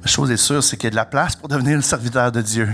La 0.00 0.06
chose 0.06 0.30
est 0.30 0.38
sûre, 0.38 0.64
c'est 0.64 0.76
qu'il 0.76 0.84
y 0.84 0.88
a 0.88 0.90
de 0.90 0.96
la 0.96 1.04
place 1.04 1.36
pour 1.36 1.48
devenir 1.48 1.76
le 1.76 1.82
serviteur 1.82 2.32
de 2.32 2.40
Dieu. 2.40 2.68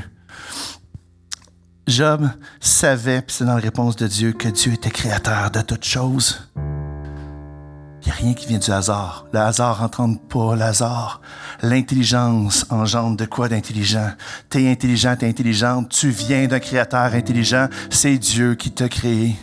Job 1.90 2.30
savait, 2.60 3.20
puis 3.20 3.36
c'est 3.36 3.44
dans 3.44 3.54
la 3.54 3.60
réponse 3.60 3.96
de 3.96 4.06
Dieu, 4.06 4.32
que 4.32 4.48
Dieu 4.48 4.72
était 4.72 4.90
créateur 4.90 5.50
de 5.50 5.60
toutes 5.60 5.84
choses. 5.84 6.48
Il 6.56 8.06
n'y 8.06 8.12
a 8.12 8.14
rien 8.14 8.32
qui 8.32 8.46
vient 8.46 8.58
du 8.58 8.70
hasard. 8.70 9.26
Le 9.32 9.40
hasard 9.40 9.82
n'entend 9.82 10.14
pas 10.14 10.54
le 10.54 10.62
hasard. 10.62 11.20
L'intelligence 11.62 12.64
engendre 12.70 13.16
de 13.16 13.24
quoi 13.24 13.48
d'intelligent? 13.48 14.10
T'es 14.48 14.70
intelligent, 14.70 15.16
t'es 15.16 15.28
intelligente, 15.28 15.90
tu 15.90 16.10
viens 16.10 16.46
d'un 16.46 16.60
créateur 16.60 17.12
intelligent, 17.12 17.68
c'est 17.90 18.16
Dieu 18.18 18.54
qui 18.54 18.70
t'a 18.70 18.88
créé. 18.88 19.36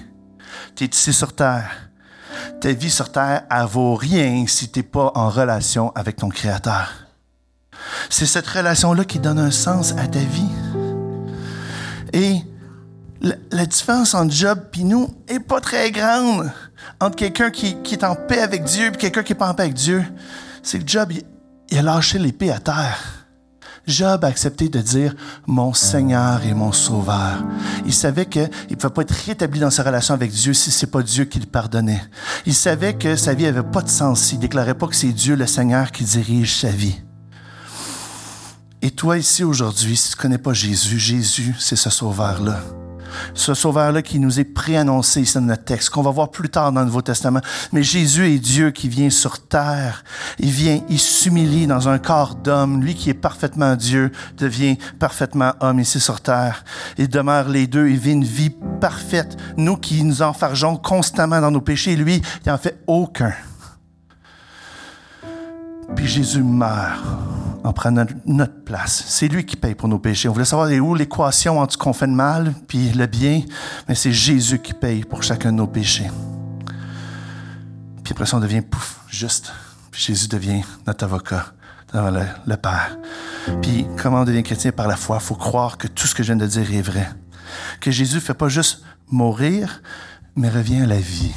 Tu 0.75 0.85
es 0.85 0.87
ici 0.87 1.11
sur 1.11 1.33
terre. 1.33 1.69
Ta 2.61 2.71
vie 2.71 2.89
sur 2.89 3.11
terre, 3.11 3.43
elle 3.51 3.65
vaut 3.65 3.95
rien 3.95 4.45
si 4.47 4.69
tu 4.69 4.79
n'es 4.79 4.83
pas 4.83 5.11
en 5.15 5.29
relation 5.29 5.91
avec 5.95 6.15
ton 6.15 6.29
créateur. 6.29 6.93
C'est 8.09 8.25
cette 8.25 8.47
relation-là 8.47 9.03
qui 9.03 9.19
donne 9.19 9.39
un 9.39 9.51
sens 9.51 9.91
à 9.97 10.07
ta 10.07 10.19
vie. 10.19 10.49
Et 12.13 12.41
la, 13.21 13.65
différence 13.65 14.13
entre 14.13 14.33
Job 14.33 14.59
et 14.77 14.83
nous 14.83 15.09
est 15.27 15.39
pas 15.39 15.59
très 15.59 15.91
grande 15.91 16.51
entre 16.99 17.15
quelqu'un 17.15 17.49
qui, 17.49 17.75
est 17.91 18.03
en 18.03 18.15
paix 18.15 18.41
avec 18.41 18.63
Dieu 18.63 18.87
et 18.87 18.91
quelqu'un 18.91 19.23
qui 19.23 19.33
n'est 19.33 19.39
pas 19.39 19.49
en 19.49 19.53
paix 19.53 19.63
avec 19.63 19.75
Dieu. 19.75 20.03
C'est 20.63 20.79
que 20.79 20.87
Job, 20.87 21.11
il, 21.69 21.77
a 21.77 21.81
lâché 21.81 22.19
l'épée 22.19 22.51
à 22.51 22.59
terre. 22.59 23.27
Job 23.87 24.25
a 24.25 24.27
accepté 24.27 24.67
de 24.67 24.81
dire 24.81 25.15
mon 25.45 25.73
Seigneur 25.73 26.43
et 26.45 26.53
mon 26.53 26.73
Sauveur. 26.73 27.45
Il 27.85 27.93
savait 27.93 28.25
qu'il 28.25 28.49
ne 28.69 28.75
pouvait 28.75 28.93
pas 28.93 29.01
être 29.03 29.15
rétabli 29.25 29.61
dans 29.61 29.69
sa 29.69 29.83
relation 29.83 30.13
avec 30.13 30.31
Dieu 30.31 30.53
si 30.53 30.71
ce 30.71 30.85
n'est 30.85 30.91
pas 30.91 31.01
Dieu 31.01 31.23
qui 31.23 31.39
le 31.39 31.45
pardonnait. 31.45 32.01
Il 32.45 32.53
savait 32.53 32.95
que 32.95 33.15
sa 33.15 33.33
vie 33.33 33.45
n'avait 33.45 33.63
pas 33.63 33.81
de 33.81 33.89
sens. 33.89 34.33
Il 34.33 34.39
déclarait 34.39 34.75
pas 34.75 34.87
que 34.87 34.95
c'est 34.95 35.13
Dieu 35.13 35.35
le 35.35 35.47
Seigneur 35.47 35.91
qui 35.91 36.03
dirige 36.03 36.57
sa 36.57 36.69
vie. 36.69 36.99
Et 38.81 38.91
toi 38.91 39.17
ici 39.17 39.43
aujourd'hui, 39.43 39.97
si 39.97 40.11
tu 40.11 40.17
ne 40.17 40.21
connais 40.21 40.37
pas 40.37 40.53
Jésus, 40.53 40.99
Jésus, 40.99 41.55
c'est 41.57 41.75
ce 41.75 41.89
sauveur-là. 41.89 42.59
Ce 43.33 43.53
sauveur-là 43.53 44.01
qui 44.01 44.19
nous 44.19 44.39
est 44.39 44.43
préannoncé 44.43 45.21
ici 45.21 45.33
dans 45.35 45.41
notre 45.41 45.63
texte, 45.63 45.89
qu'on 45.89 46.03
va 46.03 46.11
voir 46.11 46.29
plus 46.29 46.49
tard 46.49 46.71
dans 46.71 46.81
le 46.81 46.87
Nouveau 46.87 47.01
Testament. 47.01 47.41
Mais 47.71 47.81
Jésus 47.81 48.27
est 48.27 48.37
Dieu 48.37 48.71
qui 48.71 48.87
vient 48.87 49.09
sur 49.09 49.39
terre. 49.47 50.03
Il 50.39 50.51
vient, 50.51 50.81
il 50.89 50.99
s'humilie 50.99 51.65
dans 51.65 51.89
un 51.89 51.97
corps 51.97 52.35
d'homme. 52.35 52.81
Lui 52.81 52.93
qui 52.93 53.09
est 53.09 53.15
parfaitement 53.15 53.75
Dieu 53.75 54.11
devient 54.37 54.77
parfaitement 54.99 55.53
homme 55.59 55.79
ici 55.79 55.99
sur 55.99 56.21
terre. 56.21 56.63
Il 56.97 57.09
demeure 57.09 57.49
les 57.49 57.65
deux. 57.65 57.87
Il 57.87 57.97
vit 57.97 58.11
une 58.11 58.23
vie 58.23 58.51
parfaite. 58.79 59.37
Nous 59.57 59.77
qui 59.77 60.03
nous 60.03 60.21
enfargeons 60.21 60.77
constamment 60.77 61.41
dans 61.41 61.51
nos 61.51 61.61
péchés, 61.61 61.95
lui, 61.95 62.21
il 62.45 62.51
n'en 62.51 62.57
fait 62.57 62.77
aucun. 62.87 63.33
Puis 65.95 66.07
Jésus 66.07 66.43
meurt 66.43 67.03
en 67.63 67.73
prenant 67.73 68.05
notre 68.25 68.63
place. 68.63 69.03
C'est 69.07 69.27
lui 69.27 69.45
qui 69.45 69.55
paye 69.55 69.75
pour 69.75 69.87
nos 69.87 69.99
péchés. 69.99 70.29
On 70.29 70.33
voulait 70.33 70.45
savoir 70.45 70.69
où 70.69 70.95
l'équation 70.95 71.59
entre 71.59 71.73
ce 71.73 71.77
qu'on 71.77 71.93
fait 71.93 72.07
de 72.07 72.13
mal 72.13 72.53
puis 72.67 72.89
le 72.91 73.05
bien, 73.05 73.41
mais 73.87 73.95
c'est 73.95 74.11
Jésus 74.11 74.59
qui 74.59 74.73
paye 74.73 75.03
pour 75.03 75.23
chacun 75.23 75.51
de 75.51 75.57
nos 75.57 75.67
péchés. 75.67 76.09
Puis 78.03 78.13
après 78.13 78.25
ça, 78.25 78.37
on 78.37 78.39
devient 78.39 78.61
pouf, 78.61 79.01
juste. 79.09 79.51
Puis 79.91 80.01
Jésus 80.01 80.27
devient 80.27 80.63
notre 80.85 81.03
avocat 81.03 81.47
devant 81.93 82.11
le, 82.11 82.23
le 82.45 82.57
Père. 82.57 82.97
Puis 83.61 83.85
comment 84.01 84.21
on 84.21 84.25
devient 84.25 84.43
chrétien? 84.43 84.71
Par 84.71 84.87
la 84.87 84.95
foi? 84.95 85.17
Il 85.21 85.25
faut 85.25 85.35
croire 85.35 85.77
que 85.77 85.87
tout 85.87 86.07
ce 86.07 86.15
que 86.15 86.23
je 86.23 86.33
viens 86.33 86.37
de 86.37 86.47
dire 86.47 86.73
est 86.73 86.81
vrai. 86.81 87.09
Que 87.81 87.91
Jésus 87.91 88.15
ne 88.15 88.21
fait 88.21 88.33
pas 88.33 88.49
juste 88.49 88.83
mourir, 89.09 89.81
mais 90.35 90.49
revient 90.49 90.81
à 90.81 90.85
la 90.85 90.99
vie. 90.99 91.33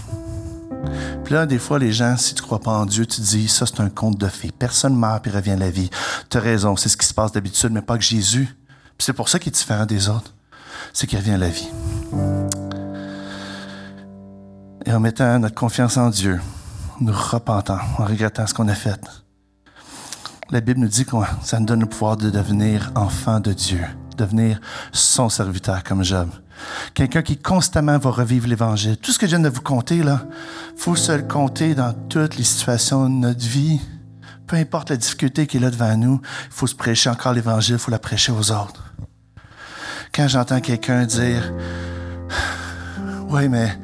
Puis 1.25 1.35
là, 1.35 1.47
des 1.47 1.59
fois, 1.59 1.79
les 1.79 1.93
gens, 1.93 2.17
si 2.17 2.35
tu 2.35 2.43
crois 2.43 2.61
pas 2.61 2.73
en 2.73 2.87
Dieu, 2.87 3.07
tu 3.07 3.21
dis, 3.21 3.49
ça, 3.49 3.67
c'est 3.67 3.81
un 3.81 3.89
conte 3.89 4.19
de 4.19 4.27
fées. 4.27 4.53
Personne 4.57 4.97
meurt 4.97 5.23
puis 5.23 5.31
revient 5.31 5.53
à 5.53 5.57
la 5.57 5.71
vie. 5.71 5.91
Tu 6.29 6.37
as 6.37 6.41
raison, 6.41 6.77
c'est 6.77 6.89
ce 6.89 6.97
qui 6.97 7.07
se 7.07 7.15
passe 7.15 7.33
d'habitude, 7.33 7.71
mais 7.73 7.83
pas 7.83 7.97
que 7.97 8.05
Jésus. 8.05 8.49
Puis 8.99 9.05
c'est 9.05 9.13
pour 9.13 9.29
ça 9.29 9.39
qu'il 9.39 9.49
est 9.49 9.57
différent 9.57 9.87
des 9.87 10.09
autres. 10.09 10.35
C'est 10.93 11.07
qu'il 11.07 11.19
revient 11.19 11.33
à 11.33 11.39
la 11.39 11.49
vie. 11.49 11.69
Et 14.87 14.93
en 14.93 15.01
mettant 15.01 15.39
notre 15.39 15.55
confiance 15.55 15.97
en 15.97 16.11
Dieu, 16.11 16.41
nous 17.01 17.13
repentant, 17.13 17.79
en 17.99 18.05
regrettant 18.05 18.47
ce 18.47 18.55
qu'on 18.55 18.69
a 18.69 18.75
fait, 18.75 19.01
la 20.51 20.61
Bible 20.61 20.81
nous 20.81 20.89
dit 20.89 21.05
que 21.05 21.17
ça 21.43 21.61
nous 21.61 21.67
donne 21.67 21.81
le 21.81 21.87
pouvoir 21.87 22.17
de 22.17 22.29
devenir 22.29 22.91
enfant 22.97 23.39
de 23.39 23.53
Dieu, 23.53 23.81
devenir 24.17 24.61
son 24.93 25.29
serviteur 25.29 25.85
comme 25.85 26.03
Job. 26.03 26.29
Quelqu'un 26.95 27.23
qui 27.23 27.37
constamment 27.37 27.99
va 27.99 28.11
revivre 28.11 28.47
l'Évangile. 28.49 28.97
Tout 28.97 29.13
ce 29.13 29.19
que 29.19 29.27
je 29.27 29.37
viens 29.37 29.41
de 29.41 29.49
vous 29.49 29.61
conter, 29.61 30.03
là, 30.03 30.23
faut 30.77 30.97
se 30.97 31.13
le 31.13 31.23
compter 31.23 31.75
dans 31.75 31.93
toutes 32.09 32.37
les 32.37 32.45
situations 32.45 33.09
de 33.09 33.15
notre 33.15 33.47
vie. 33.47 33.81
Peu 34.47 34.57
importe 34.57 34.91
la 34.91 34.97
difficulté 34.97 35.47
qui 35.47 35.59
est 35.59 35.61
là 35.61 35.71
devant 35.71 35.97
nous, 35.97 36.21
il 36.47 36.53
faut 36.53 36.67
se 36.67 36.75
prêcher 36.75 37.09
encore 37.09 37.33
l'Évangile, 37.33 37.77
il 37.77 37.79
faut 37.79 37.91
la 37.91 37.99
prêcher 37.99 38.33
aux 38.33 38.51
autres. 38.51 38.85
Quand 40.13 40.27
j'entends 40.27 40.61
quelqu'un 40.61 41.07
dire, 41.07 41.53
oui, 43.29 43.49
mais 43.49 43.79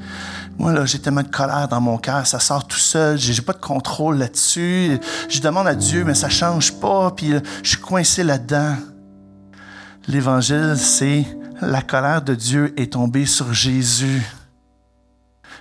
moi, 0.59 0.73
là, 0.73 0.87
j'ai 0.87 0.99
tellement 0.99 1.23
de 1.23 1.29
colère 1.29 1.69
dans 1.69 1.81
mon 1.81 1.99
cœur, 1.99 2.27
ça 2.27 2.41
sort 2.41 2.67
tout 2.67 2.79
seul, 2.79 3.19
j'ai 3.19 3.43
pas 3.43 3.53
de 3.53 3.61
contrôle 3.61 4.17
là-dessus. 4.17 4.99
Je 5.29 5.41
demande 5.41 5.69
à 5.69 5.75
Dieu, 5.75 6.03
mais 6.05 6.15
ça 6.15 6.29
change 6.29 6.73
pas, 6.81 7.11
puis 7.11 7.33
je 7.63 7.69
suis 7.69 7.79
coincé 7.79 8.25
là-dedans. 8.25 8.75
L'Évangile, 10.09 10.75
c'est 10.77 11.27
la 11.61 11.83
colère 11.83 12.23
de 12.23 12.35
Dieu 12.35 12.75
est 12.77 12.93
tombée 12.93 13.27
sur 13.27 13.53
Jésus. 13.53 14.23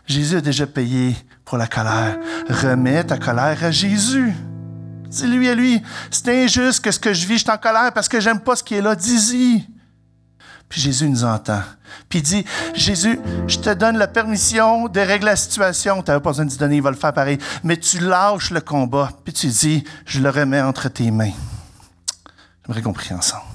Jésus 0.05 0.37
a 0.37 0.41
déjà 0.41 0.67
payé 0.67 1.15
pour 1.43 1.57
la 1.57 1.67
colère. 1.67 2.17
Remets 2.49 3.05
ta 3.05 3.17
colère 3.17 3.63
à 3.63 3.71
Jésus. 3.71 4.33
Dis-lui 5.07 5.49
à 5.49 5.55
lui, 5.55 5.81
c'est 6.11 6.43
injuste 6.43 6.83
que 6.83 6.91
ce 6.91 6.99
que 6.99 7.13
je 7.13 7.25
vis, 7.25 7.35
je 7.35 7.43
suis 7.43 7.51
en 7.51 7.57
colère 7.57 7.91
parce 7.93 8.09
que 8.09 8.19
j'aime 8.19 8.39
pas 8.39 8.55
ce 8.55 8.63
qui 8.63 8.75
est 8.75 8.81
là. 8.81 8.95
Dis-y. 8.95 9.65
Puis 10.67 10.81
Jésus 10.81 11.07
nous 11.07 11.23
entend. 11.23 11.61
Puis 12.09 12.19
il 12.19 12.23
dit, 12.23 12.45
Jésus, 12.73 13.19
je 13.47 13.59
te 13.59 13.73
donne 13.73 13.97
la 13.97 14.07
permission 14.07 14.87
de 14.87 14.99
régler 14.99 15.29
la 15.29 15.35
situation. 15.35 16.01
Tu 16.01 16.09
n'avais 16.09 16.21
pas 16.21 16.31
besoin 16.31 16.45
de 16.45 16.51
te 16.51 16.57
donner, 16.57 16.77
il 16.77 16.81
va 16.81 16.91
le 16.91 16.97
faire 16.97 17.13
pareil. 17.13 17.37
Mais 17.63 17.77
tu 17.77 17.99
lâches 17.99 18.51
le 18.51 18.61
combat. 18.61 19.11
Puis 19.23 19.33
tu 19.33 19.47
dis, 19.47 19.83
je 20.05 20.19
le 20.19 20.29
remets 20.29 20.61
entre 20.61 20.89
tes 20.89 21.11
mains. 21.11 21.33
J'aimerais 22.65 22.81
qu'on 22.81 22.93
prie 22.93 23.13
ensemble. 23.13 23.54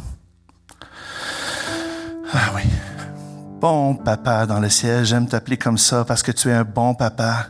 Ah 2.32 2.52
oui. 2.54 2.62
Bon 3.60 3.94
papa 3.94 4.46
dans 4.46 4.60
le 4.60 4.68
ciel, 4.68 5.04
j'aime 5.04 5.26
t'appeler 5.26 5.56
comme 5.56 5.78
ça 5.78 6.04
parce 6.04 6.22
que 6.22 6.32
tu 6.32 6.48
es 6.48 6.52
un 6.52 6.64
bon 6.64 6.94
papa. 6.94 7.46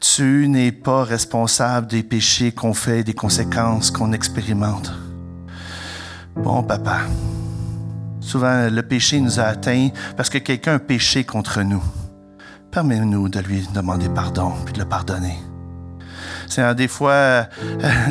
Tu 0.00 0.48
n'es 0.48 0.70
pas 0.70 1.02
responsable 1.04 1.86
des 1.86 2.02
péchés 2.02 2.52
qu'on 2.52 2.74
fait 2.74 3.02
des 3.02 3.14
conséquences 3.14 3.90
qu'on 3.90 4.12
expérimente. 4.12 4.92
Bon 6.36 6.62
papa. 6.62 6.98
Souvent, 8.20 8.68
le 8.68 8.82
péché 8.82 9.20
nous 9.20 9.40
a 9.40 9.44
atteints 9.44 9.88
parce 10.16 10.28
que 10.28 10.38
quelqu'un 10.38 10.74
a 10.74 10.78
péché 10.78 11.24
contre 11.24 11.62
nous. 11.62 11.82
Permets-nous 12.70 13.28
de 13.28 13.40
lui 13.40 13.66
demander 13.72 14.08
pardon 14.08 14.52
puis 14.64 14.74
de 14.74 14.80
le 14.80 14.84
pardonner. 14.84 15.38
C'est 16.48 16.74
des 16.74 16.88
fois, 16.88 17.12
euh, 17.12 17.44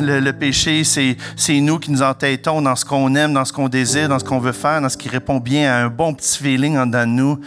le, 0.00 0.32
péché, 0.32 0.84
c'est, 0.84 1.16
nous 1.60 1.78
qui 1.78 1.90
nous 1.90 2.02
entêtons 2.02 2.62
dans 2.62 2.76
ce 2.76 2.84
qu'on 2.84 3.14
aime, 3.14 3.32
dans 3.32 3.44
ce 3.44 3.52
qu'on 3.52 3.68
désire, 3.68 4.08
dans 4.08 4.18
ce 4.18 4.24
qu'on 4.24 4.38
veut 4.38 4.52
faire, 4.52 4.80
dans 4.80 4.88
ce 4.88 4.96
qui 4.96 5.08
répond 5.08 5.38
bien 5.38 5.72
à 5.72 5.84
un 5.84 5.88
bon 5.88 6.14
petit 6.14 6.38
feeling 6.38 6.76
en 6.76 6.86
dedans 6.86 7.06
de 7.06 7.12
nous. 7.12 7.40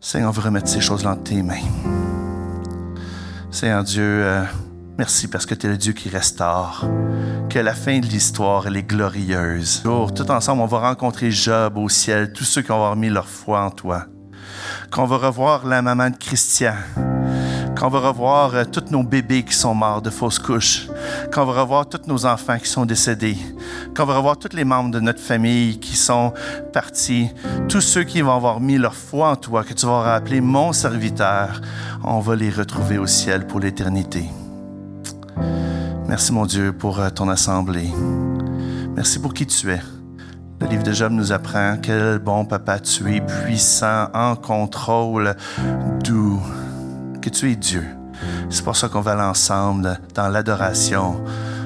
Seigneur, 0.00 0.28
on 0.28 0.32
veut 0.32 0.42
remettre 0.42 0.68
ces 0.68 0.80
choses-là 0.80 1.12
entre 1.12 1.24
tes 1.24 1.42
mains. 1.42 1.54
Seigneur 3.50 3.84
Dieu, 3.84 4.04
euh, 4.04 4.42
merci 4.98 5.28
parce 5.28 5.46
que 5.46 5.54
tu 5.54 5.66
es 5.66 5.70
le 5.70 5.78
Dieu 5.78 5.92
qui 5.92 6.08
restaure. 6.08 6.84
Que 7.48 7.58
la 7.58 7.74
fin 7.74 7.98
de 8.00 8.06
l'histoire, 8.06 8.66
elle 8.66 8.76
est 8.76 8.82
glorieuse. 8.82 9.82
Tout 9.82 10.30
ensemble, 10.30 10.62
on 10.62 10.66
va 10.66 10.80
rencontrer 10.80 11.30
Job 11.30 11.78
au 11.78 11.88
ciel, 11.88 12.32
tous 12.32 12.44
ceux 12.44 12.62
qui 12.62 12.72
ont 12.72 12.90
remis 12.90 13.08
leur 13.08 13.28
foi 13.28 13.62
en 13.62 13.70
toi. 13.70 14.06
Qu'on 14.90 15.06
va 15.06 15.16
revoir 15.16 15.66
la 15.66 15.80
maman 15.82 16.10
de 16.10 16.16
Christian 16.16 16.74
qu'on 17.78 17.88
va 17.88 17.98
revoir 18.00 18.54
euh, 18.54 18.64
tous 18.64 18.90
nos 18.90 19.02
bébés 19.02 19.42
qui 19.42 19.54
sont 19.54 19.74
morts 19.74 20.00
de 20.00 20.10
fausses 20.10 20.38
couches, 20.38 20.88
qu'on 21.32 21.44
va 21.44 21.60
revoir 21.60 21.86
tous 21.88 22.06
nos 22.06 22.24
enfants 22.24 22.58
qui 22.58 22.68
sont 22.68 22.86
décédés, 22.86 23.36
qu'on 23.94 24.04
va 24.04 24.16
revoir 24.16 24.38
tous 24.38 24.56
les 24.56 24.64
membres 24.64 24.90
de 24.90 25.00
notre 25.00 25.20
famille 25.20 25.78
qui 25.78 25.94
sont 25.94 26.32
partis, 26.72 27.28
tous 27.68 27.82
ceux 27.82 28.04
qui 28.04 28.22
vont 28.22 28.34
avoir 28.34 28.60
mis 28.60 28.78
leur 28.78 28.94
foi 28.94 29.30
en 29.30 29.36
toi, 29.36 29.62
que 29.62 29.74
tu 29.74 29.86
vas 29.86 30.00
rappeler 30.00 30.40
mon 30.40 30.72
serviteur, 30.72 31.60
on 32.02 32.20
va 32.20 32.34
les 32.34 32.50
retrouver 32.50 32.98
au 32.98 33.06
ciel 33.06 33.46
pour 33.46 33.60
l'éternité. 33.60 34.24
Merci 36.08 36.32
mon 36.32 36.46
Dieu 36.46 36.72
pour 36.72 36.98
euh, 36.98 37.10
ton 37.10 37.28
assemblée. 37.28 37.90
Merci 38.94 39.18
pour 39.18 39.34
qui 39.34 39.46
tu 39.46 39.70
es. 39.70 39.80
Le 40.60 40.66
livre 40.68 40.82
de 40.82 40.92
Job 40.92 41.12
nous 41.12 41.32
apprend 41.32 41.76
quel 41.82 42.18
bon 42.18 42.46
papa 42.46 42.78
tu 42.78 43.14
es, 43.14 43.20
puissant, 43.20 44.08
en 44.14 44.34
contrôle, 44.36 45.36
doux 46.02 46.40
que 47.26 47.30
tu 47.30 47.50
es 47.50 47.56
Dieu. 47.56 47.84
C'est 48.50 48.64
pour 48.64 48.76
ça 48.76 48.88
qu'on 48.88 49.00
va 49.00 49.12
aller 49.12 49.22
ensemble 49.22 49.98
dans 50.14 50.28
l'adoration 50.28 51.20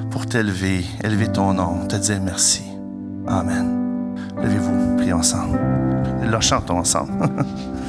pour 0.09 0.25
t'élever, 0.25 0.83
élever 1.03 1.31
ton 1.31 1.53
nom, 1.53 1.85
te 1.87 1.95
dire 1.97 2.19
merci. 2.19 2.63
Amen. 3.27 4.15
Levez-vous, 4.41 4.97
prions 4.97 5.17
ensemble. 5.17 5.59
Là, 6.23 6.41
chantons 6.41 6.79
ensemble. 6.79 7.11